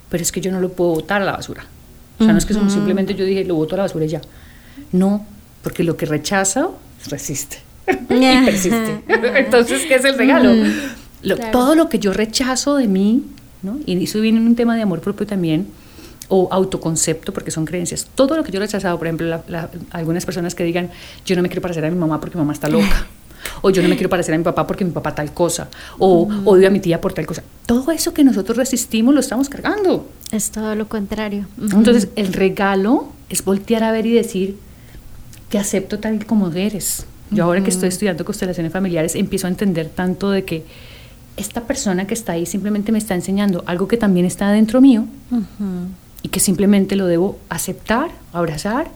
pero 0.10 0.22
es 0.22 0.32
que 0.32 0.42
yo 0.42 0.52
no 0.52 0.60
lo 0.60 0.70
puedo 0.74 0.92
botar 0.92 1.22
a 1.22 1.26
la 1.26 1.32
basura. 1.34 1.66
O 2.20 2.24
sea, 2.24 2.32
no 2.32 2.38
es 2.38 2.46
que 2.46 2.54
simplemente 2.54 3.14
yo 3.16 3.26
dije, 3.26 3.44
lo 3.44 3.56
boto 3.56 3.76
a 3.76 3.78
la 3.78 3.84
basura 3.84 4.06
y 4.06 4.08
ya. 4.08 4.22
No, 4.92 5.26
porque 5.64 5.84
lo 5.84 5.98
que 5.98 6.06
rechaza, 6.06 6.70
resiste. 7.10 7.58
y 7.88 8.46
persiste. 8.46 9.02
Entonces, 9.08 9.86
¿qué 9.86 9.96
es 9.96 10.06
el 10.06 10.18
regalo? 10.18 10.54
Todo 11.52 11.76
lo 11.76 11.90
que 11.90 12.00
yo 12.00 12.14
rechazo 12.14 12.76
de 12.76 12.88
mí, 12.88 13.24
¿no? 13.64 13.80
y 13.86 14.02
eso 14.04 14.22
viene 14.22 14.40
en 14.40 14.48
un 14.48 14.56
tema 14.56 14.76
de 14.76 14.84
amor 14.84 15.02
propio 15.02 15.26
también, 15.26 15.68
o 16.28 16.50
autoconcepto, 16.52 17.34
porque 17.34 17.52
son 17.52 17.66
creencias. 17.66 18.08
Todo 18.16 18.36
lo 18.36 18.44
que 18.44 18.52
yo 18.52 18.58
he 18.58 18.62
rechazado, 18.62 18.98
por 18.98 19.08
ejemplo, 19.08 19.44
algunas 19.92 20.26
personas 20.26 20.56
que 20.56 20.64
digan, 20.64 20.90
yo 21.26 21.36
no 21.36 21.42
me 21.42 21.50
quiero 21.50 21.62
parecer 21.62 21.86
a 21.86 21.90
mi 21.90 21.98
mamá 21.98 22.20
porque 22.20 22.38
mi 22.38 22.42
mamá 22.42 22.54
está 22.54 22.70
loca 22.70 23.08
o 23.62 23.70
yo 23.70 23.82
no 23.82 23.90
me 23.90 23.96
quiero 23.96 24.10
parecer 24.10 24.36
a 24.36 24.38
mi 24.38 24.44
papá 24.44 24.66
porque 24.68 24.86
mi 24.86 24.92
papá 24.92 25.16
tal 25.16 25.34
cosa, 25.34 25.70
o 25.98 26.28
odio 26.46 26.68
a 26.68 26.72
mi 26.72 26.80
tía 26.80 27.02
por 27.02 27.14
tal 27.14 27.26
cosa. 27.26 27.44
Todo 27.66 27.92
eso 27.92 28.14
que 28.14 28.24
nosotros 28.24 28.58
resistimos 28.58 29.14
lo 29.14 29.20
estamos 29.20 29.50
cargando. 29.50 30.10
Es 30.32 30.52
todo 30.52 30.76
lo 30.76 30.88
contrario. 30.88 31.48
Entonces, 31.60 32.10
el 32.16 32.34
regalo 32.34 33.08
es 33.30 33.44
voltear 33.44 33.84
a 33.84 33.92
ver 33.92 34.06
y 34.06 34.12
decir, 34.12 34.58
te 35.50 35.58
acepto 35.58 36.00
tal 36.00 36.16
y 36.16 36.20
como 36.20 36.52
eres. 36.52 37.06
Yo 37.32 37.44
ahora 37.44 37.64
que 37.64 37.70
estoy 37.70 37.90
estudiando 37.90 38.24
constelaciones 38.24 38.72
familiares, 38.72 39.16
empiezo 39.16 39.48
a 39.48 39.50
entender 39.50 39.90
tanto 39.90 40.30
de 40.30 40.46
que 40.46 40.64
esta 41.38 41.62
persona 41.62 42.08
que 42.08 42.14
está 42.14 42.34
ahí 42.34 42.46
simplemente 42.46 42.92
me 42.92 42.98
está 42.98 43.16
enseñando 43.16 43.64
algo 43.66 43.88
que 43.88 43.98
también 43.98 44.26
está 44.26 44.52
dentro 44.52 44.80
mío 44.80 45.06
y 46.22 46.30
que 46.30 46.40
simplemente 46.40 46.96
lo 46.96 47.08
debo 47.08 47.40
aceptar, 47.50 48.12
abrazar 48.32 48.88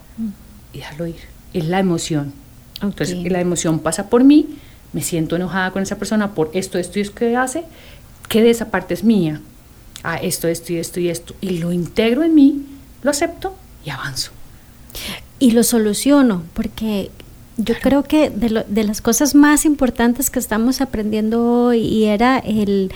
y 0.74 0.78
dejarlo 0.78 1.08
ir. 1.08 1.16
Es 1.54 1.66
la 1.66 1.80
emoción. 1.80 2.34
Entonces 2.82 3.18
la 3.30 3.42
emoción 3.42 3.80
pasa 3.80 4.10
por 4.10 4.24
mí, 4.24 4.48
me 4.94 5.02
siento 5.02 5.36
enojada 5.36 5.72
con 5.72 5.84
esa 5.84 5.98
persona 5.98 6.34
por 6.34 6.50
esto, 6.54 6.78
esto 6.78 7.00
y 7.00 7.02
esto 7.04 7.16
que 7.16 7.36
hace, 7.36 7.64
que 8.28 8.42
de 8.42 8.50
esa 8.50 8.70
parte 8.72 8.94
es 8.94 9.04
mía. 9.04 9.42
Ah, 10.04 10.16
esto, 10.16 10.48
esto 10.48 10.74
y 10.74 10.78
esto 10.78 11.00
y 11.00 11.10
esto. 11.10 11.36
Y 11.42 11.58
lo 11.58 11.74
integro 11.74 12.24
en 12.24 12.34
mí, 12.34 12.66
lo 13.02 13.12
acepto 13.12 13.56
y 13.86 13.90
avanzo. 13.90 14.32
Y 15.40 15.52
lo 15.52 15.64
soluciono, 15.64 16.44
porque 16.54 17.12
yo 17.58 17.76
creo 17.82 18.04
que 18.04 18.30
de, 18.30 18.64
de, 18.68 18.84
las 18.84 19.02
cosas 19.02 19.36
más 19.36 19.66
importantes 19.66 20.30
que 20.30 20.40
estamos 20.40 20.80
aprendiendo 20.80 21.44
hoy 21.44 21.80
y 21.80 22.06
era 22.06 22.40
el, 22.40 22.92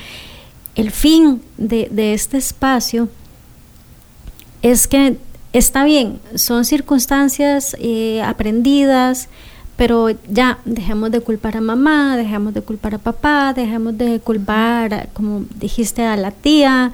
el 0.76 0.92
fin 0.92 1.42
de, 1.58 1.90
de 1.92 2.14
este 2.14 2.38
espacio, 2.38 3.10
es 4.62 4.88
que 4.88 5.18
está 5.52 5.84
bien, 5.84 6.20
son 6.36 6.64
circunstancias 6.64 7.76
eh, 7.80 8.22
aprendidas, 8.24 9.28
pero 9.76 10.10
ya 10.30 10.60
dejemos 10.66 11.12
de 11.12 11.22
culpar 11.22 11.58
a 11.58 11.62
mamá, 11.62 12.16
dejemos 12.16 12.54
de 12.54 12.62
culpar 12.62 12.96
a 12.96 12.98
papá, 13.00 13.54
dejemos 13.54 13.98
de 13.98 14.20
culpar, 14.20 15.10
como 15.14 15.46
dijiste, 15.56 16.04
a 16.04 16.16
la 16.16 16.32
tía, 16.32 16.92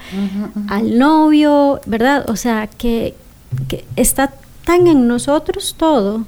al 0.70 0.98
novio, 0.98 1.82
¿verdad? 1.86 2.30
O 2.30 2.36
sea, 2.36 2.68
que, 2.68 3.16
está 3.96 4.34
tan 4.66 4.88
en 4.88 5.08
nosotros 5.08 5.76
todo, 5.78 6.26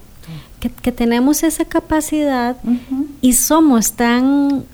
que, 0.60 0.92
tenemos 0.92 1.44
esa 1.44 1.64
capacidad 1.66 2.58
y 3.22 3.34
somos 3.34 3.94
tan 3.94 4.66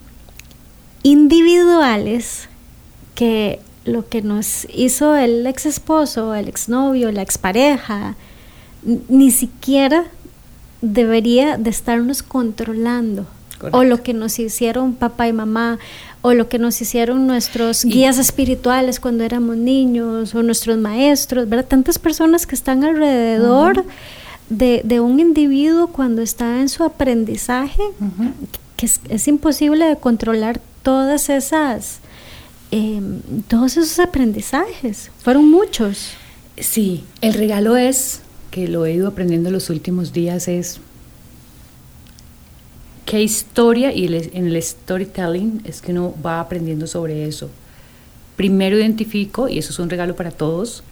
individuales 1.03 2.49
que 3.13 3.59
lo 3.85 4.09
que 4.09 4.21
nos 4.21 4.67
hizo 4.73 5.15
el 5.15 5.45
ex 5.45 5.65
esposo, 5.65 6.33
el 6.33 6.47
ex 6.49 6.69
novio, 6.69 7.11
la 7.11 7.21
expareja, 7.21 8.15
ni 9.09 9.31
siquiera 9.31 10.05
debería 10.81 11.57
de 11.57 11.69
estarnos 11.69 12.23
controlando. 12.23 13.25
O 13.71 13.83
lo 13.83 14.03
que 14.03 14.13
nos 14.13 14.37
hicieron 14.37 14.93
papá 14.93 15.27
y 15.27 15.33
mamá, 15.33 15.79
o 16.21 16.33
lo 16.35 16.47
que 16.47 16.59
nos 16.59 16.79
hicieron 16.79 17.25
nuestros 17.25 17.85
guías 17.85 18.19
espirituales 18.19 18.99
cuando 18.99 19.23
éramos 19.23 19.57
niños, 19.57 20.35
o 20.35 20.43
nuestros 20.43 20.77
maestros, 20.77 21.49
¿verdad? 21.49 21.65
Tantas 21.65 21.97
personas 21.97 22.45
que 22.45 22.53
están 22.53 22.83
alrededor 22.83 23.83
de, 24.49 24.99
un 24.99 25.19
individuo 25.19 25.87
cuando 25.87 26.21
está 26.21 26.59
en 26.59 26.69
su 26.69 26.83
aprendizaje, 26.83 27.81
que 28.75 28.85
es, 28.85 29.27
imposible 29.27 29.85
de 29.85 29.95
controlar 29.95 30.61
todas 30.83 31.29
esas, 31.29 31.99
em, 32.69 33.21
todos 33.47 33.75
esos 33.77 33.97
aprendizajes. 33.97 35.09
Fueron 35.23 35.49
muchos. 35.49 36.11
Sí, 36.59 37.03
el 37.21 37.33
regalo 37.33 37.75
es 37.75 38.21
que 38.51 38.67
lo 38.67 38.85
he 38.85 38.93
ido 38.93 39.07
aprendiendo 39.07 39.51
los 39.51 39.69
últimos 39.69 40.13
días 40.13 40.47
es 40.47 40.79
qué 43.05 43.21
historia 43.23 43.93
y 43.93 44.05
en 44.05 44.47
el 44.47 44.61
storytelling 44.61 45.61
es 45.63 45.81
que 45.81 45.91
uno 45.91 46.13
va 46.25 46.39
aprendiendo 46.39 46.87
sobre 46.87 47.27
eso. 47.27 47.49
Primero 48.35 48.77
identifico, 48.77 49.47
y 49.47 49.57
eso 49.57 49.71
es 49.71 49.79
un 49.79 49.89
regalo 49.89 50.15
para 50.15 50.31
todos, 50.31 50.83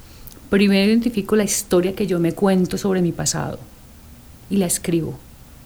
primero 0.49 0.89
identifico 0.89 1.35
la 1.35 1.43
historia 1.43 1.93
que 1.93 2.07
yo 2.07 2.19
me 2.19 2.33
cuento 2.33 2.77
sobre 2.77 3.01
mi 3.01 3.11
pasado 3.11 3.59
y 4.49 4.57
la 4.57 4.65
escribo. 4.65 5.19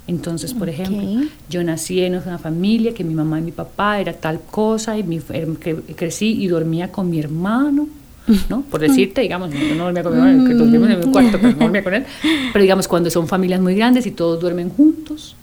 Entonces, 0.08 0.56
por 0.56 0.70
ejemplo, 0.70 1.30
yo 1.52 1.64
nací 1.64 2.02
en 2.02 2.16
una 2.16 2.40
familia 2.40 2.96
que 2.96 3.04
mi 3.04 3.14
mamá 3.14 3.38
y 3.38 3.44
mi 3.44 3.52
papá 3.52 4.00
era 4.00 4.14
tal 4.14 4.42
cosa 4.42 4.98
y 4.98 5.04
mi, 5.04 5.20
que 5.20 5.76
crecí 5.96 6.42
y 6.42 6.48
dormía 6.48 6.92
con 6.92 7.12
mi 7.12 7.20
hermano 7.20 7.88
¿no? 8.50 8.62
Por 8.62 8.80
decirte, 8.80 9.22
digamos, 9.22 9.50
no, 9.50 9.76
no 9.76 9.84
dormía 9.86 10.04
con 10.04 10.14
mi 10.14 10.20
hermano, 10.20 10.48
que 10.48 10.54
dormimos 10.54 10.90
en 10.90 11.00
mi 11.00 11.06
cuarto, 11.12 11.38
pero 11.42 11.54
no 11.54 11.60
dormía 11.60 11.84
con 11.84 11.94
él. 11.94 12.06
Pero 12.54 12.62
digamos, 12.62 12.88
cuando 12.88 13.10
son 13.10 13.28
familias 13.28 13.60
muy 13.60 13.76
grandes 13.76 14.06
y 14.06 14.12
todos 14.12 14.40
duermen 14.40 14.70
juntos, 14.70 15.36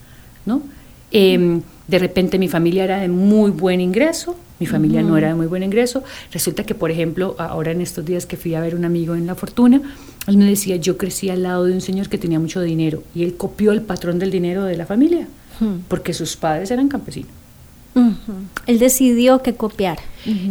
¿no? 0.45 0.63
Em, 1.11 1.63
de 1.89 1.99
repente 1.99 2.39
mi 2.39 2.49
familia 2.49 2.85
era 2.85 3.01
de 3.01 3.09
muy 3.09 3.51
buen 3.51 3.81
ingreso, 3.81 4.37
mi 4.59 4.67
familia 4.67 5.03
no 5.03 5.17
era 5.17 5.29
de 5.29 5.35
muy 5.35 5.47
buen 5.47 5.63
ingreso. 5.63 6.03
Resulta 6.33 6.65
que, 6.65 6.75
por 6.75 6.91
ejemplo, 6.91 7.37
ahora 7.39 7.73
en 7.73 7.81
estos 7.81 8.05
días 8.05 8.27
que 8.27 8.37
fui 8.37 8.55
a 8.55 8.61
ver 8.61 8.75
un 8.75 8.85
amigo 8.85 9.15
en 9.15 9.27
La 9.27 9.35
Fortuna, 9.35 9.83
él 10.27 10.39
me 10.39 10.47
decía, 10.47 10.77
yo 10.77 10.97
crecí 10.97 11.31
al 11.31 11.43
lado 11.43 11.65
de 11.65 11.73
un 11.73 11.81
señor 11.81 12.09
que 12.09 12.19
tenía 12.19 12.41
mucho 12.41 12.61
dinero 12.61 13.03
y 13.15 13.23
él 13.23 13.37
copió 13.37 13.73
el 13.73 13.83
patrón 13.83 14.19
del 14.19 14.31
dinero 14.31 14.65
de 14.65 14.77
la 14.77 14.87
familia, 14.87 15.29
porque 15.89 16.15
sus 16.15 16.37
padres 16.37 16.71
eran 16.71 16.89
campesinos. 16.89 17.31
Él 18.67 18.79
decidió 18.79 19.43
que 19.43 19.55
copiar. 19.55 19.99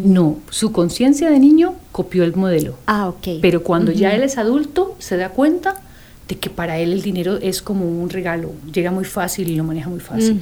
No, 0.03 0.38
su 0.49 0.71
conciencia 0.71 1.30
de 1.30 1.39
niño 1.39 1.76
copió 1.91 2.23
el 2.23 2.36
modelo. 2.36 2.76
Ah, 2.88 3.07
ok. 3.09 3.39
Pero 3.41 3.63
cuando 3.63 3.91
ya 3.91 4.13
él 4.13 4.23
es 4.23 4.38
adulto, 4.38 4.95
se 4.99 5.17
da 5.17 5.30
cuenta 5.30 5.82
de 6.28 6.36
que 6.38 6.49
para 6.49 6.80
él 6.80 6.91
el 6.91 7.01
dinero 7.01 7.38
es 7.41 7.61
como 7.61 7.86
un 7.88 8.09
regalo, 8.09 8.51
llega 8.73 8.91
muy 8.91 9.05
fácil 9.05 9.49
y 9.49 9.55
lo 9.55 9.63
maneja 9.63 9.89
muy 9.89 9.99
fácil. 9.99 10.41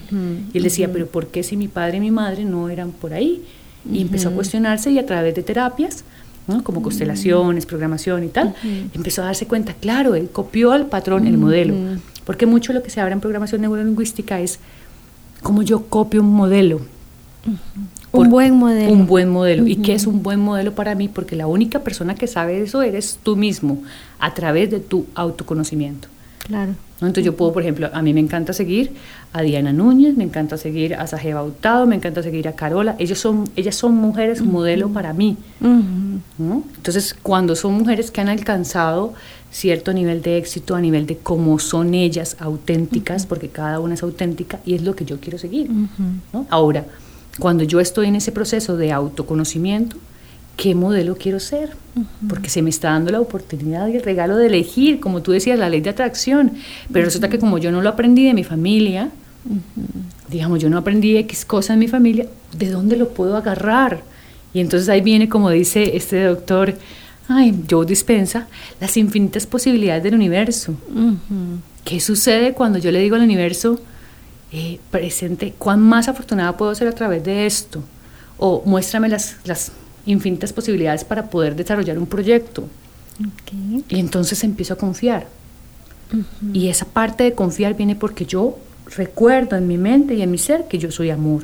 y 0.54 0.58
él 0.58 0.64
decía, 0.64 0.92
pero 0.92 1.08
¿por 1.08 1.28
qué 1.28 1.44
si 1.44 1.58
mi 1.58 1.68
padre 1.68 1.98
y 1.98 2.00
mi 2.00 2.12
madre 2.12 2.46
no 2.46 2.70
eran 2.70 2.92
por 2.92 3.14
ahí? 3.14 3.44
Y 3.92 4.02
empezó 4.02 4.30
a 4.30 4.32
cuestionarse 4.32 4.92
y 4.92 5.00
a 5.00 5.06
través 5.06 5.36
de 5.36 5.44
terapias, 5.44 6.06
como 6.64 6.82
constelaciones, 6.82 7.66
programación 7.66 8.24
y 8.24 8.28
tal, 8.28 8.56
empezó 8.94 9.24
a 9.24 9.26
darse 9.26 9.46
cuenta, 9.46 9.74
claro, 9.74 10.16
él 10.16 10.30
copió 10.32 10.72
al 10.72 10.86
patrón 10.88 11.28
el 11.28 11.38
modelo, 11.38 11.74
porque 12.26 12.46
mucho 12.46 12.72
lo 12.72 12.82
que 12.82 12.90
se 12.90 13.02
habla 13.02 13.14
en 13.14 13.20
programación 13.20 13.60
neurolingüística 13.62 14.40
es 14.40 14.60
como 15.42 15.64
yo 15.64 15.86
copio 15.88 16.22
un 16.22 16.34
modelo. 16.34 16.80
Un 18.14 18.30
buen 18.30 18.56
modelo. 18.56 18.92
Un 18.94 19.08
buen 19.08 19.30
modelo. 19.30 19.68
¿Y 19.68 19.78
qué 19.78 19.94
es 19.94 20.08
un 20.08 20.24
buen 20.24 20.40
modelo 20.40 20.74
para 20.74 20.96
mí? 20.96 21.08
Porque 21.08 21.36
la 21.36 21.48
única 21.48 21.80
persona 21.80 22.16
que 22.16 22.28
sabe 22.28 22.62
eso 22.62 22.82
eres 22.82 23.20
tú 23.22 23.36
mismo, 23.36 23.84
a 24.20 24.34
través 24.34 24.72
de 24.72 24.80
tu 24.80 25.06
autoconocimiento. 25.16 26.08
Claro. 26.48 26.74
Entonces 26.96 27.26
yo 27.26 27.36
puedo, 27.36 27.52
por 27.54 27.62
ejemplo, 27.64 27.90
a 27.94 28.02
mí 28.02 28.14
me 28.14 28.20
encanta 28.20 28.54
seguir 28.54 28.92
a 29.34 29.42
Diana 29.42 29.74
Núñez, 29.74 30.16
me 30.16 30.24
encanta 30.24 30.58
seguir 30.58 30.96
a 30.96 31.08
Sajeva 31.08 31.42
Bautado, 31.42 31.86
me 31.86 31.96
encanta 31.96 32.24
seguir 32.24 32.48
a 32.48 32.54
Carola. 32.54 32.96
Ellos 33.00 33.20
son, 33.20 33.50
ellas 33.56 33.76
son 33.76 33.96
mujeres 33.96 34.42
modelo 34.42 34.90
para 34.90 35.14
mí. 35.14 35.38
Entonces, 35.62 37.16
cuando 37.22 37.56
son 37.56 37.74
mujeres 37.74 38.12
que 38.12 38.22
han 38.22 38.30
alcanzado 38.30 39.14
cierto 39.52 39.94
nivel 39.94 40.22
de 40.22 40.38
éxito 40.38 40.76
a 40.76 40.82
nivel 40.82 41.06
de 41.06 41.18
cómo 41.18 41.60
son 41.60 41.94
ellas 41.94 42.38
auténticas, 42.40 43.26
porque 43.26 43.50
cada 43.50 43.80
una 43.80 43.94
es 43.94 44.04
auténtica 44.04 44.60
y 44.66 44.74
es 44.74 44.84
lo 44.84 44.96
que 44.96 45.06
yo 45.06 45.20
quiero 45.20 45.38
seguir. 45.38 45.70
Ahora, 46.50 46.86
cuando 47.40 47.64
yo 47.64 47.80
estoy 47.80 48.08
en 48.08 48.16
ese 48.16 48.32
proceso 48.32 48.78
de 48.78 48.92
autoconocimiento, 48.92 49.98
¿qué 50.56 50.76
modelo 50.76 51.16
quiero 51.16 51.40
ser? 51.40 51.72
Porque 52.30 52.50
se 52.50 52.62
me 52.62 52.70
está 52.70 52.92
dando 52.92 53.12
la 53.12 53.20
oportunidad 53.20 53.88
y 53.88 53.96
el 53.96 54.04
regalo 54.04 54.38
de 54.38 54.48
elegir, 54.48 55.00
como 55.00 55.22
tú 55.22 55.32
decías, 55.32 55.58
la 55.58 55.70
ley 55.70 55.82
de 55.82 55.90
atracción. 55.90 56.54
Pero 56.92 57.06
resulta 57.06 57.30
que 57.30 57.40
como 57.40 57.58
yo 57.58 57.72
no 57.72 57.82
lo 57.82 57.90
aprendí 57.90 58.26
de 58.26 58.34
mi 58.34 58.44
familia, 58.44 59.10
digamos, 60.30 60.60
yo 60.60 60.70
no 60.70 60.78
aprendí 60.78 61.18
X 61.18 61.46
cosa 61.46 61.74
en 61.74 61.80
mi 61.80 61.88
familia, 61.88 62.28
¿de 62.58 62.70
dónde 62.70 62.98
lo 62.98 63.10
puedo 63.10 63.36
agarrar? 63.36 64.04
Y 64.54 64.60
entonces 64.60 64.88
ahí 64.90 65.02
viene, 65.02 65.28
como 65.28 65.50
dice 65.50 65.96
este 65.98 66.24
doctor, 66.24 66.76
ay, 67.28 67.64
Joe 67.70 67.86
Dispensa, 67.86 68.48
las 68.80 68.96
infinitas 68.98 69.48
posibilidades 69.48 70.04
del 70.04 70.14
universo. 70.14 70.76
¿Qué 71.84 72.00
sucede 72.00 72.54
cuando 72.54 72.78
yo 72.78 72.92
le 72.92 73.00
digo 73.00 73.16
al 73.16 73.24
universo, 73.24 73.80
eh, 74.56 74.80
presente, 74.92 75.56
cuán 75.58 75.82
más 75.82 76.08
afortunada 76.08 76.56
puedo 76.56 76.76
ser 76.76 76.88
a 76.88 76.92
través 76.92 77.24
de 77.24 77.48
esto? 77.48 77.84
O 78.38 78.62
muéstrame 78.66 79.10
las, 79.10 79.38
las 79.46 79.72
infinitas 80.06 80.54
posibilidades 80.54 81.04
para 81.04 81.28
poder 81.32 81.56
desarrollar 81.56 81.98
un 81.98 82.06
proyecto. 82.06 82.68
Y 83.90 84.00
entonces 84.00 84.44
empiezo 84.44 84.76
a 84.76 84.78
confiar. 84.78 85.26
Y 86.54 86.68
esa 86.68 86.86
parte 86.86 87.24
de 87.24 87.34
confiar 87.34 87.76
viene 87.76 87.96
porque 87.96 88.28
yo 88.28 88.60
recuerdo 88.96 89.56
en 89.56 89.68
mi 89.68 89.80
mente 89.80 90.14
y 90.14 90.22
en 90.22 90.30
mi 90.30 90.38
ser 90.38 90.68
que 90.68 90.78
yo 90.78 90.92
soy 90.92 91.10
amor. 91.10 91.44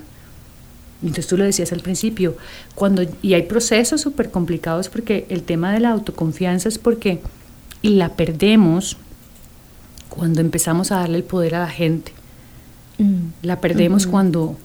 Entonces 1.02 1.26
tú 1.26 1.36
lo 1.36 1.46
decías 1.46 1.72
al 1.72 1.80
principio, 1.80 2.38
cuando, 2.76 3.04
y 3.24 3.34
hay 3.34 3.44
procesos 3.44 4.02
súper 4.02 4.30
complicados 4.30 4.90
porque 4.90 5.26
el 5.30 5.42
tema 5.42 5.74
de 5.74 5.80
la 5.80 5.90
autoconfianza 5.90 6.70
es 6.70 6.78
porque 6.78 7.22
la 7.82 8.10
perdemos 8.10 8.98
cuando 10.10 10.42
empezamos 10.42 10.92
a 10.92 10.98
darle 10.98 11.18
el 11.18 11.24
poder 11.24 11.56
a 11.56 11.62
la 11.62 11.70
gente. 11.70 12.12
Mm. 13.00 13.32
La 13.44 13.60
perdemos 13.60 14.06
cuando 14.06 14.58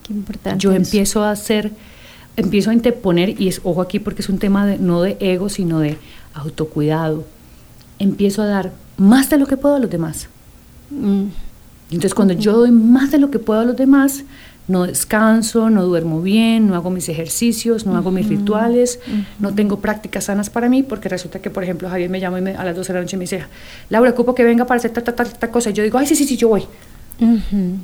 yo 0.59 0.73
empiezo 0.73 1.25
a 1.25 1.31
hacer 1.31 1.73
empiezo 2.37 2.71
a 2.71 2.75
interponer, 2.75 3.41
y 3.41 3.49
es 3.49 3.61
ojo 3.65 3.81
aquí 3.81 3.99
porque 3.99 4.23
es 4.23 4.29
un 4.29 4.39
tema 4.39 4.67
de, 4.67 4.79
no 4.79 5.03
de 5.03 5.17
ego, 5.21 5.49
sino 5.49 5.81
de 5.81 5.99
autocuidado, 6.35 7.25
empiezo 7.99 8.43
a 8.43 8.47
dar 8.47 8.73
más 8.97 9.31
de 9.31 9.39
lo 9.39 9.47
que 9.47 9.57
puedo 9.57 9.77
a 9.77 9.79
los 9.79 9.91
demás. 9.91 10.29
Mm. 10.91 11.27
Entonces 11.91 12.15
cuando 12.15 12.35
yo 12.35 12.57
doy 12.57 12.71
más 12.71 13.11
de 13.13 13.19
lo 13.19 13.31
que 13.31 13.39
puedo 13.39 13.61
a 13.61 13.65
los 13.65 13.77
demás, 13.77 14.25
no 14.67 14.87
descanso, 14.87 15.69
no 15.69 15.85
duermo 15.85 16.23
bien, 16.23 16.67
no 16.67 16.75
hago 16.75 16.91
mis 16.91 17.11
ejercicios, 17.11 17.85
no 17.85 17.97
hago 17.97 18.11
mis 18.11 18.27
rituales, 18.27 18.99
no 19.39 19.55
tengo 19.55 19.79
prácticas 19.79 20.25
sanas 20.25 20.49
para 20.49 20.71
mí, 20.71 20.83
porque 20.83 21.11
resulta 21.11 21.41
que, 21.41 21.51
por 21.51 21.63
ejemplo, 21.63 21.89
Javier 21.91 22.09
me 22.09 22.19
llama 22.19 22.39
a 22.39 22.65
las 22.65 22.75
12 22.75 22.93
de 22.93 22.99
la 22.99 23.03
noche 23.03 23.17
y 23.17 23.19
me 23.19 23.25
dice, 23.25 23.45
Laura, 23.91 24.11
ocupo 24.11 24.35
que 24.35 24.43
venga 24.43 24.65
para 24.65 24.79
hacer 24.79 24.93
esta, 24.97 25.51
cosa. 25.51 25.69
Y 25.69 25.75
yo 25.75 25.83
digo, 25.83 25.99
ay, 25.99 26.07
sí, 26.07 26.17
sí, 26.17 26.25
sí, 26.25 26.39
yo 26.39 26.49
voy. 26.49 26.65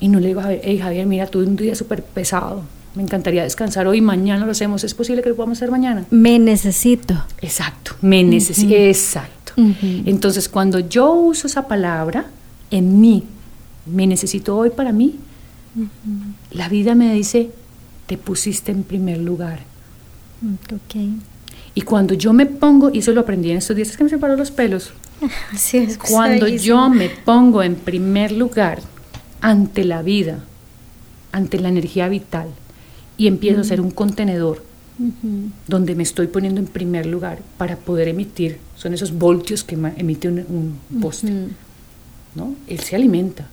Y 0.01 0.09
no 0.09 0.21
le 0.21 0.29
digo 0.29 0.41
a 0.41 0.45
Javier, 0.45 0.61
hey, 0.65 0.79
Javier, 0.79 1.07
mira, 1.07 1.27
tuve 1.27 1.45
un 1.45 1.57
día 1.57 1.75
súper 1.75 2.03
pesado 2.03 2.65
me 2.95 3.03
encantaría 3.03 3.45
descansar 3.45 3.87
hoy, 3.87 4.01
mañana 4.01 4.45
lo 4.45 4.53
hacemos, 4.53 4.83
¿es 4.83 4.95
posible 4.95 5.23
que 5.23 5.29
lo 5.29 5.37
podamos 5.37 5.59
hacer 5.59 5.71
mañana? 5.71 6.05
Me 6.11 6.39
necesito. 6.39 7.15
Exacto, 7.41 7.93
me 8.01 8.25
necesito, 8.25 8.75
exacto. 8.75 9.53
Entonces, 9.57 10.49
cuando 10.49 10.81
yo 10.81 11.13
uso 11.13 11.47
esa 11.47 11.69
palabra 11.69 12.27
en 12.71 13.01
mí, 13.01 13.25
me 13.87 14.07
necesito 14.07 14.57
hoy 14.57 14.71
para 14.71 14.91
mí, 14.93 15.17
la 16.51 16.69
vida 16.69 16.95
me 16.95 17.13
dice, 17.15 17.51
te 18.07 18.17
pusiste 18.17 18.73
en 18.73 18.83
primer 18.83 19.19
lugar. 19.19 19.61
Okay. 20.87 21.15
Y 21.75 21.83
cuando 21.83 22.15
yo 22.15 22.33
me 22.33 22.47
pongo, 22.47 22.91
y 22.93 22.99
eso 22.99 23.13
lo 23.13 23.21
aprendí 23.21 23.51
en 23.51 23.59
estos 23.59 23.77
días, 23.77 23.91
es 23.91 23.97
que 23.97 24.05
me 24.05 24.11
separó 24.11 24.37
los 24.37 24.51
pelos. 24.51 24.93
Sí, 25.55 25.77
es 25.77 25.99
cuando 25.99 26.49
yo 26.49 26.89
me 26.89 27.11
pongo 27.11 27.63
en 27.63 27.75
primer 27.75 28.33
lugar 28.33 28.81
ante 29.41 29.85
la 29.85 30.03
vida, 30.03 30.45
ante 31.33 31.59
la 31.59 31.69
energía 31.69 32.09
vital, 32.09 32.49
y 33.17 33.27
empiezo 33.27 33.61
a 33.61 33.65
ser 33.65 33.81
un 33.81 33.91
contenedor 33.91 34.63
donde 35.67 35.95
me 35.95 36.03
estoy 36.03 36.27
poniendo 36.27 36.61
en 36.61 36.67
primer 36.67 37.07
lugar 37.07 37.39
para 37.57 37.77
poder 37.77 38.09
emitir, 38.09 38.59
son 38.77 38.93
esos 38.93 39.13
voltios 39.13 39.65
que 39.65 39.75
emite 39.97 40.29
un, 40.29 40.79
poste. 41.01 41.33
¿no? 42.35 42.55
Él 42.67 42.81
se 42.81 42.97
alimenta, 42.97 43.49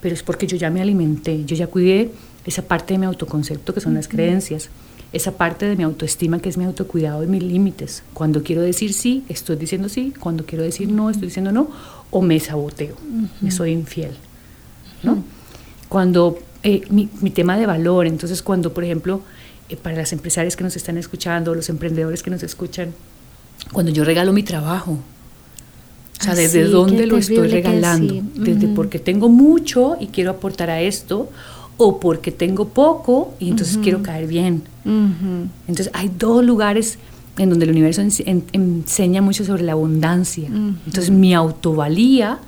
pero 0.00 0.14
es 0.14 0.22
porque 0.22 0.46
yo 0.46 0.56
ya 0.56 0.70
me 0.70 0.82
alimenté, 0.82 1.44
yo 1.44 1.56
ya 1.56 1.66
cuidé 1.66 2.10
esa 2.44 2.62
parte 2.62 2.94
de 2.94 2.98
mi 2.98 3.06
autoconcepto 3.06 3.72
que 3.74 3.80
son 3.80 3.94
las 3.94 4.08
creencias, 4.08 4.68
esa 5.12 5.32
parte 5.32 5.66
de 5.66 5.76
mi 5.76 5.82
autoestima 5.82 6.40
que 6.40 6.48
es 6.48 6.58
mi 6.58 6.64
autocuidado 6.64 7.24
y 7.24 7.26
mis 7.26 7.42
límites. 7.42 8.02
Cuando 8.12 8.42
quiero 8.42 8.60
decir 8.60 8.92
sí, 8.92 9.24
estoy 9.28 9.56
diciendo 9.56 9.88
sí, 9.88 10.12
cuando 10.18 10.44
quiero 10.44 10.62
decir 10.62 10.90
no, 10.90 11.10
estoy 11.10 11.28
diciendo 11.28 11.52
no, 11.52 11.70
o 12.10 12.22
me 12.22 12.38
saboteo, 12.38 12.96
me 13.40 13.50
soy 13.50 13.72
infiel. 13.72 14.12
¿No? 15.02 15.22
Cuando 15.88 16.38
eh, 16.68 16.82
mi, 16.90 17.30
tema 17.30 17.56
de 17.56 17.64
valor. 17.64 18.08
Entonces, 18.08 18.42
cuando, 18.42 18.74
por 18.74 18.82
ejemplo, 18.82 19.20
eh, 19.68 19.76
para 19.76 19.94
las 19.94 20.12
empresarias 20.12 20.56
que 20.56 20.64
nos 20.64 20.74
están 20.74 20.98
escuchando, 20.98 21.54
los 21.54 21.68
emprendedores 21.68 22.24
que 22.24 22.30
nos 22.30 22.42
escuchan, 22.42 22.92
cuando 23.72 23.92
yo 23.92 24.04
regalo 24.04 24.32
mi 24.32 24.42
trabajo, 24.42 24.98
o 26.18 26.24
sea, 26.24 26.34
¿desde 26.34 26.64
dónde 26.64 27.06
lo 27.06 27.18
estoy 27.18 27.46
regalando? 27.46 28.20
Desde 28.34 28.66
porque 28.66 28.98
tengo 28.98 29.28
mucho 29.28 29.96
y 30.00 30.08
quiero 30.08 30.32
aportar 30.32 30.68
a 30.70 30.80
esto, 30.80 31.30
o 31.76 32.00
porque 32.00 32.32
tengo 32.32 32.66
poco 32.66 33.34
y 33.38 33.50
entonces 33.50 33.78
quiero 33.78 34.02
caer 34.02 34.26
bien. 34.26 34.64
Entonces, 34.84 35.90
hay 35.92 36.10
dos 36.18 36.44
lugares 36.44 36.98
en 37.38 37.50
donde 37.50 37.66
el 37.66 37.70
universo 37.70 38.00
enseña 38.00 39.22
mucho 39.22 39.44
sobre 39.44 39.62
la 39.62 39.72
abundancia. 39.72 40.48
Entonces, 40.48 41.10
mi 41.10 41.32
autovalía, 41.32 42.40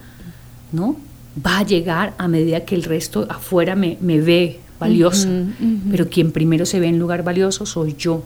¿no? 0.73 0.97
Va 1.47 1.59
a 1.59 1.63
llegar 1.65 2.15
a 2.19 2.29
medida 2.29 2.65
que 2.65 2.75
el 2.75 2.85
resto 2.85 3.27
afuera 3.29 3.75
me, 3.75 3.97
ve 4.01 4.61
valioso. 4.79 5.29
Pero 5.91 6.09
quien 6.09 6.33
primero 6.33 6.67
se 6.67 6.81
ve 6.81 6.89
en 6.89 6.99
lugar 6.99 7.23
valioso 7.23 7.67
soy 7.67 7.95
yo. 7.99 8.23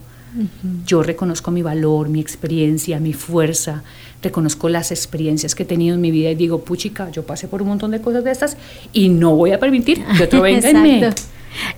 Yo 0.86 1.02
reconozco 1.02 1.50
mi 1.50 1.62
valor, 1.62 2.08
mi 2.08 2.20
experiencia, 2.20 2.98
mi 2.98 3.12
fuerza, 3.12 3.82
reconozco 4.22 4.68
las 4.68 4.90
experiencias 4.90 5.54
que 5.54 5.64
he 5.64 5.66
tenido 5.66 5.94
en 5.94 6.00
mi 6.00 6.10
vida 6.10 6.30
y 6.30 6.34
digo, 6.34 6.62
puchica, 6.62 7.10
yo 7.10 7.24
pasé 7.24 7.48
por 7.48 7.60
un 7.60 7.68
montón 7.68 7.90
de 7.90 8.00
cosas 8.00 8.24
de 8.24 8.30
estas 8.30 8.56
y 8.92 9.10
no 9.10 9.34
voy 9.36 9.52
a 9.52 9.60
permitir 9.60 10.02
que 10.16 10.24
otro 10.24 10.40
venga 10.42 10.70
en 10.70 10.82
mí. 10.82 11.00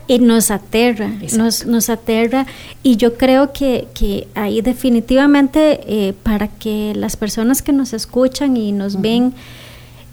Y 0.07 0.21
nos 0.21 0.53
aterra, 0.53 1.11
nos, 1.37 1.67
nos, 1.67 1.91
aterra. 1.91 2.47
Y 2.85 2.97
yo 2.97 3.15
creo 3.15 3.53
que, 3.53 3.89
que 3.93 4.29
ahí 4.37 4.61
definitivamente 4.61 5.81
eh, 5.89 6.15
para 6.23 6.47
que 6.47 6.93
las 6.95 7.17
personas 7.17 7.61
que 7.61 7.73
nos 7.73 7.93
escuchan 7.93 8.57
y 8.57 8.71
nos 8.71 9.01
ven, 9.01 9.35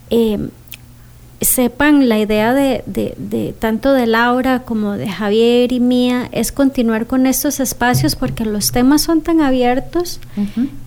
eh, 0.10 0.50
sepan 1.42 2.08
la 2.08 2.20
idea 2.20 2.54
de, 2.54 2.84
de, 2.86 3.56
tanto 3.58 3.94
de 3.94 4.06
Laura 4.06 4.60
como 4.64 4.94
de 4.94 5.10
Javier 5.10 5.72
y 5.72 5.80
mía 5.80 6.30
es 6.32 6.52
continuar 6.52 7.08
con 7.08 7.26
estos 7.26 7.60
espacios 7.60 8.16
porque 8.16 8.46
los 8.46 8.72
temas 8.72 9.02
son 9.02 9.22
tan 9.22 9.42
abiertos 9.42 10.20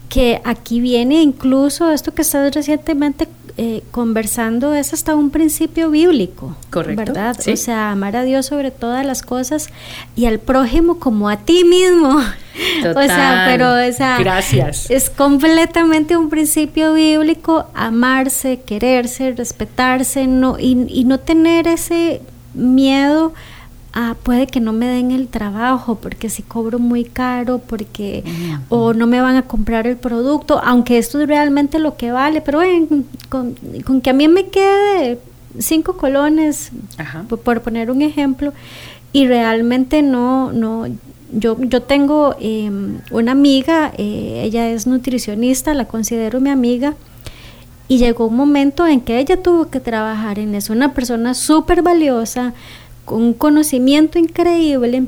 que 0.08 0.40
aquí 0.44 0.80
viene 0.80 1.22
incluso 1.22 1.90
esto 1.90 2.14
que 2.14 2.22
estás 2.22 2.54
recientemente 2.54 3.26
eh, 3.56 3.84
conversando 3.92 4.74
es 4.74 4.92
hasta 4.92 5.14
un 5.14 5.30
principio 5.30 5.88
bíblico, 5.88 6.56
Correcto, 6.70 7.04
¿verdad? 7.04 7.36
O 7.46 7.56
sea, 7.56 7.92
amar 7.92 8.16
a 8.16 8.24
Dios 8.24 8.46
sobre 8.46 8.72
todas 8.72 9.06
las 9.06 9.22
cosas 9.22 9.68
y 10.16 10.26
al 10.26 10.40
prójimo 10.40 10.98
como 10.98 11.28
a 11.28 11.36
ti 11.36 11.62
mismo. 11.62 12.18
o 12.96 13.02
sea, 13.02 13.44
pero 13.46 13.76
esa 13.78 14.18
Gracias. 14.18 14.90
es 14.90 15.08
completamente 15.08 16.16
un 16.16 16.30
principio 16.30 16.94
bíblico, 16.94 17.66
amarse, 17.74 18.60
quererse, 18.60 19.32
respetarse, 19.32 20.26
no 20.26 20.58
y, 20.58 20.86
y 20.88 21.04
no 21.04 21.20
tener 21.20 21.68
ese 21.68 22.22
miedo 22.54 23.34
ah, 23.94 24.16
puede 24.22 24.46
que 24.48 24.60
no 24.60 24.72
me 24.72 24.86
den 24.86 25.12
el 25.12 25.28
trabajo 25.28 25.94
porque 25.94 26.28
si 26.28 26.42
cobro 26.42 26.78
muy 26.78 27.04
caro, 27.04 27.58
porque 27.58 28.24
o 28.68 28.92
no 28.92 29.06
me 29.06 29.20
van 29.20 29.36
a 29.36 29.42
comprar 29.42 29.86
el 29.86 29.96
producto, 29.96 30.60
aunque 30.62 30.98
esto 30.98 31.20
es 31.20 31.28
realmente 31.28 31.78
lo 31.78 31.96
que 31.96 32.12
vale, 32.12 32.40
pero 32.40 32.60
con, 33.28 33.54
que 34.02 34.10
a 34.10 34.12
mí 34.12 34.28
me 34.28 34.48
quede 34.48 35.18
cinco 35.58 35.96
colones, 35.96 36.72
por, 37.44 37.62
poner 37.62 37.90
un 37.90 38.02
ejemplo, 38.02 38.52
y 39.12 39.28
realmente 39.28 40.02
no, 40.02 40.52
no, 40.52 40.86
yo, 41.32 41.56
yo 41.60 41.82
tengo 41.82 42.34
em, 42.40 42.98
una 43.12 43.32
amiga, 43.32 43.92
eh, 43.96 44.42
ella 44.44 44.68
es 44.70 44.88
nutricionista, 44.88 45.72
la 45.72 45.86
considero 45.86 46.40
mi 46.40 46.50
amiga, 46.50 46.94
y 47.86 47.98
llegó 47.98 48.26
un 48.26 48.36
momento 48.36 48.86
en 48.86 49.00
que 49.00 49.18
ella 49.18 49.40
tuvo 49.40 49.68
que 49.68 49.78
trabajar 49.78 50.38
en 50.38 50.54
eso, 50.54 50.72
una 50.72 50.94
persona 50.94 51.34
súper 51.34 51.82
valiosa, 51.82 52.54
con 53.04 53.22
un 53.22 53.34
conocimiento 53.34 54.18
increíble, 54.18 55.04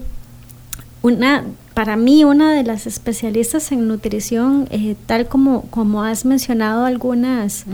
una, 1.03 1.45
para 1.75 1.97
mí 1.97 2.25
una 2.25 2.53
de 2.55 2.65
las 2.65 2.87
especialistas 2.87 3.71
en 3.73 3.87
nutrición, 3.87 4.67
eh, 4.71 4.97
tal 5.07 5.29
como, 5.29 5.63
como 5.71 6.03
has 6.03 6.25
mencionado 6.25 6.85
algunas, 6.85 7.65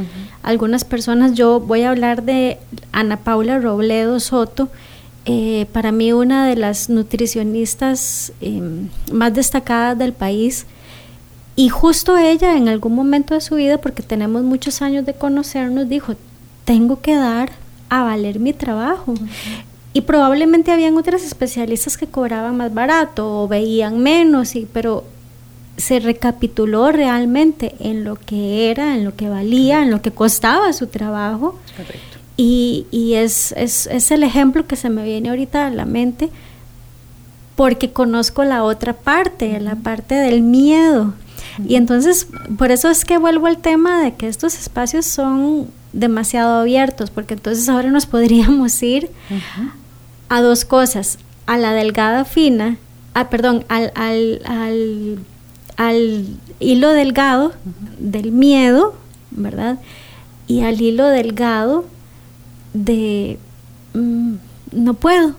algunas 0.43 0.85
personas, 0.85 1.33
yo 1.35 1.61
voy 1.61 1.83
a 1.83 1.91
hablar 1.91 2.25
de 2.25 2.59
Ana 2.93 3.18
Paula 3.18 3.59
Robledo 3.59 4.20
Soto, 4.20 4.68
eh, 5.25 5.66
para 5.73 5.93
mí 5.93 6.12
una 6.12 6.47
de 6.47 6.57
las 6.57 6.91
nutricionistas 6.91 8.33
em, 8.41 8.89
más 9.12 9.33
destacadas 9.33 9.97
del 9.97 10.12
país. 10.12 10.66
Y 11.55 11.68
justo 11.68 12.16
ella 12.18 12.57
en 12.57 12.68
algún 12.68 12.95
momento 12.95 13.35
de 13.35 13.41
su 13.41 13.55
vida, 13.57 13.79
porque 13.79 14.03
tenemos 14.03 14.43
muchos 14.43 14.83
años 14.83 15.07
de 15.07 15.14
conocernos, 15.14 15.89
dijo, 15.89 16.14
tengo 16.64 17.01
que 17.01 17.14
dar 17.14 17.53
a 17.89 18.03
valer 18.03 18.41
mi 18.41 18.53
trabajo. 18.53 19.14
Y 19.93 20.03
probablemente 20.03 20.72
habían 20.72 20.97
otras 20.97 21.22
especialistas 21.22 21.97
que 21.97 22.07
cobraban 22.07 22.57
más 22.57 22.72
barato 22.72 23.43
o 23.43 23.49
veían 23.49 23.99
menos, 23.99 24.57
y, 24.57 24.66
pero 24.72 25.05
se 25.76 26.01
recapituló 26.01 26.93
realmente 26.93 27.74
en 27.80 28.05
lo 28.05 28.16
que 28.16 28.70
era, 28.70 28.95
en 28.95 29.05
lo 29.05 29.16
que 29.16 29.28
valía, 29.28 29.82
en 29.82 29.90
lo 29.90 30.01
que 30.01 30.11
costaba 30.11 30.72
su 30.72 30.86
trabajo. 30.86 31.59
Y, 32.36 32.86
y 32.90 33.14
es, 33.14 33.53
es, 33.57 33.86
es, 33.86 34.11
el 34.11 34.22
ejemplo 34.22 34.66
que 34.66 34.76
se 34.76 34.88
me 34.90 35.05
viene 35.05 35.28
ahorita 35.28 35.66
a 35.66 35.70
la 35.70 35.84
mente 35.84 36.30
porque 37.57 37.93
conozco 37.93 38.45
la 38.45 38.64
otra 38.64 38.95
parte, 38.95 39.61
la 39.61 39.76
parte 39.76 40.14
del 40.14 40.43
miedo. 40.43 41.14
Y 41.66 41.76
entonces, 41.76 42.26
por 42.57 42.70
eso 42.70 42.88
es 42.88 43.05
que 43.05 43.18
vuelvo 43.18 43.47
al 43.47 43.59
tema 43.59 44.03
de 44.03 44.14
que 44.14 44.28
estos 44.28 44.59
espacios 44.59 45.05
son 45.05 45.68
demasiado 45.93 46.61
abiertos, 46.61 47.11
porque 47.11 47.34
entonces 47.34 47.68
ahora 47.68 47.90
nos 47.90 48.07
podríamos 48.14 48.82
ir 48.82 49.11
a 50.33 50.41
dos 50.41 50.64
cosas, 50.64 51.18
a 51.45 51.59
la 51.59 51.74
delgada 51.74 52.24
fina, 52.24 52.78
ah, 53.12 53.28
perdón, 53.28 53.66
al, 53.68 53.93
al, 53.95 54.41
al, 54.47 55.18
al 55.76 56.26
hilo 56.59 56.89
delgado 56.93 57.53
del 57.99 58.33
miedo, 58.33 58.95
¿verdad? 59.30 59.78
Y 60.47 60.62
al 60.62 60.80
hilo 60.80 61.07
delgado 61.07 61.85
de 62.72 63.39
mm, 63.93 64.37
no 64.72 64.95
puedo, 64.95 65.35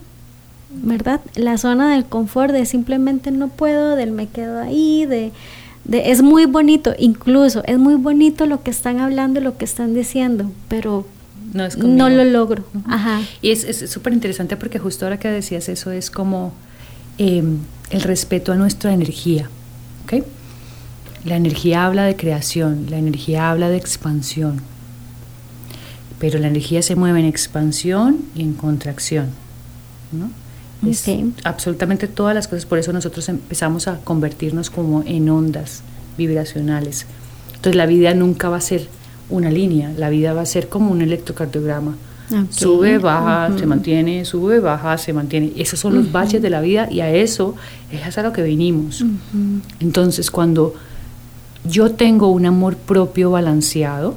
¿verdad? 0.69 1.21
La 1.33 1.57
zona 1.57 1.93
del 1.93 2.05
confort 2.05 2.53
de 2.53 2.67
simplemente 2.67 3.31
no 3.31 3.47
puedo, 3.47 3.95
del 3.95 4.11
me 4.11 4.27
quedo 4.27 4.59
ahí, 4.59 5.07
de, 5.07 5.31
de 5.85 6.11
es 6.11 6.21
muy 6.21 6.45
bonito, 6.45 6.93
incluso 6.99 7.63
es 7.65 7.79
muy 7.79 7.95
bonito 7.95 8.45
lo 8.45 8.61
que 8.61 8.69
están 8.69 8.99
hablando 8.99 9.39
y 9.39 9.43
lo 9.43 9.57
que 9.57 9.65
están 9.65 9.95
diciendo, 9.95 10.51
pero 10.67 11.03
no, 11.53 12.09
lo 12.09 12.23
logro. 12.23 12.63
Ajá. 12.87 13.21
Y 13.41 13.51
es 13.51 13.89
súper 13.89 14.13
interesante 14.13 14.57
porque 14.57 14.79
justo 14.79 15.05
ahora 15.05 15.19
que 15.19 15.29
decías 15.29 15.69
eso 15.69 15.91
es 15.91 16.09
como 16.09 16.53
em, 17.17 17.59
el 17.91 18.01
respeto 18.01 18.51
a 18.51 18.55
nuestra 18.55 18.93
energía. 18.93 19.49
¿okay? 20.03 20.23
La 21.25 21.35
energía 21.35 21.85
habla 21.85 22.03
de 22.03 22.15
creación, 22.15 22.87
la 22.89 22.97
energía 22.97 23.49
habla 23.49 23.69
de 23.69 23.77
expansión, 23.77 24.61
pero 26.19 26.39
la 26.39 26.47
energía 26.47 26.81
se 26.81 26.95
mueve 26.95 27.19
en 27.19 27.25
expansión 27.25 28.19
y 28.35 28.41
en 28.41 28.53
contracción. 28.53 29.27
¿no? 30.11 30.29
absolutamente 31.43 32.07
todas 32.07 32.35
las 32.35 32.47
cosas, 32.47 32.65
por 32.65 32.77
eso 32.77 32.91
nosotros 32.91 33.29
empezamos 33.29 33.87
a 33.87 33.99
convertirnos 33.99 34.69
como 34.69 35.03
en 35.03 35.29
ondas 35.29 35.81
vibracionales. 36.17 37.05
Entonces 37.47 37.75
la 37.75 37.85
vida 37.85 38.13
nunca 38.13 38.49
va 38.49 38.57
a 38.57 38.61
ser 38.61 38.87
una 39.29 39.49
línea, 39.49 39.91
la 39.97 40.09
vida 40.09 40.33
va 40.33 40.41
a 40.41 40.45
ser 40.45 40.69
como 40.69 40.91
un 40.91 41.01
electrocardiograma. 41.01 41.95
Sube, 42.49 42.97
baja, 42.97 43.55
se 43.57 43.65
mantiene, 43.65 44.25
sube, 44.25 44.59
baja, 44.59 44.97
se 44.97 45.13
mantiene. 45.13 45.51
Esos 45.57 45.79
son 45.79 45.93
los 45.93 46.11
baches 46.11 46.41
de 46.41 46.49
la 46.49 46.61
vida 46.61 46.87
y 46.89 47.01
a 47.01 47.09
eso 47.09 47.55
es 47.91 48.17
a 48.17 48.23
lo 48.23 48.33
que 48.33 48.41
venimos. 48.41 49.03
Entonces, 49.79 50.31
cuando 50.31 50.73
yo 51.65 51.91
tengo 51.91 52.29
un 52.29 52.45
amor 52.45 52.75
propio 52.75 53.31
balanceado, 53.31 54.15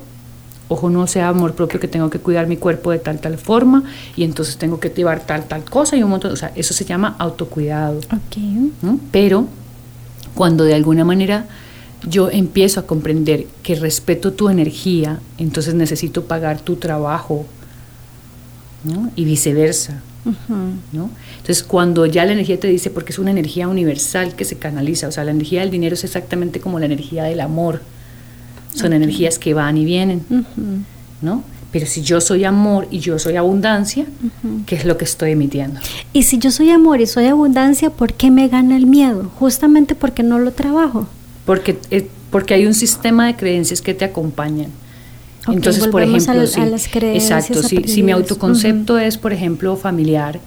ojo, 0.68 0.90
no 0.90 1.07
sea 1.07 1.28
amor 1.28 1.54
propio 1.54 1.78
que 1.78 1.88
tengo 1.88 2.11
que 2.11 2.18
cuidar 2.18 2.46
mi 2.46 2.57
cuerpo 2.57 2.90
de 2.90 2.98
tal, 2.98 3.20
tal 3.20 3.38
forma 3.38 3.84
y 4.16 4.24
entonces 4.24 4.57
tengo 4.57 4.80
que 4.80 4.88
llevar 4.88 5.20
tal, 5.20 5.44
tal 5.44 5.64
cosa 5.64 5.96
y 5.96 6.02
un 6.02 6.11
montón, 6.11 6.32
o 6.32 6.36
sea, 6.36 6.52
eso 6.54 6.74
se 6.74 6.84
llama 6.84 7.16
autocuidado. 7.18 8.00
Pero 9.11 9.46
cuando 10.34 10.64
de 10.64 10.74
alguna 10.74 11.04
manera 11.04 11.46
yo 12.07 12.30
empiezo 12.30 12.80
a 12.80 12.86
comprender 12.86 13.46
que 13.62 13.74
respeto 13.74 14.32
tu 14.32 14.48
energía, 14.48 15.20
entonces 15.38 15.74
necesito 15.74 16.24
pagar 16.24 16.61
tu 16.61 16.76
trabajo, 16.76 17.46
Y 19.16 19.24
viceversa. 19.24 20.00
¿no? 20.92 21.11
Entonces, 21.38 21.64
cuando 21.64 22.07
ya 22.07 22.24
la 22.24 22.32
energía 22.32 22.59
te 22.59 22.68
dice, 22.68 22.90
porque 22.90 23.12
es 23.12 23.18
una 23.18 23.32
energía 23.32 23.66
universal 23.66 24.36
que 24.36 24.44
se 24.44 24.57
canaliza, 24.59 25.09
o 25.09 25.12
sea, 25.12 25.24
la 25.24 25.32
energía 25.32 25.61
del 25.61 25.70
dinero 25.70 25.94
es 25.94 26.04
exactamente 26.04 26.61
como 26.61 26.78
la 26.78 26.86
energía 26.86 27.24
del 27.24 27.40
amor, 27.40 27.80
son 28.72 28.92
energías 28.92 29.40
que 29.40 29.54
van 29.54 29.76
y 29.76 29.84
vienen, 29.84 30.24
¿no? 31.20 31.42
Pero 31.72 31.86
si 31.86 32.02
yo 32.02 32.20
soy 32.20 32.44
amor 32.44 32.86
y 32.90 33.00
yo 33.00 33.18
soy 33.18 33.34
abundancia, 33.34 34.07
¿qué 34.66 34.76
es 34.76 34.84
lo 34.84 34.96
que 34.96 35.04
estoy 35.04 35.32
emitiendo? 35.32 35.80
Y 36.12 36.22
si 36.22 36.38
yo 36.38 36.52
soy 36.52 36.70
amor 36.70 37.00
y 37.00 37.07
soy 37.07 37.26
abundancia, 37.26 37.90
¿por 37.90 38.14
qué 38.14 38.30
me 38.30 38.46
gana 38.46 38.76
el 38.76 38.86
miedo? 38.86 39.30
Justamente 39.38 39.96
porque 39.96 40.22
no 40.22 40.38
lo 40.38 40.52
trabajo 40.52 41.09
porque, 41.47 41.78
eh, 41.90 42.09
porque 42.30 42.53
hay 42.53 42.66
un 42.66 42.74
sistema 42.74 43.26
de 43.26 43.36
creencias 43.36 43.80
que 43.80 43.94
te 43.94 44.05
acompañan. 44.05 44.70
Entonces, 45.49 45.86
por 45.86 46.03
ejemplo, 46.03 46.32
a, 46.32 46.34
las 46.34 46.57
exacto, 46.92 47.62
si, 47.62 48.03
mi 48.03 48.11
autoconcepto 48.11 48.99
es, 48.99 49.16
por 49.16 49.32
ejemplo, 49.32 49.76
familiar, 49.76 50.40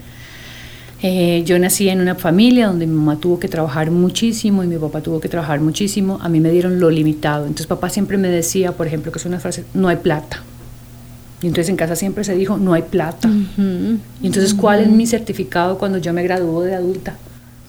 eh, 1.01 1.41
yo 1.45 1.57
nací 1.57 1.87
en 1.87 2.01
una 2.01 2.15
familia 2.15 2.67
donde 2.67 2.85
mi 2.85 2.93
mamá 2.93 3.15
tuvo 3.17 3.39
que 3.39 3.47
trabajar 3.47 3.91
muchísimo 3.91 4.61
y 4.61 4.67
mi 4.67 4.77
papá 4.77 4.99
tuvo 4.99 5.21
que 5.21 5.29
trabajar 5.29 5.61
muchísimo. 5.61 6.19
A 6.21 6.27
mí 6.27 6.41
me 6.41 6.51
dieron 6.51 6.81
lo 6.81 6.91
limitado. 6.91 7.45
Entonces 7.45 7.67
papá 7.67 7.89
siempre 7.89 8.17
me 8.17 8.27
decía, 8.27 8.73
por 8.73 8.87
ejemplo, 8.87 9.09
que 9.13 9.19
es 9.19 9.25
una 9.25 9.39
frase, 9.39 9.63
no 9.73 9.87
hay 9.87 9.95
plata. 9.95 10.43
Y 11.41 11.47
entonces 11.47 11.69
en 11.69 11.77
casa 11.77 11.95
siempre 11.95 12.25
se 12.25 12.35
dijo, 12.35 12.57
no 12.57 12.73
hay 12.73 12.81
plata. 12.81 13.29
Y 14.21 14.27
entonces, 14.27 14.53
¿cuál 14.53 14.81
es 14.81 14.89
mi 14.89 15.07
certificado 15.07 15.77
cuando 15.77 15.97
yo 15.97 16.11
me 16.11 16.21
gradúo 16.23 16.63
de 16.63 16.75
adulta? 16.75 17.15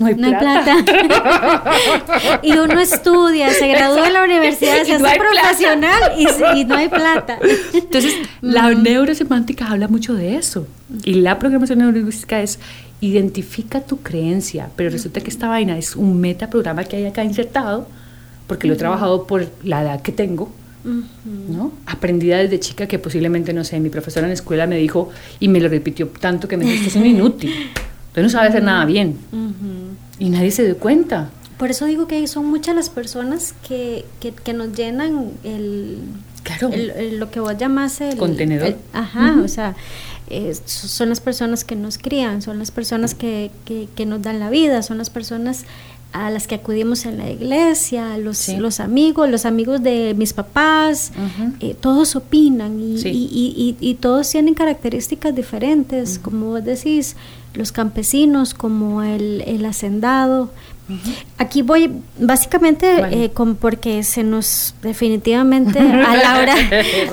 No 0.01 0.07
hay 0.07 0.15
plata. 0.15 0.77
y 2.43 2.53
uno 2.53 2.81
estudia, 2.81 3.51
se 3.51 3.69
gradúa 3.69 4.07
en 4.07 4.13
la 4.15 4.25
universidad, 4.25 4.83
se 4.85 4.95
hace 4.95 5.19
profesional 5.19 6.03
y, 6.17 6.65
no 6.65 6.75
hay 6.75 6.89
plata. 6.89 7.39
Entonces, 7.75 8.15
la 8.41 8.71
neurosemántica 8.71 9.67
habla 9.67 9.89
mucho 9.89 10.15
de 10.15 10.37
eso. 10.37 10.67
Y 11.05 11.15
la 11.15 11.39
programación 11.39 11.81
neurolingüística 11.81 12.41
es 12.41 12.59
identifica 13.03 13.83
tu 13.83 13.99
creencia, 13.99 14.71
pero 14.75 14.91
resulta 14.91 15.21
que 15.21 15.31
esta 15.31 15.49
vaina 15.49 15.77
es 15.77 15.97
un 15.97 16.19
metaprograma 16.19 16.85
que 16.85 16.97
hay 16.97 17.05
acá 17.07 17.23
insertado, 17.23 17.87
porque 18.47 18.67
lo 18.67 18.75
he 18.75 18.77
trabajado 18.77 19.27
por 19.27 19.49
la 19.63 19.83
edad 19.83 20.01
que 20.03 20.13
tengo, 20.13 20.51
¿no? 20.85 21.73
Aprendida 21.85 22.39
desde 22.39 22.59
chica 22.59 22.87
que 22.87 22.99
posiblemente, 22.99 23.53
no 23.53 23.65
sé, 23.65 23.79
mi 23.81 23.91
profesora 23.91 24.27
en 24.27 24.31
la 24.31 24.35
escuela 24.35 24.67
me 24.67 24.77
dijo 24.77 25.11
y 25.39 25.49
me 25.49 25.61
lo 25.61 25.69
repitió 25.69 26.09
tanto 26.09 26.49
que 26.49 26.57
me 26.57 26.65
dijo, 26.65 26.87
es 26.87 26.97
un 26.97 27.07
inútil. 27.07 27.71
Usted 28.11 28.23
no 28.23 28.29
sabe 28.29 28.49
hacer 28.49 28.65
nada 28.65 28.85
bien. 28.87 29.19
Y 30.19 30.31
nadie 30.31 30.51
se 30.51 30.65
dio 30.65 30.77
cuenta. 30.77 31.31
Por 31.59 31.71
eso 31.71 31.87
digo 31.87 32.09
que 32.09 32.27
son 32.27 32.47
muchas 32.47 32.75
las 32.75 32.91
personas 32.91 33.55
que, 33.69 34.05
que, 34.19 34.53
nos 34.53 34.73
llenan 34.73 35.31
el, 35.45 35.99
claro. 36.43 36.71
lo 37.13 37.31
que 37.31 37.39
vos 37.39 37.57
llamas 37.57 38.01
el 38.01 38.17
contenedor. 38.17 38.77
ajá, 38.93 39.37
o 39.45 39.47
sea, 39.47 39.77
son 40.65 41.09
las 41.09 41.21
personas 41.21 41.63
que 41.65 41.77
nos 41.77 41.99
crían, 41.99 42.43
son 42.43 42.59
las 42.59 42.73
personas 42.73 43.15
que, 43.15 43.53
que, 43.65 44.07
nos 44.07 44.23
dan 44.23 44.41
la 44.41 44.51
vida, 44.51 44.83
son 44.83 44.99
las 44.99 45.11
personas 45.11 45.65
a 46.13 46.31
las 46.31 46.47
que 46.47 46.57
acudimos 46.57 47.07
en 47.07 47.19
la 47.19 47.31
iglesia, 47.31 48.19
los, 48.19 48.49
los 48.49 48.81
amigos, 48.81 49.29
los 49.29 49.47
amigos 49.47 49.83
de 49.83 50.15
mis 50.17 50.33
papás, 50.33 51.13
eh, 51.61 51.77
todos 51.79 52.17
opinan 52.17 52.81
y, 52.81 53.01
y, 53.07 53.77
y, 53.79 53.95
todos 53.95 54.29
tienen 54.29 54.55
características 54.55 55.35
diferentes, 55.35 56.19
como 56.19 56.47
vos 56.47 56.65
decís, 56.65 57.17
los 57.55 57.71
campesinos 57.71 58.55
como 58.55 59.03
el, 59.03 59.43
el 59.47 59.65
hacendado, 59.67 60.51
Aquí 61.39 61.63
voy 61.63 61.91
básicamente 62.19 62.87
eh, 63.11 63.31
con, 63.31 63.57
porque 63.57 64.03
se 64.03 64.23
nos 64.23 64.75
definitivamente 64.83 65.79
a 65.81 66.17
la 66.17 66.39
hora, 66.39 66.55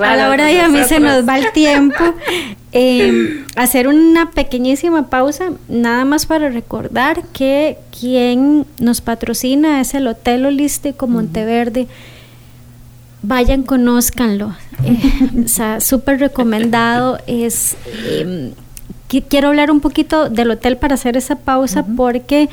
a 0.04 0.16
la 0.16 0.30
hora 0.30 0.52
y 0.52 0.58
a 0.60 0.68
mí 0.68 0.84
se 0.84 1.00
nos 1.00 1.28
va 1.28 1.38
el 1.38 1.52
tiempo. 1.52 1.96
Em, 2.74 3.46
hacer 3.56 3.88
una 3.88 4.32
pequeñísima 4.32 5.10
pausa, 5.10 5.52
nada 5.70 6.04
más 6.04 6.26
para 6.26 6.50
recordar 6.50 7.24
que 7.34 7.78
quien 7.98 8.66
nos 8.80 9.00
patrocina 9.02 9.80
es 9.82 9.94
el 9.94 10.06
Hotel 10.06 10.46
Holístico 10.46 11.08
Monteverde. 11.08 11.88
Vayan, 13.24 13.64
conózcanlo. 13.64 14.56
Eh, 14.84 15.44
o 15.44 15.48
sea, 15.48 15.80
súper 15.80 16.20
recomendado. 16.20 17.18
Es 17.26 17.76
em, 18.12 18.52
quiero 19.08 19.48
hablar 19.48 19.72
un 19.72 19.80
poquito 19.80 20.30
del 20.30 20.52
hotel 20.52 20.78
para 20.78 20.96
hacer 20.96 21.18
esa 21.18 21.36
pausa 21.36 21.86
porque 21.96 22.50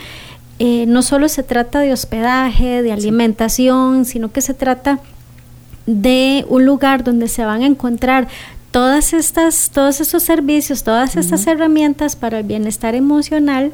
eh, 0.59 0.87
no 0.87 1.03
solo 1.03 1.29
se 1.29 1.43
trata 1.43 1.81
de 1.81 1.93
hospedaje, 1.93 2.83
de 2.83 2.93
alimentación, 2.93 4.05
sino 4.05 4.33
que 4.33 4.41
se 4.41 4.55
trata 4.55 5.01
de 5.87 6.45
un 6.49 6.65
lugar 6.65 7.05
donde 7.05 7.29
se 7.29 7.45
van 7.45 7.63
a 7.63 7.67
encontrar 7.67 8.29
todas 8.71 9.13
estas, 9.13 9.71
todos 9.71 10.01
esos 10.01 10.23
servicios, 10.23 10.83
todas 10.83 11.17
estas 11.17 11.47
herramientas 11.47 12.17
para 12.17 12.39
el 12.41 12.45
bienestar 12.45 12.95
emocional 12.95 13.73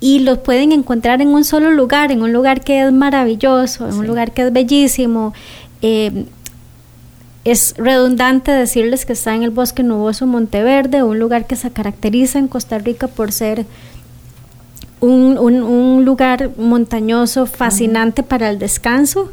y 0.00 0.20
los 0.20 0.38
pueden 0.38 0.72
encontrar 0.72 1.22
en 1.22 1.28
un 1.28 1.44
solo 1.44 1.70
lugar, 1.70 2.12
en 2.12 2.22
un 2.22 2.32
lugar 2.32 2.60
que 2.60 2.82
es 2.82 2.92
maravilloso, 2.92 3.88
en 3.88 3.94
un 3.94 4.06
lugar 4.06 4.32
que 4.32 4.42
es 4.42 4.52
bellísimo. 4.52 5.32
Eh, 5.82 6.26
es 7.44 7.74
redundante 7.76 8.52
decirles 8.52 9.04
que 9.04 9.12
está 9.12 9.34
en 9.34 9.42
el 9.42 9.50
bosque 9.50 9.82
nuboso 9.82 10.26
Monteverde, 10.26 11.02
un 11.02 11.18
lugar 11.18 11.46
que 11.46 11.56
se 11.56 11.70
caracteriza 11.70 12.38
en 12.38 12.48
Costa 12.48 12.78
Rica 12.78 13.06
por 13.06 13.32
ser 13.32 13.66
un, 15.04 16.04
lugar 16.04 16.50
montañoso 16.56 17.46
fascinante 17.46 18.22
para 18.22 18.50
el 18.50 18.58
descanso. 18.58 19.30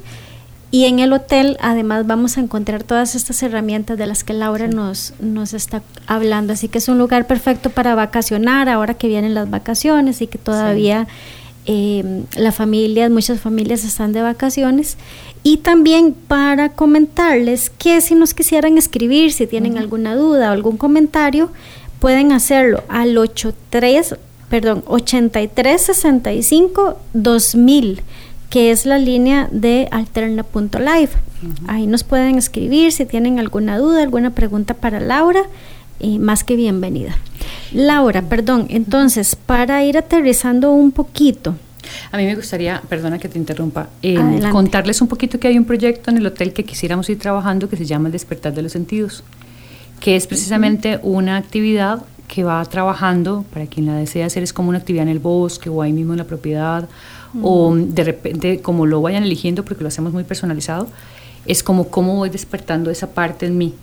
Y 0.73 0.85
en 0.85 0.99
el 0.99 1.11
hotel 1.11 1.57
además 1.59 2.07
vamos 2.07 2.37
a 2.37 2.41
encontrar 2.41 2.83
todas 2.83 3.15
estas 3.15 3.43
herramientas 3.43 3.97
de 3.97 4.07
las 4.07 4.23
que 4.23 4.33
Laura 4.33 4.67
nos, 4.67 5.13
nos 5.19 5.53
está 5.53 5.81
hablando. 6.07 6.53
Así 6.53 6.69
que 6.69 6.77
es 6.77 6.87
un 6.87 6.97
lugar 6.97 7.27
perfecto 7.27 7.69
para 7.69 7.93
vacacionar 7.93 8.69
ahora 8.69 8.93
que 8.93 9.09
vienen 9.09 9.33
las 9.33 9.49
vacaciones 9.49 10.21
y 10.21 10.27
que 10.27 10.37
todavía 10.37 11.07
eh, 11.67 12.23
la 12.37 12.51
familia, 12.51 13.09
muchas 13.09 13.39
familias 13.39 13.83
están 13.83 14.13
de 14.13 14.21
vacaciones. 14.21 14.97
Y 15.43 15.57
también 15.57 16.13
para 16.13 16.69
comentarles 16.69 17.69
que 17.69 17.99
si 18.01 18.15
nos 18.15 18.33
quisieran 18.33 18.77
escribir, 18.77 19.33
si 19.33 19.47
tienen 19.47 19.77
alguna 19.77 20.15
duda 20.15 20.49
o 20.49 20.53
algún 20.53 20.77
comentario, 20.77 21.51
pueden 21.99 22.31
hacerlo 22.31 22.83
al 22.89 23.17
83, 23.17 24.15
perdón, 24.51 24.83
8365 24.85 26.99
2000 27.13 28.03
que 28.51 28.69
es 28.69 28.85
la 28.85 28.99
línea 28.99 29.47
de 29.49 29.87
alterna.live. 29.91 31.09
Ahí 31.67 31.87
nos 31.87 32.03
pueden 32.03 32.37
escribir 32.37 32.91
si 32.91 33.05
tienen 33.05 33.39
alguna 33.39 33.77
duda, 33.77 34.03
alguna 34.03 34.31
pregunta 34.31 34.73
para 34.73 34.99
Laura, 34.99 35.43
y 36.01 36.19
más 36.19 36.43
que 36.43 36.57
bienvenida. 36.57 37.15
Laura, 37.71 38.23
perdón, 38.23 38.67
entonces, 38.69 39.37
para 39.37 39.85
ir 39.85 39.97
aterrizando 39.97 40.73
un 40.73 40.91
poquito, 40.91 41.55
a 42.11 42.17
mí 42.17 42.25
me 42.25 42.35
gustaría, 42.35 42.81
perdona 42.89 43.19
que 43.19 43.29
te 43.29 43.39
interrumpa, 43.39 43.89
eh, 44.01 44.19
contarles 44.51 45.01
un 45.01 45.07
poquito 45.07 45.39
que 45.39 45.47
hay 45.47 45.57
un 45.57 45.65
proyecto 45.65 46.11
en 46.11 46.17
el 46.17 46.25
hotel 46.25 46.53
que 46.53 46.63
quisiéramos 46.63 47.09
ir 47.09 47.19
trabajando 47.19 47.69
que 47.69 47.77
se 47.77 47.85
llama 47.85 48.09
el 48.09 48.11
Despertar 48.11 48.53
de 48.53 48.63
los 48.63 48.73
Sentidos, 48.73 49.23
que 49.99 50.15
es 50.15 50.27
precisamente 50.27 50.99
una 51.03 51.37
actividad 51.37 52.03
que 52.31 52.45
va 52.45 52.63
trabajando, 52.63 53.43
para 53.51 53.65
quien 53.65 53.87
la 53.87 53.95
desea 53.95 54.25
hacer, 54.25 54.41
es 54.41 54.53
como 54.53 54.69
una 54.69 54.77
actividad 54.77 55.03
en 55.03 55.09
el 55.09 55.19
bosque 55.19 55.69
o 55.69 55.81
ahí 55.81 55.91
mismo 55.91 56.13
en 56.13 56.19
la 56.19 56.23
propiedad, 56.23 56.87
o 57.43 57.75
de 57.75 58.03
repente, 58.05 58.61
como 58.61 58.85
lo 58.85 59.01
vayan 59.01 59.23
eligiendo, 59.23 59.65
porque 59.65 59.83
lo 59.83 59.89
hacemos 59.89 60.13
muy 60.13 60.23
personalizado, 60.23 60.87
es 61.45 61.61
como 61.61 61.89
cómo 61.89 62.15
voy 62.15 62.29
despertando 62.29 62.89
esa 62.89 63.11
parte 63.11 63.47
en 63.47 63.57
mí, 63.57 63.73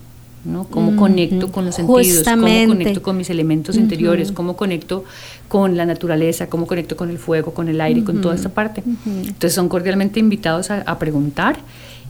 ¿no? 0.45 0.63
Cómo 0.63 0.95
conecto 0.95 1.51
con 1.51 1.63
los 1.65 1.75
sentidos, 1.75 2.23
cómo 2.23 2.67
conecto 2.67 3.03
con 3.03 3.17
mis 3.17 3.29
elementos 3.29 3.75
interiores, 3.75 4.31
cómo 4.31 4.57
conecto 4.57 5.03
con 5.47 5.77
la 5.77 5.85
naturaleza, 5.85 6.47
cómo 6.47 6.65
conecto 6.65 6.97
con 6.97 7.11
el 7.11 7.19
fuego, 7.19 7.53
con 7.53 7.69
el 7.69 7.79
aire, 7.79 8.03
con 8.03 8.19
toda 8.19 8.33
esta 8.33 8.49
parte. 8.49 8.81
Entonces 9.05 9.53
son 9.53 9.69
cordialmente 9.69 10.19
invitados 10.19 10.71
a, 10.71 10.97
preguntar. 10.97 11.59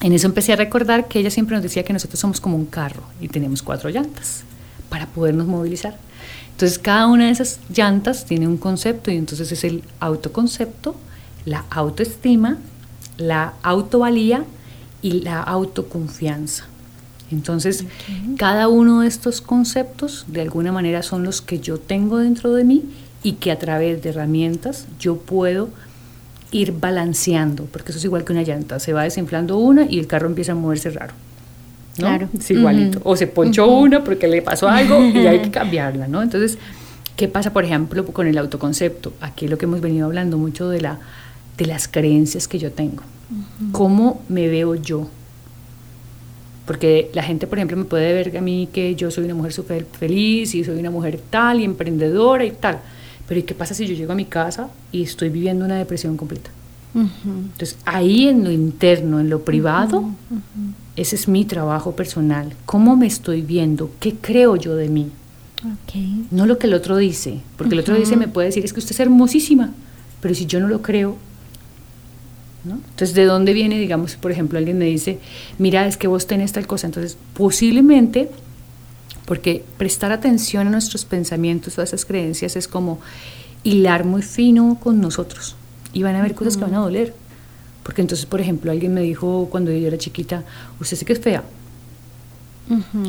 en 0.00 0.12
eso 0.12 0.26
empecé 0.26 0.54
a 0.54 0.56
recordar 0.56 1.06
que 1.06 1.18
ella 1.18 1.30
siempre 1.30 1.54
nos 1.54 1.62
decía 1.62 1.82
que 1.82 1.92
nosotros 1.92 2.18
somos 2.18 2.40
como 2.40 2.56
un 2.56 2.64
carro 2.64 3.02
y 3.20 3.28
tenemos 3.28 3.62
cuatro 3.62 3.90
llantas 3.90 4.44
para 4.88 5.06
podernos 5.06 5.46
movilizar. 5.46 5.98
Entonces 6.52 6.78
cada 6.78 7.08
una 7.08 7.26
de 7.26 7.32
esas 7.32 7.60
llantas 7.74 8.24
tiene 8.24 8.48
un 8.48 8.56
concepto 8.56 9.10
y 9.10 9.16
entonces 9.16 9.52
es 9.52 9.64
el 9.64 9.84
autoconcepto, 10.00 10.96
la 11.44 11.66
autoestima, 11.70 12.56
la 13.18 13.52
autovalía 13.62 14.44
y 15.02 15.20
la 15.20 15.42
autoconfianza. 15.42 16.64
Entonces, 17.30 17.84
cada 18.36 18.68
uno 18.68 19.02
de 19.02 19.08
estos 19.08 19.40
conceptos 19.40 20.24
de 20.28 20.40
alguna 20.40 20.72
manera 20.72 21.02
son 21.02 21.24
los 21.24 21.42
que 21.42 21.60
yo 21.60 21.78
tengo 21.78 22.18
dentro 22.18 22.54
de 22.54 22.64
mí 22.64 22.84
y 23.22 23.32
que 23.32 23.50
a 23.50 23.58
través 23.58 24.02
de 24.02 24.10
herramientas 24.10 24.86
yo 24.98 25.16
puedo 25.16 25.68
ir 26.50 26.72
balanceando, 26.72 27.64
porque 27.66 27.90
eso 27.90 27.98
es 27.98 28.04
igual 28.04 28.24
que 28.24 28.32
una 28.32 28.42
llanta, 28.42 28.78
se 28.80 28.92
va 28.92 29.02
desinflando 29.02 29.58
una 29.58 29.84
y 29.84 29.98
el 29.98 30.06
carro 30.06 30.26
empieza 30.26 30.52
a 30.52 30.54
moverse 30.54 30.90
raro. 30.90 31.12
Claro. 31.96 32.28
Es 32.38 32.50
igualito. 32.50 33.00
O 33.04 33.16
se 33.16 33.26
ponchó 33.26 33.66
una 33.66 34.04
porque 34.04 34.28
le 34.28 34.40
pasó 34.40 34.68
algo 34.68 35.04
y 35.04 35.26
hay 35.26 35.40
que 35.42 35.50
cambiarla, 35.52 36.06
¿no? 36.06 36.22
Entonces, 36.22 36.56
¿qué 37.16 37.28
pasa, 37.28 37.52
por 37.52 37.64
ejemplo, 37.64 38.06
con 38.06 38.26
el 38.26 38.38
autoconcepto? 38.38 39.12
Aquí 39.20 39.46
es 39.46 39.50
lo 39.50 39.58
que 39.58 39.66
hemos 39.66 39.80
venido 39.80 40.06
hablando 40.06 40.38
mucho 40.38 40.68
de, 40.68 40.80
la, 40.80 41.00
de 41.56 41.66
las 41.66 41.88
creencias 41.88 42.46
que 42.46 42.58
yo 42.58 42.70
tengo. 42.72 43.02
¿Cómo 43.72 44.22
me 44.28 44.48
veo 44.48 44.74
yo? 44.76 45.08
Porque 46.68 47.10
la 47.14 47.22
gente, 47.22 47.46
por 47.46 47.58
ejemplo, 47.58 47.78
me 47.78 47.84
puede 47.84 48.12
ver 48.12 48.36
a 48.36 48.40
mí 48.42 48.68
que 48.70 48.94
yo 48.94 49.10
soy 49.10 49.24
una 49.24 49.34
mujer 49.34 49.54
súper 49.54 49.86
feliz 49.86 50.54
y 50.54 50.62
soy 50.62 50.78
una 50.78 50.90
mujer 50.90 51.18
tal 51.30 51.60
y 51.60 51.64
emprendedora 51.64 52.44
y 52.44 52.50
tal. 52.50 52.78
Pero 53.26 53.40
¿y 53.40 53.42
qué 53.42 53.54
pasa 53.54 53.72
si 53.72 53.86
yo 53.86 53.94
llego 53.94 54.12
a 54.12 54.14
mi 54.14 54.26
casa 54.26 54.68
y 54.92 55.02
estoy 55.02 55.30
viviendo 55.30 55.64
una 55.64 55.76
depresión 55.76 56.18
completa? 56.18 56.50
Entonces, 56.94 57.78
ahí 57.84 58.28
en 58.28 58.44
lo 58.44 58.50
interno, 58.50 59.18
en 59.18 59.30
lo 59.30 59.44
privado, 59.44 60.10
ese 60.94 61.16
es 61.16 61.26
mi 61.26 61.46
trabajo 61.46 61.92
personal. 61.96 62.52
¿Cómo 62.66 62.96
me 62.96 63.06
estoy 63.06 63.40
viendo? 63.40 63.90
¿Qué 63.98 64.14
creo 64.20 64.56
yo 64.56 64.76
de 64.76 64.88
mí? 64.90 65.10
No 66.30 66.44
lo 66.44 66.58
que 66.58 66.66
el 66.66 66.74
otro 66.74 66.98
dice, 66.98 67.40
porque 67.56 67.74
el 67.74 67.80
otro 67.80 67.94
dice 67.94 68.16
me 68.16 68.28
puede 68.28 68.48
decir 68.48 68.64
es 68.64 68.72
que 68.74 68.80
usted 68.80 68.92
es 68.92 69.00
hermosísima, 69.00 69.72
pero 70.20 70.34
si 70.34 70.44
yo 70.46 70.60
no 70.60 70.68
lo 70.68 70.82
creo, 70.82 71.16
¿no? 72.64 72.74
Entonces, 72.74 73.14
¿de 73.14 73.24
dónde 73.24 73.52
viene, 73.52 73.78
digamos, 73.78 74.16
por 74.16 74.32
ejemplo, 74.32 74.58
alguien 74.58 74.78
me 74.78 74.86
dice, 74.86 75.18
mira, 75.58 75.86
es 75.86 75.96
que 75.96 76.08
vos 76.08 76.26
tenés 76.26 76.52
tal 76.52 76.66
cosa? 76.66 76.86
Entonces, 76.86 77.16
posiblemente, 77.34 78.30
porque 79.24 79.64
prestar 79.76 80.12
atención 80.12 80.66
a 80.66 80.70
nuestros 80.70 81.04
pensamientos 81.04 81.78
o 81.78 81.80
a 81.80 81.84
esas 81.84 82.04
creencias 82.04 82.56
es 82.56 82.68
como 82.68 83.00
hilar 83.62 84.04
muy 84.04 84.22
fino 84.22 84.78
con 84.80 85.00
nosotros 85.00 85.56
y 85.92 86.02
van 86.02 86.14
a 86.14 86.20
haber 86.20 86.34
cosas 86.34 86.56
que 86.56 86.64
van 86.64 86.74
a 86.74 86.78
doler. 86.78 87.14
Porque 87.82 88.02
entonces, 88.02 88.26
por 88.26 88.40
ejemplo, 88.40 88.70
alguien 88.70 88.92
me 88.92 89.00
dijo 89.00 89.48
cuando 89.50 89.72
yo 89.72 89.86
era 89.86 89.96
chiquita, 89.96 90.44
usted 90.78 90.96
sí 90.96 91.04
que 91.04 91.14
es 91.14 91.20
fea. 91.20 91.42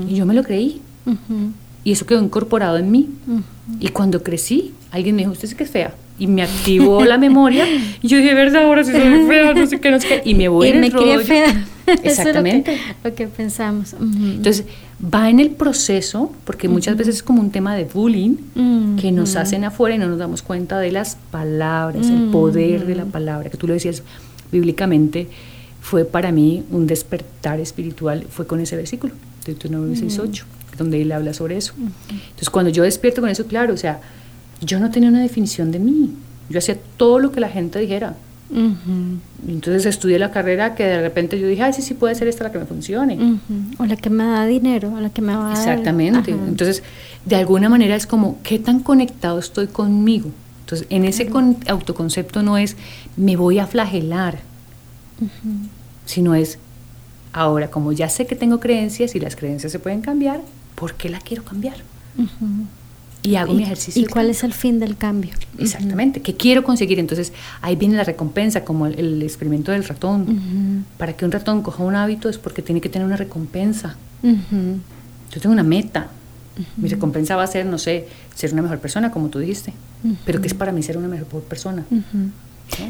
Y 0.08 0.16
yo 0.16 0.26
me 0.26 0.34
lo 0.34 0.44
creí. 0.44 0.82
Y 1.84 1.92
eso 1.92 2.06
quedó 2.06 2.22
incorporado 2.22 2.78
en 2.78 2.90
mí. 2.90 3.10
Y 3.80 3.90
cuando 3.90 4.24
crecí, 4.24 4.74
alguien 4.92 5.16
me 5.16 5.24
dijo, 5.24 5.34
usted 5.34 5.50
sí 5.50 5.56
que 5.56 5.66
es 5.66 5.70
fea. 5.70 5.94
Y 6.20 6.28
me 6.28 6.44
activó 6.44 7.04
la 7.06 7.18
memoria. 7.28 7.66
Y 8.02 8.08
yo 8.08 8.18
dije, 8.18 8.34
verdad, 8.34 8.64
ahora 8.64 8.84
sí 8.84 8.92
soy 8.92 9.26
fea, 9.28 9.54
no 9.54 9.66
sé 9.66 9.80
qué, 9.80 9.92
no 9.92 10.00
sé 10.00 10.08
qué. 10.08 10.22
Y 10.30 10.36
me 10.36 10.48
voy 10.48 10.68
y 10.68 10.72
en 10.72 10.82
me 10.82 10.88
el 10.88 10.94
rollo. 10.94 11.20
fea. 11.22 11.66
Exactamente. 12.04 12.74
Eso 12.76 12.80
es 12.80 12.96
lo, 13.04 13.04
que, 13.04 13.10
lo 13.10 13.16
que 13.16 13.28
pensamos. 13.28 13.96
Entonces, 14.00 14.66
va 15.02 15.30
en 15.30 15.40
el 15.40 15.52
proceso, 15.52 16.32
porque 16.46 16.68
muchas 16.68 16.98
veces 16.98 17.16
es 17.16 17.24
como 17.24 17.42
un 17.42 17.52
tema 17.52 17.76
de 17.76 17.86
bullying 17.86 18.36
que 19.00 19.12
nos 19.12 19.36
hacen 19.36 19.64
afuera 19.64 19.96
y 19.96 19.98
no 19.98 20.08
nos 20.08 20.20
damos 20.20 20.42
cuenta 20.42 20.80
de 20.80 20.92
las 20.92 21.18
palabras, 21.32 22.08
el 22.08 22.30
poder 22.32 22.86
de 22.86 22.96
la 22.96 23.06
palabra, 23.06 23.50
que 23.50 23.58
tú 23.58 23.66
lo 23.68 23.74
decías 23.74 24.04
bíblicamente, 24.52 25.28
fue 25.82 26.06
para 26.06 26.32
mí 26.32 26.64
un 26.72 26.86
despertar 26.86 27.60
espiritual, 27.60 28.26
fue 28.30 28.46
con 28.46 28.60
ese 28.60 28.76
versículo, 28.76 29.14
de 29.46 29.54
Deuteronomio 29.54 29.96
6.8, 29.96 30.44
donde 30.78 31.02
él 31.02 31.12
habla 31.12 31.34
sobre 31.34 31.58
eso. 31.58 31.74
Entonces, 32.10 32.50
cuando 32.50 32.70
yo 32.70 32.84
despierto 32.84 33.22
con 33.22 33.30
eso, 33.30 33.46
claro, 33.48 33.74
o 33.74 33.78
sea, 33.78 34.02
yo 34.62 34.80
no 34.80 34.90
tenía 34.92 35.10
una 35.10 35.22
definición 35.22 35.72
de 35.72 35.80
mí, 35.80 36.14
yo 36.50 36.60
hacía 36.60 36.78
todo 36.98 37.20
lo 37.20 37.32
que 37.32 37.40
la 37.40 37.50
gente 37.50 37.80
dijera. 37.80 38.16
Entonces 39.48 39.86
estudié 39.86 40.18
la 40.18 40.32
carrera 40.32 40.74
que 40.74 40.84
de 40.84 41.02
repente 41.02 41.40
yo 41.40 41.48
dije, 41.48 41.62
ay, 41.64 41.74
sí, 41.74 41.82
sí 41.84 41.94
puede 41.94 42.16
ser 42.16 42.28
esta 42.28 42.44
la 42.46 42.52
que 42.52 42.58
me 42.60 42.66
funcione. 42.66 43.18
O 43.78 43.86
la 43.86 43.96
que 43.96 44.10
me 44.10 44.24
da 44.24 44.46
dinero, 44.48 44.92
o 44.94 45.00
la 45.00 45.10
que 45.12 45.22
me 45.22 45.36
va 45.36 45.50
a. 45.50 45.54
Exactamente. 45.54 46.32
Entonces, 46.32 46.82
de 47.26 47.36
alguna 47.36 47.70
manera 47.70 47.96
es 47.96 48.08
como, 48.08 48.40
¿qué 48.44 48.58
tan 48.60 48.80
conectado 48.80 49.38
estoy 49.40 49.68
conmigo? 49.68 50.32
Entonces, 50.62 50.88
en 50.90 51.06
ese 51.06 51.28
con- 51.28 51.58
autoconcepto 51.68 52.42
no 52.44 52.58
es, 52.58 52.76
me 53.18 53.36
voy 53.36 53.60
a 53.60 53.68
flagelar, 53.68 54.40
sino 56.06 56.34
es, 56.36 56.58
ahora, 57.34 57.70
como 57.70 57.92
ya 57.92 58.10
sé 58.10 58.26
que 58.26 58.36
tengo 58.36 58.60
creencias 58.60 59.16
y 59.16 59.20
las 59.20 59.36
creencias 59.36 59.72
se 59.72 59.80
pueden 59.80 60.02
cambiar, 60.02 60.42
¿por 60.76 60.96
qué 60.96 61.10
la 61.10 61.20
quiero 61.20 61.44
cambiar? 61.44 61.76
Y 63.22 63.36
hago 63.36 63.54
mi 63.54 63.64
ejercicio. 63.64 64.02
¿Y 64.02 64.06
cuál 64.06 64.26
cambio. 64.26 64.32
es 64.32 64.44
el 64.44 64.54
fin 64.54 64.80
del 64.80 64.96
cambio? 64.96 65.32
Exactamente, 65.58 66.22
¿qué 66.22 66.36
quiero 66.36 66.64
conseguir? 66.64 67.00
Entonces 67.00 67.34
ahí 67.62 67.76
viene 67.76 67.98
la 67.98 68.04
recompensa, 68.04 68.64
como 68.64 68.88
el, 68.88 68.98
el 68.98 69.22
experimento 69.24 69.72
del 69.72 69.84
ratón. 69.84 70.86
Para 70.98 71.14
que 71.14 71.26
un 71.26 71.32
ratón 71.32 71.62
coja 71.62 71.84
un 71.84 71.96
hábito 71.96 72.30
es 72.30 72.38
porque 72.38 72.62
tiene 72.62 72.82
que 72.82 72.90
tener 72.90 73.06
una 73.06 73.18
recompensa. 73.18 73.98
Yo 74.24 75.42
tengo 75.42 75.54
una 75.54 75.64
meta. 75.64 76.10
Mi 76.78 76.90
recompensa 76.90 77.36
va 77.36 77.44
a 77.44 77.48
ser, 77.48 77.66
no 77.66 77.78
sé, 77.78 78.08
ser 78.36 78.52
una 78.54 78.62
mejor 78.62 78.80
persona, 78.80 79.12
como 79.12 79.30
tú 79.30 79.40
dijiste. 79.40 79.74
Pero 80.26 80.42
¿qué 80.42 80.48
es 80.48 80.54
para 80.54 80.72
mí 80.72 80.84
ser 80.84 80.98
una 80.98 81.08
mejor 81.08 81.42
persona? 81.44 81.86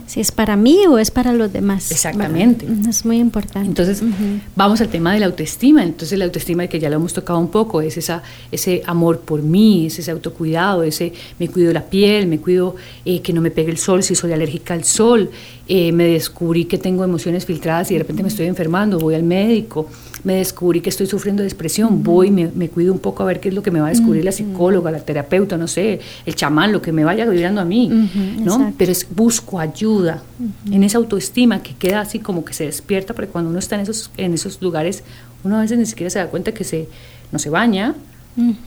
Si 0.07 0.19
es 0.19 0.31
para 0.31 0.55
mí 0.55 0.85
o 0.87 0.97
es 0.97 1.11
para 1.11 1.33
los 1.33 1.51
demás. 1.51 1.91
Exactamente. 1.91 2.65
¿verdad? 2.65 2.89
Es 2.89 3.05
muy 3.05 3.17
importante. 3.17 3.67
Entonces, 3.67 4.01
Ujú. 4.01 4.39
vamos 4.55 4.81
al 4.81 4.89
tema 4.89 5.13
de 5.13 5.19
la 5.19 5.25
autoestima. 5.27 5.83
Entonces, 5.83 6.17
la 6.17 6.25
autoestima, 6.25 6.67
que 6.67 6.79
ya 6.79 6.89
lo 6.89 6.95
hemos 6.97 7.13
tocado 7.13 7.39
un 7.39 7.49
poco, 7.49 7.81
es 7.81 7.97
esa, 7.97 8.21
ese 8.51 8.83
amor 8.85 9.19
por 9.21 9.41
mí, 9.41 9.87
es 9.87 9.99
ese 9.99 10.11
autocuidado, 10.11 10.83
ese 10.83 11.13
me 11.39 11.47
cuido 11.47 11.73
la 11.73 11.83
piel, 11.85 12.27
me 12.27 12.39
cuido 12.39 12.75
eh, 13.05 13.21
que 13.21 13.33
no 13.33 13.41
me 13.41 13.51
pegue 13.51 13.71
el 13.71 13.77
sol 13.77 14.03
si 14.03 14.15
soy 14.15 14.33
alérgica 14.33 14.73
al 14.73 14.83
sol, 14.83 15.29
eh, 15.71 15.91
me 15.91 16.05
descubrí 16.05 16.65
que 16.65 16.79
tengo 16.79 17.03
emociones 17.03 17.45
filtradas 17.45 17.91
y 17.91 17.93
de 17.93 17.99
repente 17.99 18.23
me 18.23 18.29
estoy 18.29 18.47
enfermando, 18.47 18.97
voy 18.97 19.13
al 19.13 19.21
médico, 19.21 19.87
me 20.23 20.33
descubrí 20.37 20.81
que 20.81 20.89
estoy 20.89 21.05
sufriendo 21.05 21.43
de 21.43 21.49
depresión, 21.49 22.01
voy, 22.03 22.31
me, 22.31 22.49
me 22.55 22.69
cuido 22.69 22.91
un 22.91 22.97
poco 22.97 23.21
a 23.21 23.27
ver 23.27 23.39
qué 23.39 23.49
es 23.49 23.53
lo 23.55 23.61
que 23.61 23.69
me 23.69 23.79
va 23.79 23.85
a 23.85 23.89
descubrir 23.91 24.25
la 24.25 24.31
psicóloga, 24.31 24.89
la 24.89 24.99
terapeuta, 24.99 25.57
no 25.57 25.67
sé, 25.67 25.99
el 26.25 26.33
chamán, 26.33 26.71
lo 26.71 26.81
que 26.81 26.91
me 26.91 27.03
vaya 27.03 27.25
vibrando 27.27 27.61
a 27.61 27.65
mí, 27.65 27.85
Ujú, 27.85 28.43
¿no? 28.45 28.53
exacto. 28.55 28.75
Pero 28.79 28.91
es 28.91 29.05
busco 29.15 29.59
ayuda 29.59 30.23
en 30.71 30.83
esa 30.83 30.97
autoestima 30.97 31.61
que 31.61 31.75
queda 31.75 32.01
así 32.01 32.17
como 32.17 32.43
que 32.43 32.53
se 32.53 32.65
despierta, 32.65 33.13
porque 33.13 33.29
cuando 33.29 33.51
uno 33.51 33.59
está 33.59 33.75
en 33.75 33.81
esos, 33.81 34.09
en 34.17 34.33
esos 34.33 34.59
lugares, 34.63 35.03
uno 35.43 35.57
a 35.57 35.61
veces 35.61 35.77
ni 35.77 35.85
siquiera 35.85 36.09
se 36.09 36.17
da 36.17 36.27
cuenta 36.27 36.51
que 36.51 36.63
se, 36.63 36.89
no 37.31 37.37
se 37.37 37.51
baña, 37.51 37.93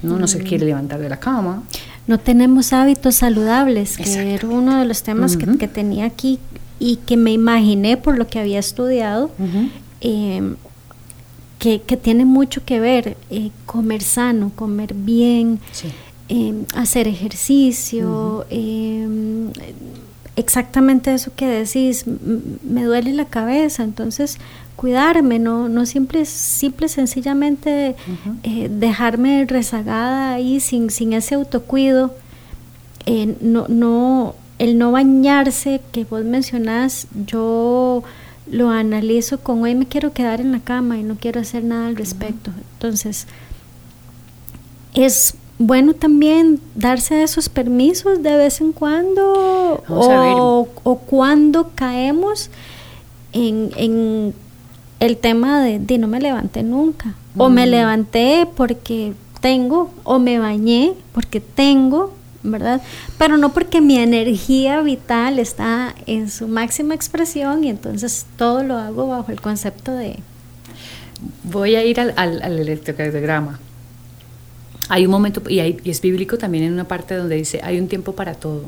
¿no? 0.03 0.18
no 0.18 0.26
se 0.28 0.38
quiere 0.38 0.66
levantar 0.66 1.00
de 1.00 1.09
la 1.09 1.18
cama. 1.18 1.62
No 2.07 2.18
tenemos 2.18 2.72
hábitos 2.72 3.14
saludables, 3.16 3.96
que 3.96 4.34
era 4.34 4.48
uno 4.48 4.78
de 4.78 4.84
los 4.86 5.03
temas 5.03 5.36
que- 5.36 5.57
que, 5.57 5.68
tenía 5.68 6.05
aquí 6.07 6.38
y 6.84 6.96
que 7.06 7.16
me 7.16 7.32
imaginé 7.32 7.96
por 7.96 8.18
lo 8.18 8.26
que 8.26 8.40
había 8.40 8.58
estudiado, 8.58 9.30
eh, 10.00 10.54
que, 11.60 11.80
que 11.80 11.96
tiene 11.96 12.24
mucho 12.24 12.64
que 12.64 12.80
ver 12.80 13.16
eh, 13.30 13.50
comer 13.66 14.02
sano, 14.02 14.50
comer 14.56 14.94
bien, 14.94 15.60
Sí. 15.70 15.88
eh, 16.28 16.54
hacer 16.74 17.06
ejercicio, 17.06 18.44
eh, 18.50 19.06
exactamente 20.36 21.12
eso 21.14 21.30
que 21.36 21.46
decís, 21.46 22.04
me 22.64 22.84
duele 22.84 23.12
la 23.12 23.26
cabeza, 23.26 23.84
entonces 23.84 24.38
cuidarme, 24.76 25.38
no, 25.38 25.68
no 25.68 25.86
simple, 25.86 26.24
simple 26.24 26.88
sencillamente 26.88 27.94
eh, 28.42 28.68
dejarme 28.70 29.44
rezagada 29.46 30.32
ahí 30.34 30.58
sin, 30.58 30.90
sin 30.90 31.12
ese 31.12 31.34
autocuido, 31.36 32.14
eh, 33.06 33.36
no, 33.40 33.66
no, 33.68 34.34
el 34.62 34.78
no 34.78 34.92
bañarse 34.92 35.80
que 35.92 36.04
vos 36.04 36.24
mencionás, 36.24 37.08
yo 37.26 38.02
lo 38.50 38.70
analizo 38.70 39.40
con 39.40 39.62
hoy 39.62 39.74
me 39.74 39.86
quiero 39.86 40.12
quedar 40.12 40.40
en 40.40 40.52
la 40.52 40.60
cama 40.60 40.98
y 40.98 41.02
no 41.02 41.16
quiero 41.16 41.40
hacer 41.40 41.64
nada 41.64 41.86
al 41.88 41.96
respecto. 41.96 42.52
Entonces, 42.74 43.26
es 44.94 45.34
bueno 45.58 45.94
también 45.94 46.60
darse 46.74 47.22
esos 47.22 47.48
permisos 47.48 48.22
de 48.22 48.36
vez 48.36 48.60
en 48.60 48.72
cuando 48.72 49.82
o, 49.88 50.68
o 50.82 50.98
cuando 50.98 51.70
caemos 51.74 52.50
en, 53.32 53.70
en 53.76 54.34
el 55.00 55.16
tema 55.16 55.62
de, 55.62 55.78
de 55.78 55.98
no 55.98 56.08
me 56.08 56.20
levanté 56.20 56.62
nunca 56.62 57.14
o 57.36 57.48
me 57.48 57.66
Mm. 57.66 57.70
levanté 57.70 58.48
porque 58.56 59.14
tengo 59.40 59.90
o 60.04 60.18
me 60.18 60.38
bañé 60.38 60.92
porque 61.12 61.40
tengo, 61.40 62.12
¿verdad? 62.43 62.80
Pero 63.18 63.36
no 63.36 63.53
porque 63.53 63.80
mi 63.80 63.99
energía 63.99 64.80
vital 64.82 65.38
está 65.38 65.95
en 66.07 66.28
su 66.30 66.49
máxima 66.49 66.95
expresión 66.95 67.62
y 67.64 67.68
entonces 67.70 68.26
todo 68.36 68.62
lo 68.64 68.76
hago 68.78 69.09
bajo 69.09 69.30
el 69.30 69.40
concepto 69.40 69.93
de... 69.93 70.18
Voy 71.45 71.76
a 71.76 71.84
ir 71.84 72.01
al, 72.01 72.12
al, 72.16 72.43
al 72.43 72.59
electrocardiograma. 72.59 73.61
Hay 74.88 75.05
un 75.05 75.12
momento, 75.12 75.43
y, 75.49 75.61
hay- 75.61 75.76
y 75.84 75.90
es 75.90 76.01
bíblico 76.01 76.36
también 76.36 76.64
en 76.64 76.72
una 76.72 76.84
parte 76.84 77.14
donde 77.14 77.36
dice, 77.36 77.61
hay 77.62 77.78
un 77.78 77.86
tiempo 77.88 78.12
para 78.14 78.34
todo. 78.34 78.64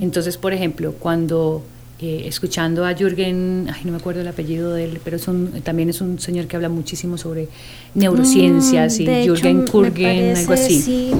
Entonces, 0.00 0.36
por 0.38 0.52
ejemplo, 0.52 0.92
cuando 0.98 1.62
eh, 2.00 2.22
escuchando 2.26 2.84
a 2.84 2.94
Jürgen, 2.94 3.68
ay, 3.72 3.82
no 3.84 3.92
me 3.92 3.98
acuerdo 3.98 4.20
el 4.22 4.28
apellido 4.28 4.72
de 4.72 4.84
él, 4.86 5.00
pero 5.04 5.16
es 5.16 5.28
un- 5.28 5.60
también 5.62 5.88
es 5.88 6.00
un 6.00 6.18
señor 6.18 6.46
que 6.46 6.56
habla 6.56 6.68
muchísimo 6.68 7.16
sobre 7.18 7.48
neurociencias 7.94 8.98
Mm, 8.98 9.02
y 9.02 9.24
Jürgen 9.24 9.66
Kurgen, 9.66 10.36
algo 10.36 10.52
así. 10.54 10.80
sí. 10.82 11.10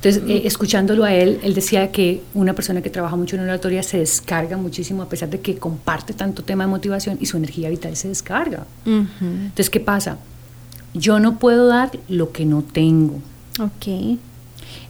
Entonces, 0.00 0.22
eh, 0.28 0.42
escuchándolo 0.44 1.02
a 1.02 1.12
él, 1.12 1.40
él 1.42 1.54
decía 1.54 1.90
que 1.90 2.22
una 2.32 2.52
persona 2.52 2.82
que 2.82 2.90
trabaja 2.90 3.16
mucho 3.16 3.34
en 3.34 3.42
oratoria 3.42 3.82
se 3.82 3.98
descarga 3.98 4.56
muchísimo 4.56 5.02
a 5.02 5.08
pesar 5.08 5.28
de 5.28 5.40
que 5.40 5.56
comparte 5.56 6.12
tanto 6.12 6.44
tema 6.44 6.64
de 6.64 6.70
motivación 6.70 7.18
y 7.20 7.26
su 7.26 7.36
energía 7.36 7.68
vital 7.68 7.96
se 7.96 8.06
descarga. 8.06 8.64
Entonces, 8.86 9.70
¿qué 9.70 9.80
pasa? 9.80 10.18
Yo 10.94 11.18
no 11.18 11.40
puedo 11.40 11.66
dar 11.66 11.90
lo 12.08 12.30
que 12.30 12.46
no 12.46 12.62
tengo. 12.62 13.16
Ok. 13.58 14.18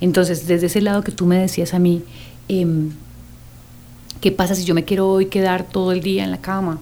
Entonces, 0.02 0.46
desde 0.46 0.66
ese 0.66 0.82
lado 0.82 1.02
que 1.02 1.12
tú 1.12 1.24
me 1.24 1.38
decías 1.38 1.72
a 1.72 1.78
mí, 1.78 2.02
em, 2.48 2.90
¿qué 4.20 4.30
pasa 4.30 4.54
si 4.54 4.66
yo 4.66 4.74
me 4.74 4.84
quiero 4.84 5.08
hoy 5.08 5.26
quedar 5.26 5.66
todo 5.66 5.92
el 5.92 6.02
día 6.02 6.22
en 6.22 6.30
la 6.30 6.42
cama? 6.42 6.80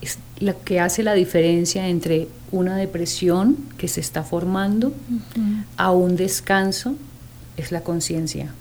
Es 0.00 0.18
lo 0.40 0.58
que 0.64 0.80
hace 0.80 1.02
la 1.02 1.12
diferencia 1.12 1.88
entre 1.88 2.26
una 2.52 2.76
depresión 2.76 3.58
que 3.76 3.88
se 3.88 4.00
está 4.00 4.22
formando 4.22 4.94
a 5.76 5.90
un 5.90 6.16
descanso 6.16 6.94
es 7.56 7.72
la 7.72 7.82
conciencia. 7.82 8.52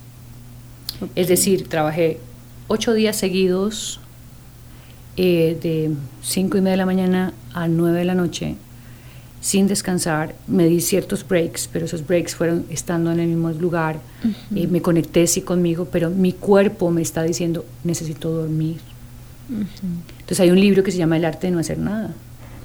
Es 1.15 1.27
decir, 1.27 1.67
trabajé 1.67 2.19
ocho 2.67 2.93
días 2.93 3.15
seguidos 3.15 3.99
eh, 5.17 5.57
de 5.61 5.91
cinco 6.21 6.57
y 6.57 6.61
media 6.61 6.71
de 6.71 6.77
la 6.77 6.85
mañana 6.85 7.33
a 7.53 7.67
nueve 7.67 7.99
de 7.99 8.05
la 8.05 8.15
noche 8.15 8.55
sin 9.43 9.67
descansar, 9.67 10.35
me 10.47 10.67
di 10.67 10.79
ciertos 10.79 11.27
breaks, 11.27 11.69
pero 11.71 11.83
esos 11.83 12.07
breaks 12.07 12.33
fueron 12.33 12.65
estando 12.69 13.11
en 13.11 13.19
el 13.19 13.27
mismo 13.27 13.51
lugar, 13.51 13.99
eh, 14.55 14.67
me 14.67 14.81
conecté 14.81 15.27
sí 15.27 15.41
conmigo, 15.41 15.85
pero 15.91 16.09
mi 16.09 16.31
cuerpo 16.31 16.89
me 16.91 17.01
está 17.01 17.23
diciendo, 17.23 17.65
necesito 17.83 18.31
dormir. 18.31 18.77
Entonces 19.49 20.39
hay 20.39 20.49
un 20.49 20.61
libro 20.61 20.81
que 20.81 20.91
se 20.91 20.97
llama 20.97 21.17
El 21.17 21.25
arte 21.25 21.47
de 21.47 21.51
no 21.51 21.59
hacer 21.59 21.77
nada. 21.77 22.13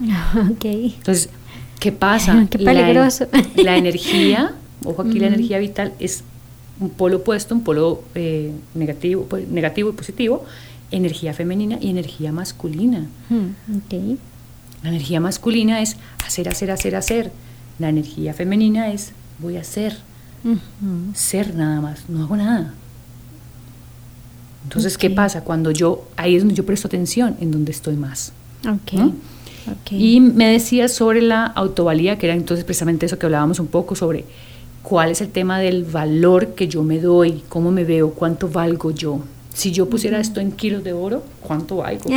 Okay. 0.52 0.94
Entonces, 0.96 1.30
¿qué 1.80 1.90
pasa? 1.90 2.46
Qué 2.50 2.58
peligroso. 2.58 3.26
La, 3.56 3.76
energía, 3.76 4.54
ojo 4.84 5.02
aquí, 5.02 5.18
la 5.18 5.28
energía 5.28 5.58
vital 5.58 5.92
es 5.98 6.24
un 6.80 6.90
polo 6.90 7.18
opuesto, 7.18 7.54
un 7.54 7.64
polo 7.64 8.02
eh, 8.14 8.52
negativo, 8.74 9.24
pues, 9.24 9.48
negativo 9.48 9.90
y 9.90 9.92
positivo, 9.92 10.44
energía 10.90 11.34
femenina 11.34 11.78
y 11.80 11.90
energía 11.90 12.32
masculina. 12.32 13.06
Okay. 13.86 14.18
La 14.82 14.90
energía 14.90 15.20
masculina 15.20 15.82
es 15.82 15.96
hacer, 16.24 16.48
hacer, 16.48 16.70
hacer, 16.70 16.96
hacer. 16.96 17.32
La 17.78 17.88
energía 17.88 18.34
femenina 18.34 18.92
es 18.92 19.12
voy 19.38 19.56
a 19.56 19.60
hacer. 19.60 19.96
Ser 21.14 21.54
nada 21.54 21.80
más, 21.80 22.08
no 22.08 22.22
hago 22.22 22.36
nada. 22.36 22.72
Entonces, 24.64 24.96
¿qué 24.96 25.10
pasa? 25.10 25.42
Cuando 25.42 25.70
yo, 25.70 26.08
ahí 26.16 26.36
es 26.36 26.42
donde 26.42 26.54
yo 26.54 26.64
presto 26.64 26.88
atención, 26.88 27.36
en 27.40 27.50
donde 27.50 27.72
estoy 27.72 27.96
más. 27.96 28.32
Okay. 28.60 29.12
Y 29.90 30.20
me 30.20 30.46
decía 30.46 30.88
sobre 30.88 31.22
la 31.22 31.46
autovalía, 31.46 32.18
que 32.18 32.26
era 32.26 32.34
entonces 32.34 32.64
precisamente 32.64 33.06
eso 33.06 33.18
que 33.18 33.26
hablábamos 33.26 33.58
un 33.60 33.66
poco 33.66 33.94
sobre 33.94 34.24
cuál 34.88 35.10
es 35.10 35.20
el 35.20 35.28
tema 35.28 35.58
del 35.58 35.84
valor 35.84 36.54
que 36.54 36.66
yo 36.66 36.82
me 36.82 36.98
doy, 36.98 37.42
cómo 37.50 37.70
me 37.70 37.84
veo, 37.84 38.12
cuánto 38.12 38.48
valgo 38.48 38.90
yo. 38.90 39.20
Si 39.52 39.70
yo 39.70 39.86
pusiera 39.90 40.18
esto 40.18 40.40
en 40.40 40.50
kilos 40.50 40.82
de 40.82 40.94
oro, 40.94 41.22
¿cuánto 41.42 41.76
valgo? 41.76 42.08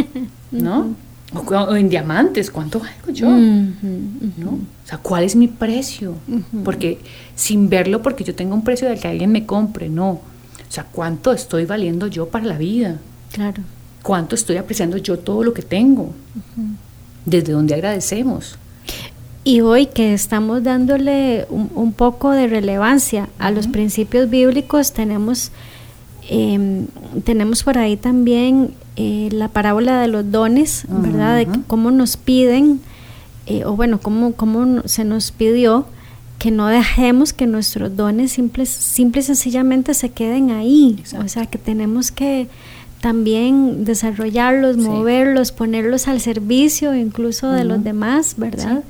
¿No? 0.50 0.94
o, 1.34 1.76
en 1.76 1.90
diamantes, 1.90 2.50
¿cuánto 2.50 2.80
valgo 2.80 3.12
yo? 3.12 3.28
¿No? 3.28 4.52
O 4.52 4.86
sea, 4.86 4.96
¿cuál 4.98 5.24
es 5.24 5.36
mi 5.36 5.48
precio? 5.48 6.14
Porque 6.64 6.98
sin 7.36 7.68
verlo, 7.68 8.00
porque 8.00 8.24
yo 8.24 8.34
tengo 8.34 8.54
un 8.54 8.64
precio 8.64 8.88
del 8.88 8.98
que 8.98 9.08
alguien 9.08 9.30
me 9.30 9.44
compre, 9.44 9.90
no. 9.90 10.08
O 10.12 10.22
sea, 10.70 10.86
¿cuánto 10.90 11.30
estoy 11.30 11.66
valiendo 11.66 12.06
yo 12.06 12.30
para 12.30 12.46
la 12.46 12.56
vida? 12.56 13.00
Claro. 13.32 13.62
¿Cuánto 14.02 14.34
estoy 14.34 14.56
apreciando 14.56 14.96
yo 14.96 15.18
todo 15.18 15.44
lo 15.44 15.52
que 15.52 15.62
tengo? 15.62 16.14
Desde 17.26 17.52
donde 17.52 17.74
agradecemos. 17.74 18.56
Y 19.44 19.60
hoy 19.60 19.86
que 19.86 20.14
estamos 20.14 20.62
dándole 20.62 21.46
un, 21.50 21.92
poco 21.92 22.30
de 22.30 22.46
relevancia 22.46 23.28
a 23.38 23.50
los 23.50 23.68
principios 23.68 24.30
bíblicos, 24.30 24.92
tenemos, 24.92 25.50
em, 26.30 26.86
tenemos 27.24 27.62
por 27.62 27.76
ahí 27.76 27.98
también 27.98 28.70
eh, 28.96 29.28
la 29.32 29.48
parábola 29.48 30.00
de 30.00 30.08
los 30.08 30.30
dones, 30.30 30.86
¿verdad? 30.88 31.36
De 31.36 31.46
cómo 31.66 31.90
nos 31.90 32.16
piden, 32.16 32.80
eh, 33.44 33.66
o 33.66 33.76
bueno, 33.76 34.00
cómo, 34.00 34.32
cómo 34.32 34.82
se 34.86 35.04
nos 35.04 35.30
pidió 35.30 35.86
que 36.38 36.50
no 36.50 36.68
dejemos 36.68 37.34
que 37.34 37.46
nuestros 37.46 37.96
dones 37.96 38.32
simple, 38.32 38.64
simple 38.64 39.20
y 39.20 39.24
sencillamente 39.24 39.92
se 39.92 40.08
queden 40.08 40.52
ahí. 40.52 41.02
O 41.22 41.28
sea, 41.28 41.44
que 41.44 41.58
tenemos 41.58 42.10
que 42.10 42.48
también 43.02 43.84
desarrollarlos, 43.84 44.78
moverlos, 44.78 45.52
ponerlos 45.52 46.08
al 46.08 46.20
servicio 46.20 46.94
incluso 46.94 47.50
de 47.50 47.64
los 47.64 47.84
demás, 47.84 48.36
¿verdad? 48.38 48.82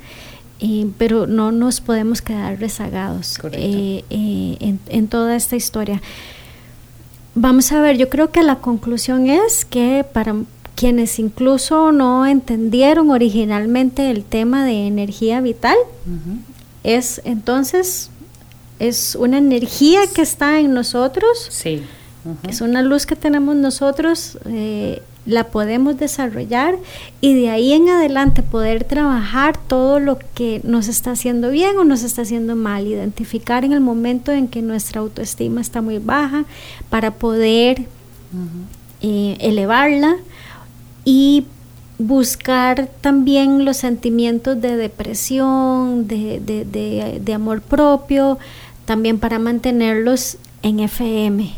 Eh, 0.61 0.86
pero 0.98 1.26
no 1.26 1.50
nos 1.50 1.80
podemos 1.80 2.22
quedar 2.22 2.61
rezagados 2.61 3.38
en, 3.52 4.78
en, 4.88 5.09
toda 5.09 5.34
esta 5.34 5.57
historia. 5.57 6.00
Vamos 7.34 7.72
a 7.72 7.80
ver, 7.80 7.98
yo 7.98 8.09
creo 8.09 8.30
que 8.30 8.42
la 8.42 8.57
conclusión 8.57 9.28
es 9.28 9.64
que 9.64 10.07
para 10.12 10.36
quienes 10.76 11.18
incluso 11.18 11.92
no 11.92 12.24
entendieron 12.24 13.11
originalmente 13.11 14.11
el 14.11 14.24
tema 14.24 14.64
de 14.64 14.86
energía 14.86 15.40
vital, 15.40 15.76
es 16.84 17.20
entonces, 17.24 18.11
es 18.78 19.16
una 19.16 19.38
energía 19.38 20.00
que 20.07 20.22
está 20.22 20.61
en 20.61 20.72
nosotros. 20.72 21.48
Sí. 21.50 21.82
Es 22.48 22.61
una 22.61 22.82
luz 22.82 23.07
que 23.07 23.16
tenemos 23.16 23.57
nosotros. 23.57 24.38
La 25.26 25.44
podemos 25.44 25.98
desarrollar 25.98 26.76
y 27.20 27.34
de 27.34 27.50
ahí 27.50 27.72
en 27.72 27.88
adelante 27.88 28.42
poder 28.42 28.84
trabajar 28.84 29.56
todo 29.56 29.98
lo 29.98 30.18
que 30.34 30.60
nos 30.64 30.88
está 30.88 31.12
haciendo 31.12 31.50
bien 31.50 31.78
o 31.78 31.84
nos 31.84 32.02
está 32.02 32.22
haciendo 32.22 32.56
mal, 32.56 32.86
identificar 32.86 33.64
en 33.64 33.72
el 33.72 33.80
momento 33.80 34.32
en 34.32 34.48
que 34.48 34.60
nuestra 34.62 35.00
autoestima 35.00 35.60
está 35.60 35.80
muy 35.80 35.98
baja 35.98 36.44
para 36.90 37.12
poder 37.12 37.86
eh, 39.00 39.36
elevarla 39.40 40.16
y 41.04 41.46
buscar 41.98 42.88
también 43.00 43.64
los 43.64 43.76
sentimientos 43.78 44.60
de 44.60 44.76
depresión, 44.76 46.06
de, 46.08 46.40
de, 46.40 47.20
de 47.20 47.34
amor 47.34 47.62
propio, 47.62 48.38
también 48.84 49.18
para 49.18 49.38
mantenerlos 49.38 50.38
en 50.62 50.80
FM. 50.80 51.54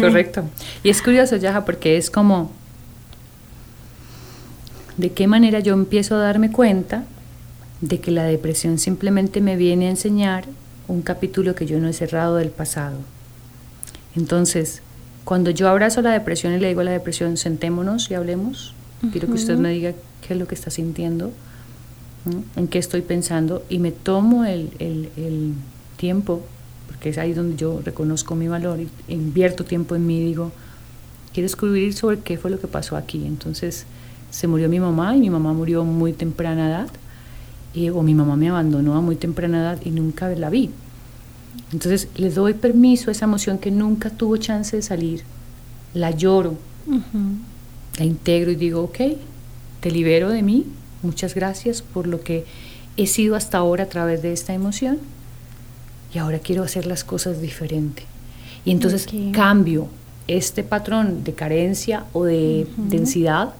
Correcto. 0.00 0.44
Y 0.82 0.90
es 0.90 1.00
curioso, 1.00 1.36
Yaja, 1.36 1.64
porque 1.64 1.96
es 1.96 2.10
como 2.10 2.50
de 5.02 5.12
qué 5.12 5.26
manera 5.26 5.58
yo 5.58 5.74
empiezo 5.74 6.14
a 6.14 6.18
darme 6.18 6.52
cuenta 6.52 7.04
de 7.80 7.98
que 7.98 8.12
la 8.12 8.22
depresión 8.22 8.78
simplemente 8.78 9.40
me 9.40 9.56
viene 9.56 9.88
a 9.88 9.90
enseñar 9.90 10.44
un 10.86 11.02
capítulo 11.02 11.56
que 11.56 11.66
yo 11.66 11.80
no 11.80 11.88
he 11.88 11.92
cerrado 11.92 12.36
del 12.36 12.50
pasado. 12.50 12.98
Entonces, 14.14 14.80
cuando 15.24 15.50
yo 15.50 15.68
abrazo 15.68 16.02
la 16.02 16.12
depresión 16.12 16.52
y 16.52 16.60
le 16.60 16.68
digo 16.68 16.82
a 16.82 16.84
la 16.84 16.92
depresión, 16.92 17.36
sentémonos 17.36 18.10
y 18.12 18.14
hablemos, 18.14 18.74
quiero 19.10 19.26
que 19.26 19.34
usted 19.34 19.56
me 19.56 19.70
diga 19.70 19.92
qué 20.24 20.34
es 20.34 20.38
lo 20.38 20.46
que 20.46 20.54
está 20.54 20.70
sintiendo, 20.70 21.32
en 22.54 22.68
qué 22.68 22.78
estoy 22.78 23.02
pensando, 23.02 23.64
y 23.68 23.80
me 23.80 23.90
tomo 23.90 24.44
el, 24.44 24.70
el, 24.78 25.54
tiempo, 25.96 26.44
porque 26.86 27.08
es 27.08 27.18
ahí 27.18 27.32
donde 27.32 27.56
yo 27.56 27.80
reconozco 27.84 28.36
mi 28.36 28.46
valor 28.46 28.80
y 28.80 28.88
invierto 29.12 29.64
tiempo 29.64 29.96
en 29.96 30.06
mí, 30.06 30.20
digo, 30.20 30.52
quiero 31.32 31.46
escribir 31.46 31.92
sobre 31.94 32.20
qué 32.20 32.38
fue 32.38 32.52
lo 32.52 32.60
que 32.60 32.68
pasó 32.68 32.96
aquí. 32.96 33.24
Entonces, 33.26 33.86
se 34.32 34.48
murió 34.48 34.68
mi 34.68 34.80
mamá 34.80 35.14
y 35.14 35.20
mi 35.20 35.30
mamá 35.30 35.52
murió 35.52 35.84
muy 35.84 36.12
temprana 36.12 36.68
edad, 36.68 36.88
y, 37.74 37.90
o 37.90 38.02
mi 38.02 38.14
mamá 38.14 38.34
me 38.34 38.48
abandonó 38.48 38.96
a 38.96 39.00
muy 39.00 39.14
temprana 39.14 39.60
edad 39.60 39.78
y 39.84 39.90
nunca 39.90 40.28
la 40.30 40.50
vi. 40.50 40.70
Entonces 41.72 42.08
le 42.16 42.30
doy 42.30 42.54
permiso 42.54 43.10
a 43.10 43.12
esa 43.12 43.26
emoción 43.26 43.58
que 43.58 43.70
nunca 43.70 44.10
tuvo 44.10 44.36
chance 44.38 44.74
de 44.74 44.82
salir, 44.82 45.22
la 45.94 46.10
lloro, 46.10 46.56
la 47.98 48.04
integro 48.04 48.50
y 48.50 48.56
digo, 48.56 48.82
ok, 48.82 48.98
te 49.80 49.90
libero 49.90 50.30
de 50.30 50.42
mí, 50.42 50.66
muchas 51.02 51.34
gracias 51.34 51.82
por 51.82 52.06
lo 52.06 52.22
que 52.22 52.46
he 52.96 53.06
sido 53.06 53.36
hasta 53.36 53.58
ahora 53.58 53.84
a 53.84 53.88
través 53.88 54.22
de 54.22 54.32
esta 54.32 54.54
emoción. 54.54 54.98
Y 56.14 56.18
ahora 56.18 56.38
quiero 56.38 56.62
hacer 56.62 56.86
las 56.86 57.04
cosas 57.04 57.40
diferente. 57.40 58.04
Y 58.64 58.70
entonces 58.70 59.06
cambio 59.32 59.88
este 60.28 60.62
patrón 60.62 61.24
de 61.24 61.34
carencia 61.34 62.04
o 62.12 62.24
de 62.24 62.66
densidad 62.76 63.54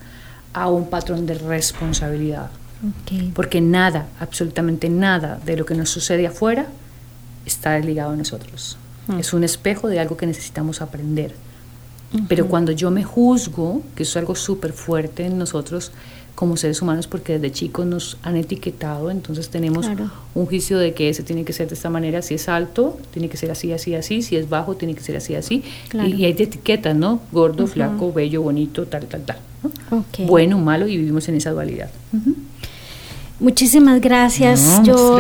a 0.53 0.69
un 0.69 0.89
patrón 0.89 1.27
de 1.27 1.35
responsabilidad. 1.35 2.51
Porque 3.35 3.61
nada, 3.61 4.09
absolutamente 4.19 4.89
nada 4.89 5.39
de 5.45 5.57
lo 5.57 5.65
que 5.65 5.75
nos 5.75 5.89
sucede 5.89 6.27
afuera 6.27 6.67
está 7.47 7.79
ligado 7.79 8.13
a 8.13 8.17
nosotros. 8.17 8.77
Hmm. 9.07 9.19
Es 9.19 9.33
un 9.33 9.45
espejo 9.45 9.89
de 9.89 10.01
algo 10.01 10.17
que 10.17 10.27
necesitamos 10.27 10.83
aprender. 10.83 11.35
Pero 12.29 12.47
cuando 12.47 12.73
yo 12.73 12.91
me 12.91 13.05
juzgo, 13.05 13.83
que 13.95 14.03
eso 14.03 14.11
es 14.11 14.17
algo 14.19 14.35
súper 14.35 14.73
fuerte 14.73 15.25
en 15.27 15.39
nosotros 15.39 15.93
como 16.35 16.57
seres 16.57 16.81
humanos, 16.83 17.07
porque 17.07 17.35
desde 17.35 17.53
chicos 17.53 17.87
nos 17.87 18.17
han 18.23 18.37
etiquetado, 18.37 19.11
entonces 19.11 19.49
tenemos 19.51 19.89
un 20.35 20.47
juicio 20.47 20.79
de 20.79 20.95
que 20.95 21.09
ese 21.09 21.23
tiene 21.23 21.45
que 21.45 21.53
ser 21.53 21.69
de 21.69 21.75
esta 21.75 21.91
manera, 21.91 22.23
si 22.23 22.35
es 22.35 22.49
alto, 22.49 22.99
tiene 23.13 23.29
que 23.29 23.37
ser 23.37 23.51
así, 23.51 23.73
así, 23.73 23.95
así, 23.95 24.23
si 24.23 24.37
es 24.37 24.49
bajo, 24.49 24.75
tiene 24.75 24.95
que 24.95 25.03
ser 25.03 25.17
así, 25.17 25.35
así. 25.35 25.63
Y, 25.93 26.25
hay 26.25 26.35
etiquetas, 26.39 26.97
¿no? 26.97 27.21
Gordo, 27.33 27.67
flaco, 27.67 28.13
bello, 28.13 28.43
bonito, 28.43 28.87
tal, 28.87 29.07
tal, 29.07 29.25
tal 29.25 29.37
bueno, 30.27 30.59
malo 30.59 30.87
y 30.87 30.97
vivimos 30.97 31.29
en 31.29 31.37
esa 31.37 31.51
dualidad. 31.51 31.91
Muchísimas 33.43 34.01
gracias. 34.01 34.83
Yo 34.85 35.19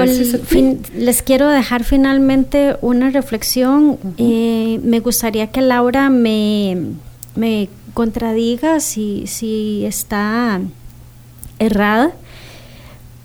les 0.96 1.22
quiero 1.22 1.48
dejar 1.48 1.82
finalmente 1.82 2.76
una 2.80 3.10
reflexión. 3.10 3.98
Eh, 4.16 4.78
me 4.84 5.00
gustaría 5.00 5.48
que 5.48 5.60
Laura 5.60 6.08
me, 6.08 6.76
me 7.34 7.68
contradiga 7.94 8.78
si, 8.78 9.26
si 9.26 9.84
está 9.84 10.60
errada. 11.58 12.12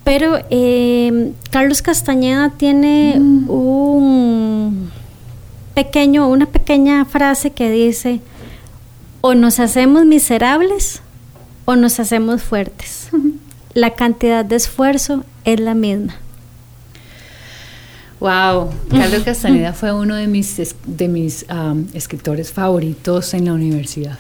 Pero 0.03 0.39
eh, 0.49 1.31
Carlos 1.51 1.83
Castañeda 1.83 2.49
tiene 2.57 3.19
mm. 3.19 3.49
un 3.51 4.89
pequeño, 5.75 6.27
una 6.27 6.47
pequeña 6.47 7.05
frase 7.05 7.51
que 7.51 7.69
dice, 7.69 8.19
o 9.21 9.35
nos 9.35 9.59
hacemos 9.59 10.07
miserables 10.07 11.03
o 11.65 11.75
nos 11.75 11.99
hacemos 11.99 12.41
fuertes. 12.41 13.09
La 13.77 13.91
cantidad 13.91 14.43
de 14.43 14.55
esfuerzo 14.55 15.23
es 15.45 15.59
la 15.59 15.75
misma. 15.75 16.15
Wow, 18.19 18.71
Carlos 18.89 19.21
Castaneda 19.25 19.71
fue 19.71 19.93
uno 19.93 20.15
de 20.15 20.25
mis, 20.25 20.75
de 20.87 21.07
mis 21.07 21.45
escritores 21.93 22.51
favoritos 22.51 23.35
en 23.35 23.45
la 23.45 23.53
universidad. 23.53 24.17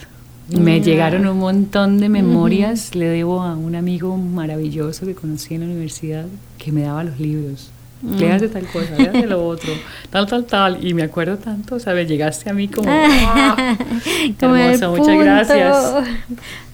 Me 0.51 0.79
llegaron 0.79 1.25
un 1.25 1.39
montón 1.39 1.97
de 1.97 2.07
memorias, 2.07 2.93
le 2.93 3.07
debo 3.07 3.41
a 3.41 3.55
un 3.55 3.73
amigo 3.73 4.15
maravilloso 4.15 5.07
que 5.07 5.15
conocí 5.15 5.55
en 5.55 5.61
la 5.61 5.65
universidad 5.65 6.27
que 6.59 6.71
me 6.71 6.83
daba 6.83 7.03
los 7.03 7.19
libros. 7.19 7.71
Léase 8.03 8.47
tal 8.49 8.67
cosa, 8.67 8.95
léase 8.95 9.25
lo 9.25 9.45
otro, 9.47 9.73
tal, 10.11 10.27
tal, 10.27 10.45
tal. 10.45 10.85
Y 10.85 10.93
me 10.93 11.01
acuerdo 11.03 11.37
tanto, 11.37 11.79
¿sabes? 11.79 12.07
Llegaste 12.07 12.49
a 12.49 12.53
mí 12.53 12.67
como, 12.67 12.87
¡ah! 12.91 13.75
Como 14.39 14.55
el 14.55 14.73
hermoso, 14.81 14.91
muchas 14.91 15.17
gracias. 15.17 15.93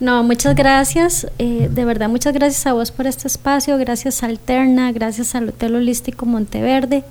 No, 0.01 0.24
muchas 0.24 0.53
gracias. 0.55 1.28
eh, 1.39 1.69
de 1.71 1.86
verdad, 1.86 2.09
muchas 2.09 2.34
gracias 2.34 2.67
a 2.67 2.74
vos 2.74 2.91
por 2.91 3.07
este 3.07 3.28
espacio. 3.28 3.78
Gracias 3.78 4.21
a 4.21 4.26
Alterna, 4.26 4.91
gracias 4.91 5.34
al 5.36 5.49
Hotel 5.49 5.76
Holístico 5.76 6.26
Monteverde. 6.26 7.03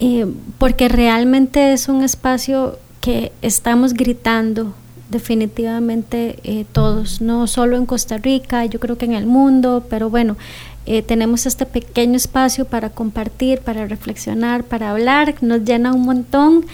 eh, 0.00 0.26
porque 0.58 0.88
realmente 0.88 1.72
es 1.72 1.88
un 1.88 2.02
espacio 2.02 2.78
que 3.00 3.32
estamos 3.42 3.94
gritando 3.94 4.74
definitivamente 5.10 6.38
eh, 6.44 6.64
todos, 6.72 7.20
no 7.20 7.46
solo 7.46 7.76
en 7.76 7.84
Costa 7.84 8.16
Rica, 8.18 8.64
yo 8.66 8.78
creo 8.80 8.96
que 8.96 9.04
en 9.06 9.14
el 9.14 9.26
mundo, 9.26 9.84
pero 9.90 10.08
bueno, 10.08 10.36
eh, 10.86 11.02
tenemos 11.02 11.46
este 11.46 11.66
pequeño 11.66 12.16
espacio 12.16 12.64
para 12.64 12.90
compartir, 12.90 13.60
para 13.60 13.86
reflexionar, 13.86 14.64
para 14.64 14.90
hablar, 14.90 15.34
nos 15.40 15.64
llena 15.64 15.92
un 15.92 16.02
montón. 16.02 16.66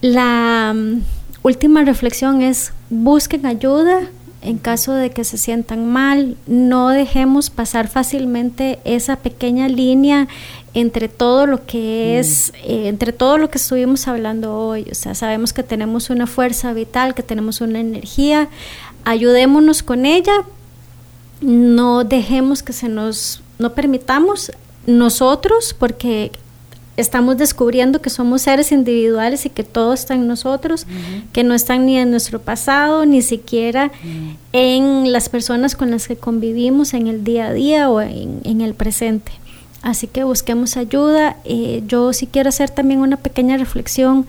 La 0.00 0.72
mm, 0.74 1.02
última 1.42 1.84
reflexión 1.84 2.42
es 2.42 2.72
busquen 2.88 3.46
ayuda 3.46 4.08
en 4.42 4.58
caso 4.58 4.94
de 4.94 5.10
que 5.10 5.24
se 5.24 5.36
sientan 5.36 5.86
mal, 5.86 6.36
no 6.46 6.88
dejemos 6.88 7.50
pasar 7.50 7.88
fácilmente 7.88 8.78
esa 8.84 9.16
pequeña 9.16 9.68
línea 9.68 10.28
entre 10.72 11.08
todo 11.08 11.46
lo 11.46 11.66
que 11.66 12.18
es, 12.18 12.52
eh, 12.64 12.88
entre 12.88 13.12
todo 13.12 13.36
lo 13.36 13.50
que 13.50 13.58
estuvimos 13.58 14.08
hablando 14.08 14.56
hoy. 14.56 14.86
O 14.90 14.94
sea, 14.94 15.14
sabemos 15.14 15.52
que 15.52 15.62
tenemos 15.62 16.08
una 16.08 16.26
fuerza 16.26 16.72
vital, 16.72 17.14
que 17.14 17.22
tenemos 17.22 17.60
una 17.60 17.80
energía, 17.80 18.48
ayudémonos 19.04 19.82
con 19.82 20.06
ella, 20.06 20.32
no 21.40 22.04
dejemos 22.04 22.62
que 22.62 22.72
se 22.72 22.88
nos, 22.88 23.42
no 23.58 23.72
permitamos 23.74 24.52
nosotros, 24.86 25.74
porque 25.78 26.32
estamos 26.96 27.38
descubriendo 27.38 28.00
que 28.00 28.10
somos 28.10 28.42
seres 28.42 28.72
individuales 28.72 29.46
y 29.46 29.50
que 29.50 29.64
todo 29.64 29.94
está 29.94 30.14
en 30.14 30.26
nosotros, 30.26 30.86
que 31.32 31.44
no 31.44 31.54
están 31.54 31.86
ni 31.86 31.96
en 31.96 32.10
nuestro 32.10 32.40
pasado, 32.40 33.06
ni 33.06 33.22
siquiera 33.22 33.90
en 34.52 35.12
las 35.12 35.28
personas 35.28 35.76
con 35.76 35.90
las 35.90 36.08
que 36.08 36.16
convivimos 36.16 36.94
en 36.94 37.06
el 37.06 37.24
día 37.24 37.46
a 37.46 37.52
día 37.52 37.90
o 37.90 38.00
en, 38.00 38.40
en 38.44 38.60
el 38.60 38.74
presente. 38.74 39.32
Así 39.82 40.06
que 40.06 40.24
busquemos 40.24 40.76
ayuda. 40.76 41.36
Eh, 41.44 41.82
yo 41.86 42.12
sí 42.12 42.26
quiero 42.26 42.50
hacer 42.50 42.68
también 42.68 43.00
una 43.00 43.16
pequeña 43.16 43.56
reflexión 43.56 44.26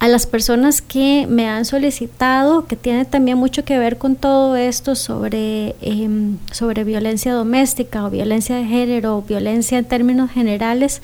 a 0.00 0.08
las 0.08 0.26
personas 0.26 0.80
que 0.80 1.26
me 1.28 1.46
han 1.46 1.66
solicitado, 1.66 2.66
que 2.66 2.74
tiene 2.74 3.04
también 3.04 3.36
mucho 3.36 3.66
que 3.66 3.78
ver 3.78 3.98
con 3.98 4.16
todo 4.16 4.56
esto 4.56 4.94
sobre, 4.94 5.76
em, 5.82 6.38
sobre 6.50 6.84
violencia 6.84 7.34
doméstica 7.34 8.06
o 8.06 8.10
violencia 8.10 8.56
de 8.56 8.64
género 8.64 9.18
o 9.18 9.22
violencia 9.22 9.76
en 9.76 9.84
términos 9.84 10.30
generales. 10.30 11.02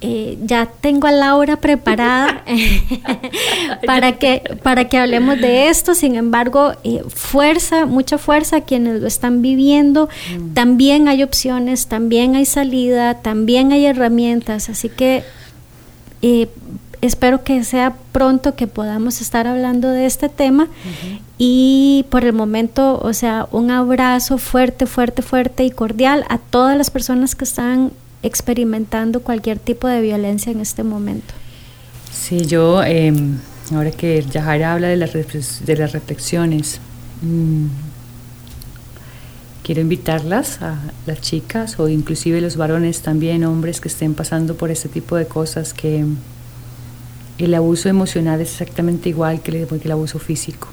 Eh, 0.00 0.38
ya 0.42 0.66
tengo 0.80 1.06
a 1.06 1.12
Laura 1.12 1.58
preparada 1.58 2.42
para, 3.86 4.12
que, 4.12 4.42
para 4.62 4.88
que 4.88 4.96
hablemos 4.96 5.38
de 5.38 5.68
esto. 5.68 5.94
Sin 5.94 6.14
embargo, 6.16 6.72
eh, 6.84 7.02
fuerza, 7.08 7.84
mucha 7.84 8.16
fuerza 8.16 8.56
a 8.56 8.60
quienes 8.62 9.02
lo 9.02 9.08
están 9.08 9.42
viviendo. 9.42 10.08
También 10.54 11.06
hay 11.06 11.22
opciones, 11.22 11.86
también 11.86 12.34
hay 12.34 12.46
salida, 12.46 13.20
también 13.20 13.72
hay 13.72 13.84
herramientas. 13.84 14.70
Así 14.70 14.88
que 14.88 15.22
eh, 16.22 16.48
espero 17.02 17.42
que 17.42 17.62
sea 17.64 17.94
pronto 18.12 18.54
que 18.54 18.66
podamos 18.66 19.20
estar 19.20 19.46
hablando 19.46 19.90
de 19.90 20.06
este 20.06 20.28
tema. 20.28 20.68
Y 21.36 22.06
por 22.08 22.24
el 22.24 22.32
momento, 22.32 22.98
o 23.02 23.12
sea, 23.12 23.48
un 23.50 23.70
abrazo 23.70 24.38
fuerte, 24.38 24.86
fuerte, 24.86 25.22
fuerte 25.22 25.64
y 25.64 25.70
cordial 25.70 26.24
a 26.28 26.38
todas 26.38 26.78
las 26.78 26.90
personas 26.90 27.34
que 27.34 27.44
están 27.44 27.90
experimentando 28.22 29.20
cualquier 29.20 29.58
tipo 29.58 29.88
de 29.88 30.00
violencia 30.00 30.52
en 30.52 30.60
este 30.60 30.84
momento. 30.84 31.34
Sí, 32.12 32.46
yo, 32.46 32.84
eh, 32.84 33.12
ahora 33.74 33.90
que 33.90 34.24
Yajaira 34.30 34.72
habla 34.72 34.86
de 34.86 34.96
las, 34.96 35.12
de 35.12 35.76
las 35.76 35.92
reflexiones, 35.92 36.80
mmm, 37.22 37.66
quiero 39.64 39.80
invitarlas 39.80 40.62
a 40.62 40.78
las 41.06 41.20
chicas 41.20 41.80
o 41.80 41.88
inclusive 41.88 42.40
los 42.40 42.56
varones 42.56 43.00
también, 43.00 43.42
hombres 43.44 43.80
que 43.80 43.88
estén 43.88 44.14
pasando 44.14 44.54
por 44.54 44.70
este 44.70 44.88
tipo 44.88 45.16
de 45.16 45.26
cosas, 45.26 45.74
que 45.74 46.04
el 47.44 47.54
abuso 47.54 47.88
emocional 47.88 48.40
es 48.40 48.50
exactamente 48.50 49.08
igual 49.08 49.40
que 49.42 49.50
el, 49.50 49.66
que 49.66 49.84
el 49.84 49.92
abuso 49.92 50.18
físico. 50.18 50.68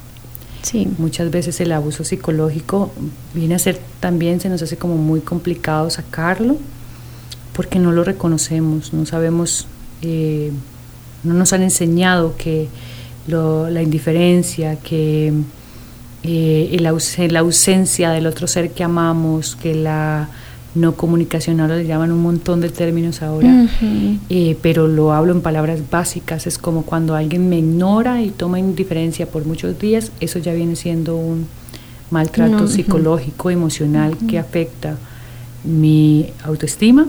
Sí. 0.61 0.87
Muchas 0.97 1.31
veces 1.31 1.59
el 1.61 1.71
abuso 1.71 2.03
psicológico 2.03 2.91
viene 3.33 3.55
a 3.55 3.59
ser 3.59 3.79
también, 3.99 4.39
se 4.39 4.49
nos 4.49 4.61
hace 4.61 4.77
como 4.77 4.97
muy 4.97 5.21
complicado 5.21 5.89
sacarlo 5.89 6.57
porque 7.53 7.79
no 7.79 7.91
lo 7.91 8.03
reconocemos, 8.03 8.93
no 8.93 9.05
sabemos, 9.05 9.67
eh, 10.01 10.51
no 11.23 11.33
nos 11.33 11.51
han 11.51 11.61
enseñado 11.61 12.35
que 12.37 12.69
lo, 13.27 13.69
la 13.69 13.81
indiferencia, 13.81 14.77
que 14.77 15.33
eh, 16.23 16.69
el 16.71 16.85
aus 16.85 17.17
la 17.17 17.39
ausencia 17.39 18.11
del 18.11 18.27
otro 18.27 18.47
ser 18.47 18.71
que 18.71 18.83
amamos, 18.83 19.57
que 19.57 19.75
la 19.75 20.29
no 20.75 20.95
comunicación, 20.95 21.59
ahora 21.59 21.77
le 21.77 21.85
llaman 21.85 22.11
un 22.11 22.21
montón 22.21 22.61
de 22.61 22.69
términos 22.69 23.21
ahora, 23.21 23.47
uh 23.47 23.67
-huh. 23.67 24.19
eh, 24.29 24.57
pero 24.61 24.87
lo 24.87 25.13
hablo 25.13 25.31
en 25.31 25.41
palabras 25.41 25.81
básicas, 25.89 26.45
es 26.45 26.57
como 26.57 26.83
cuando 26.83 27.15
alguien 27.15 27.49
me 27.49 27.57
ignora 27.57 28.21
y 28.21 28.29
toma 28.29 28.59
indiferencia 28.59 29.25
por 29.25 29.45
muchos 29.45 29.79
días, 29.79 30.11
eso 30.19 30.37
ya 30.39 30.53
viene 30.53 30.75
siendo 30.75 31.15
un 31.15 31.47
maltrato 32.11 32.51
no, 32.51 32.63
uh 32.63 32.67
-huh. 32.67 33.51
emocional 33.51 34.11
uh 34.13 34.15
-huh. 34.15 34.27
que 34.27 34.37
afecta 34.37 34.97
mi 35.63 36.27
autoestima, 36.43 37.07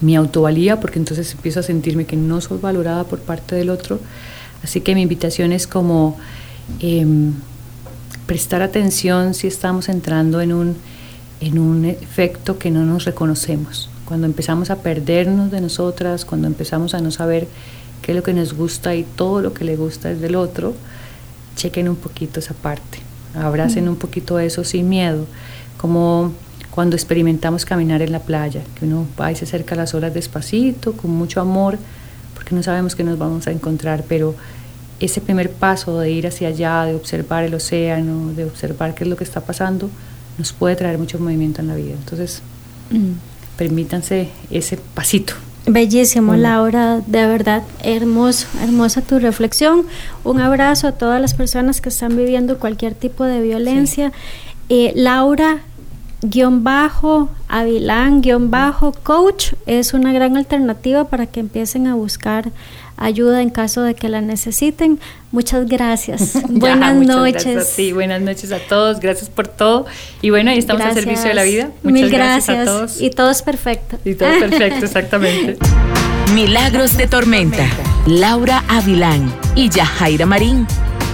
mi 0.00 0.16
autovalía, 0.16 0.80
porque 0.80 0.98
entonces 0.98 1.32
empiezo 1.32 1.60
a 1.60 1.62
sentirme 1.62 2.04
que 2.04 2.16
no 2.16 2.40
soy 2.40 2.58
valorada 2.60 3.04
por 3.04 3.20
parte 3.20 3.56
del 3.56 3.70
otro. 3.70 3.98
Así 4.62 4.80
que 4.80 4.94
mi 4.94 5.02
invitación 5.02 5.52
es 5.52 5.66
como 5.66 6.16
eh, 6.80 7.06
prestar 8.26 8.62
atención 8.62 9.34
si 9.34 9.46
estamos 9.46 9.88
entrando 9.88 10.40
en 10.40 10.52
un, 10.52 10.76
en 11.44 11.58
un 11.58 11.84
efecto 11.84 12.58
que 12.58 12.70
no 12.70 12.84
nos 12.86 13.04
reconocemos. 13.04 13.90
Cuando 14.06 14.26
empezamos 14.26 14.70
a 14.70 14.76
perdernos 14.76 15.50
de 15.50 15.60
nosotras, 15.60 16.24
cuando 16.24 16.46
empezamos 16.46 16.94
a 16.94 17.00
no 17.00 17.10
saber 17.10 17.46
qué 18.00 18.12
es 18.12 18.16
lo 18.16 18.22
que 18.22 18.32
nos 18.32 18.54
gusta 18.54 18.94
y 18.94 19.04
todo 19.04 19.42
lo 19.42 19.52
que 19.52 19.64
le 19.64 19.76
gusta 19.76 20.10
es 20.10 20.20
del 20.20 20.36
otro, 20.36 20.74
chequen 21.56 21.88
un 21.88 21.96
poquito 21.96 22.40
esa 22.40 22.54
parte, 22.54 22.98
abracen 23.34 23.88
un 23.88 23.96
poquito 23.96 24.38
eso 24.38 24.64
sin 24.64 24.88
miedo, 24.88 25.26
como 25.76 26.32
cuando 26.70 26.96
experimentamos 26.96 27.64
caminar 27.64 28.00
en 28.00 28.12
la 28.12 28.20
playa, 28.20 28.62
que 28.74 28.86
uno 28.86 29.06
va 29.20 29.30
y 29.30 29.36
se 29.36 29.44
acerca 29.44 29.74
a 29.74 29.78
las 29.78 29.94
olas 29.94 30.14
despacito, 30.14 30.94
con 30.94 31.10
mucho 31.10 31.40
amor, 31.40 31.78
porque 32.34 32.54
no 32.54 32.62
sabemos 32.62 32.96
qué 32.96 33.04
nos 33.04 33.18
vamos 33.18 33.46
a 33.46 33.52
encontrar, 33.52 34.04
pero 34.08 34.34
ese 34.98 35.20
primer 35.20 35.50
paso 35.50 36.00
de 36.00 36.10
ir 36.10 36.26
hacia 36.26 36.48
allá, 36.48 36.84
de 36.84 36.94
observar 36.94 37.44
el 37.44 37.54
océano, 37.54 38.32
de 38.32 38.44
observar 38.44 38.94
qué 38.94 39.04
es 39.04 39.10
lo 39.10 39.16
que 39.16 39.24
está 39.24 39.42
pasando, 39.42 39.90
nos 40.38 40.52
puede 40.52 40.76
traer 40.76 40.98
mucho 40.98 41.18
movimiento 41.18 41.60
en 41.60 41.68
la 41.68 41.76
vida. 41.76 41.92
Entonces, 41.92 42.42
mm. 42.90 43.56
permítanse 43.56 44.28
ese 44.50 44.78
pasito. 44.94 45.34
Bellísimo, 45.66 46.32
Hola. 46.32 46.56
Laura, 46.56 47.00
de 47.06 47.26
verdad, 47.26 47.62
hermoso, 47.82 48.46
hermosa 48.62 49.00
tu 49.00 49.18
reflexión. 49.18 49.86
Un 50.22 50.40
abrazo 50.40 50.88
a 50.88 50.92
todas 50.92 51.20
las 51.20 51.32
personas 51.32 51.80
que 51.80 51.88
están 51.88 52.16
viviendo 52.16 52.58
cualquier 52.58 52.94
tipo 52.94 53.24
de 53.24 53.40
violencia. 53.40 54.10
Sí. 54.10 54.16
Eh, 54.68 54.92
Laura, 54.94 55.62
guion 56.20 56.64
bajo, 56.64 57.30
Avilán, 57.48 58.20
guion 58.20 58.50
bajo, 58.50 58.92
coach, 58.92 59.54
es 59.66 59.94
una 59.94 60.12
gran 60.12 60.36
alternativa 60.36 61.04
para 61.04 61.26
que 61.26 61.40
empiecen 61.40 61.86
a 61.86 61.94
buscar 61.94 62.50
ayuda 62.96 63.42
en 63.42 63.50
caso 63.50 63.82
de 63.82 63.94
que 63.94 64.08
la 64.08 64.20
necesiten. 64.20 64.98
Muchas 65.32 65.66
gracias. 65.66 66.34
ya, 66.34 66.40
buenas 66.48 66.94
muchas 66.94 67.16
noches. 67.16 67.44
Gracias 67.44 67.72
a 67.72 67.76
ti. 67.76 67.92
Buenas 67.92 68.20
noches 68.22 68.52
a 68.52 68.58
todos. 68.58 69.00
Gracias 69.00 69.28
por 69.28 69.48
todo. 69.48 69.86
Y 70.22 70.30
bueno, 70.30 70.50
ahí 70.50 70.58
estamos 70.58 70.82
gracias. 70.82 70.98
al 70.98 71.04
servicio 71.04 71.28
de 71.28 71.34
la 71.34 71.42
vida. 71.42 71.70
Muchas 71.82 71.92
Mil 71.92 72.10
gracias. 72.10 72.46
gracias. 72.46 72.68
a 72.68 72.70
todos. 72.70 73.00
Y 73.00 73.10
todo 73.10 73.30
es 73.30 73.42
perfecto. 73.42 73.98
Y 74.04 74.14
todo 74.14 74.28
es 74.28 74.38
perfecto, 74.40 74.84
exactamente. 74.84 75.56
Milagros 76.34 76.96
de 76.96 77.06
Tormenta. 77.06 77.66
Laura 78.06 78.64
Avilán 78.68 79.32
y 79.54 79.68
Yajaira 79.68 80.26
Marín. 80.26 80.66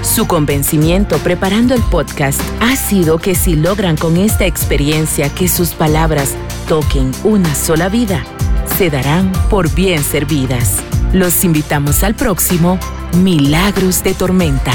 Su 0.03 0.27
convencimiento 0.27 1.19
preparando 1.19 1.75
el 1.75 1.83
podcast 1.83 2.41
ha 2.61 2.75
sido 2.75 3.19
que 3.19 3.35
si 3.35 3.55
logran 3.55 3.97
con 3.97 4.17
esta 4.17 4.47
experiencia 4.47 5.29
que 5.29 5.47
sus 5.47 5.75
palabras 5.75 6.35
toquen 6.69 7.13
una 7.23 7.55
sola 7.55 7.89
vida, 7.89 8.25
se 8.79 8.89
darán 8.89 9.31
por 9.51 9.73
bien 9.75 10.03
servidas. 10.03 10.83
Los 11.13 11.45
invitamos 11.45 12.05
al 12.05 12.15
próximo 12.15 12.79
Milagros 13.17 14.05
de 14.05 14.15
Tormenta. 14.15 14.73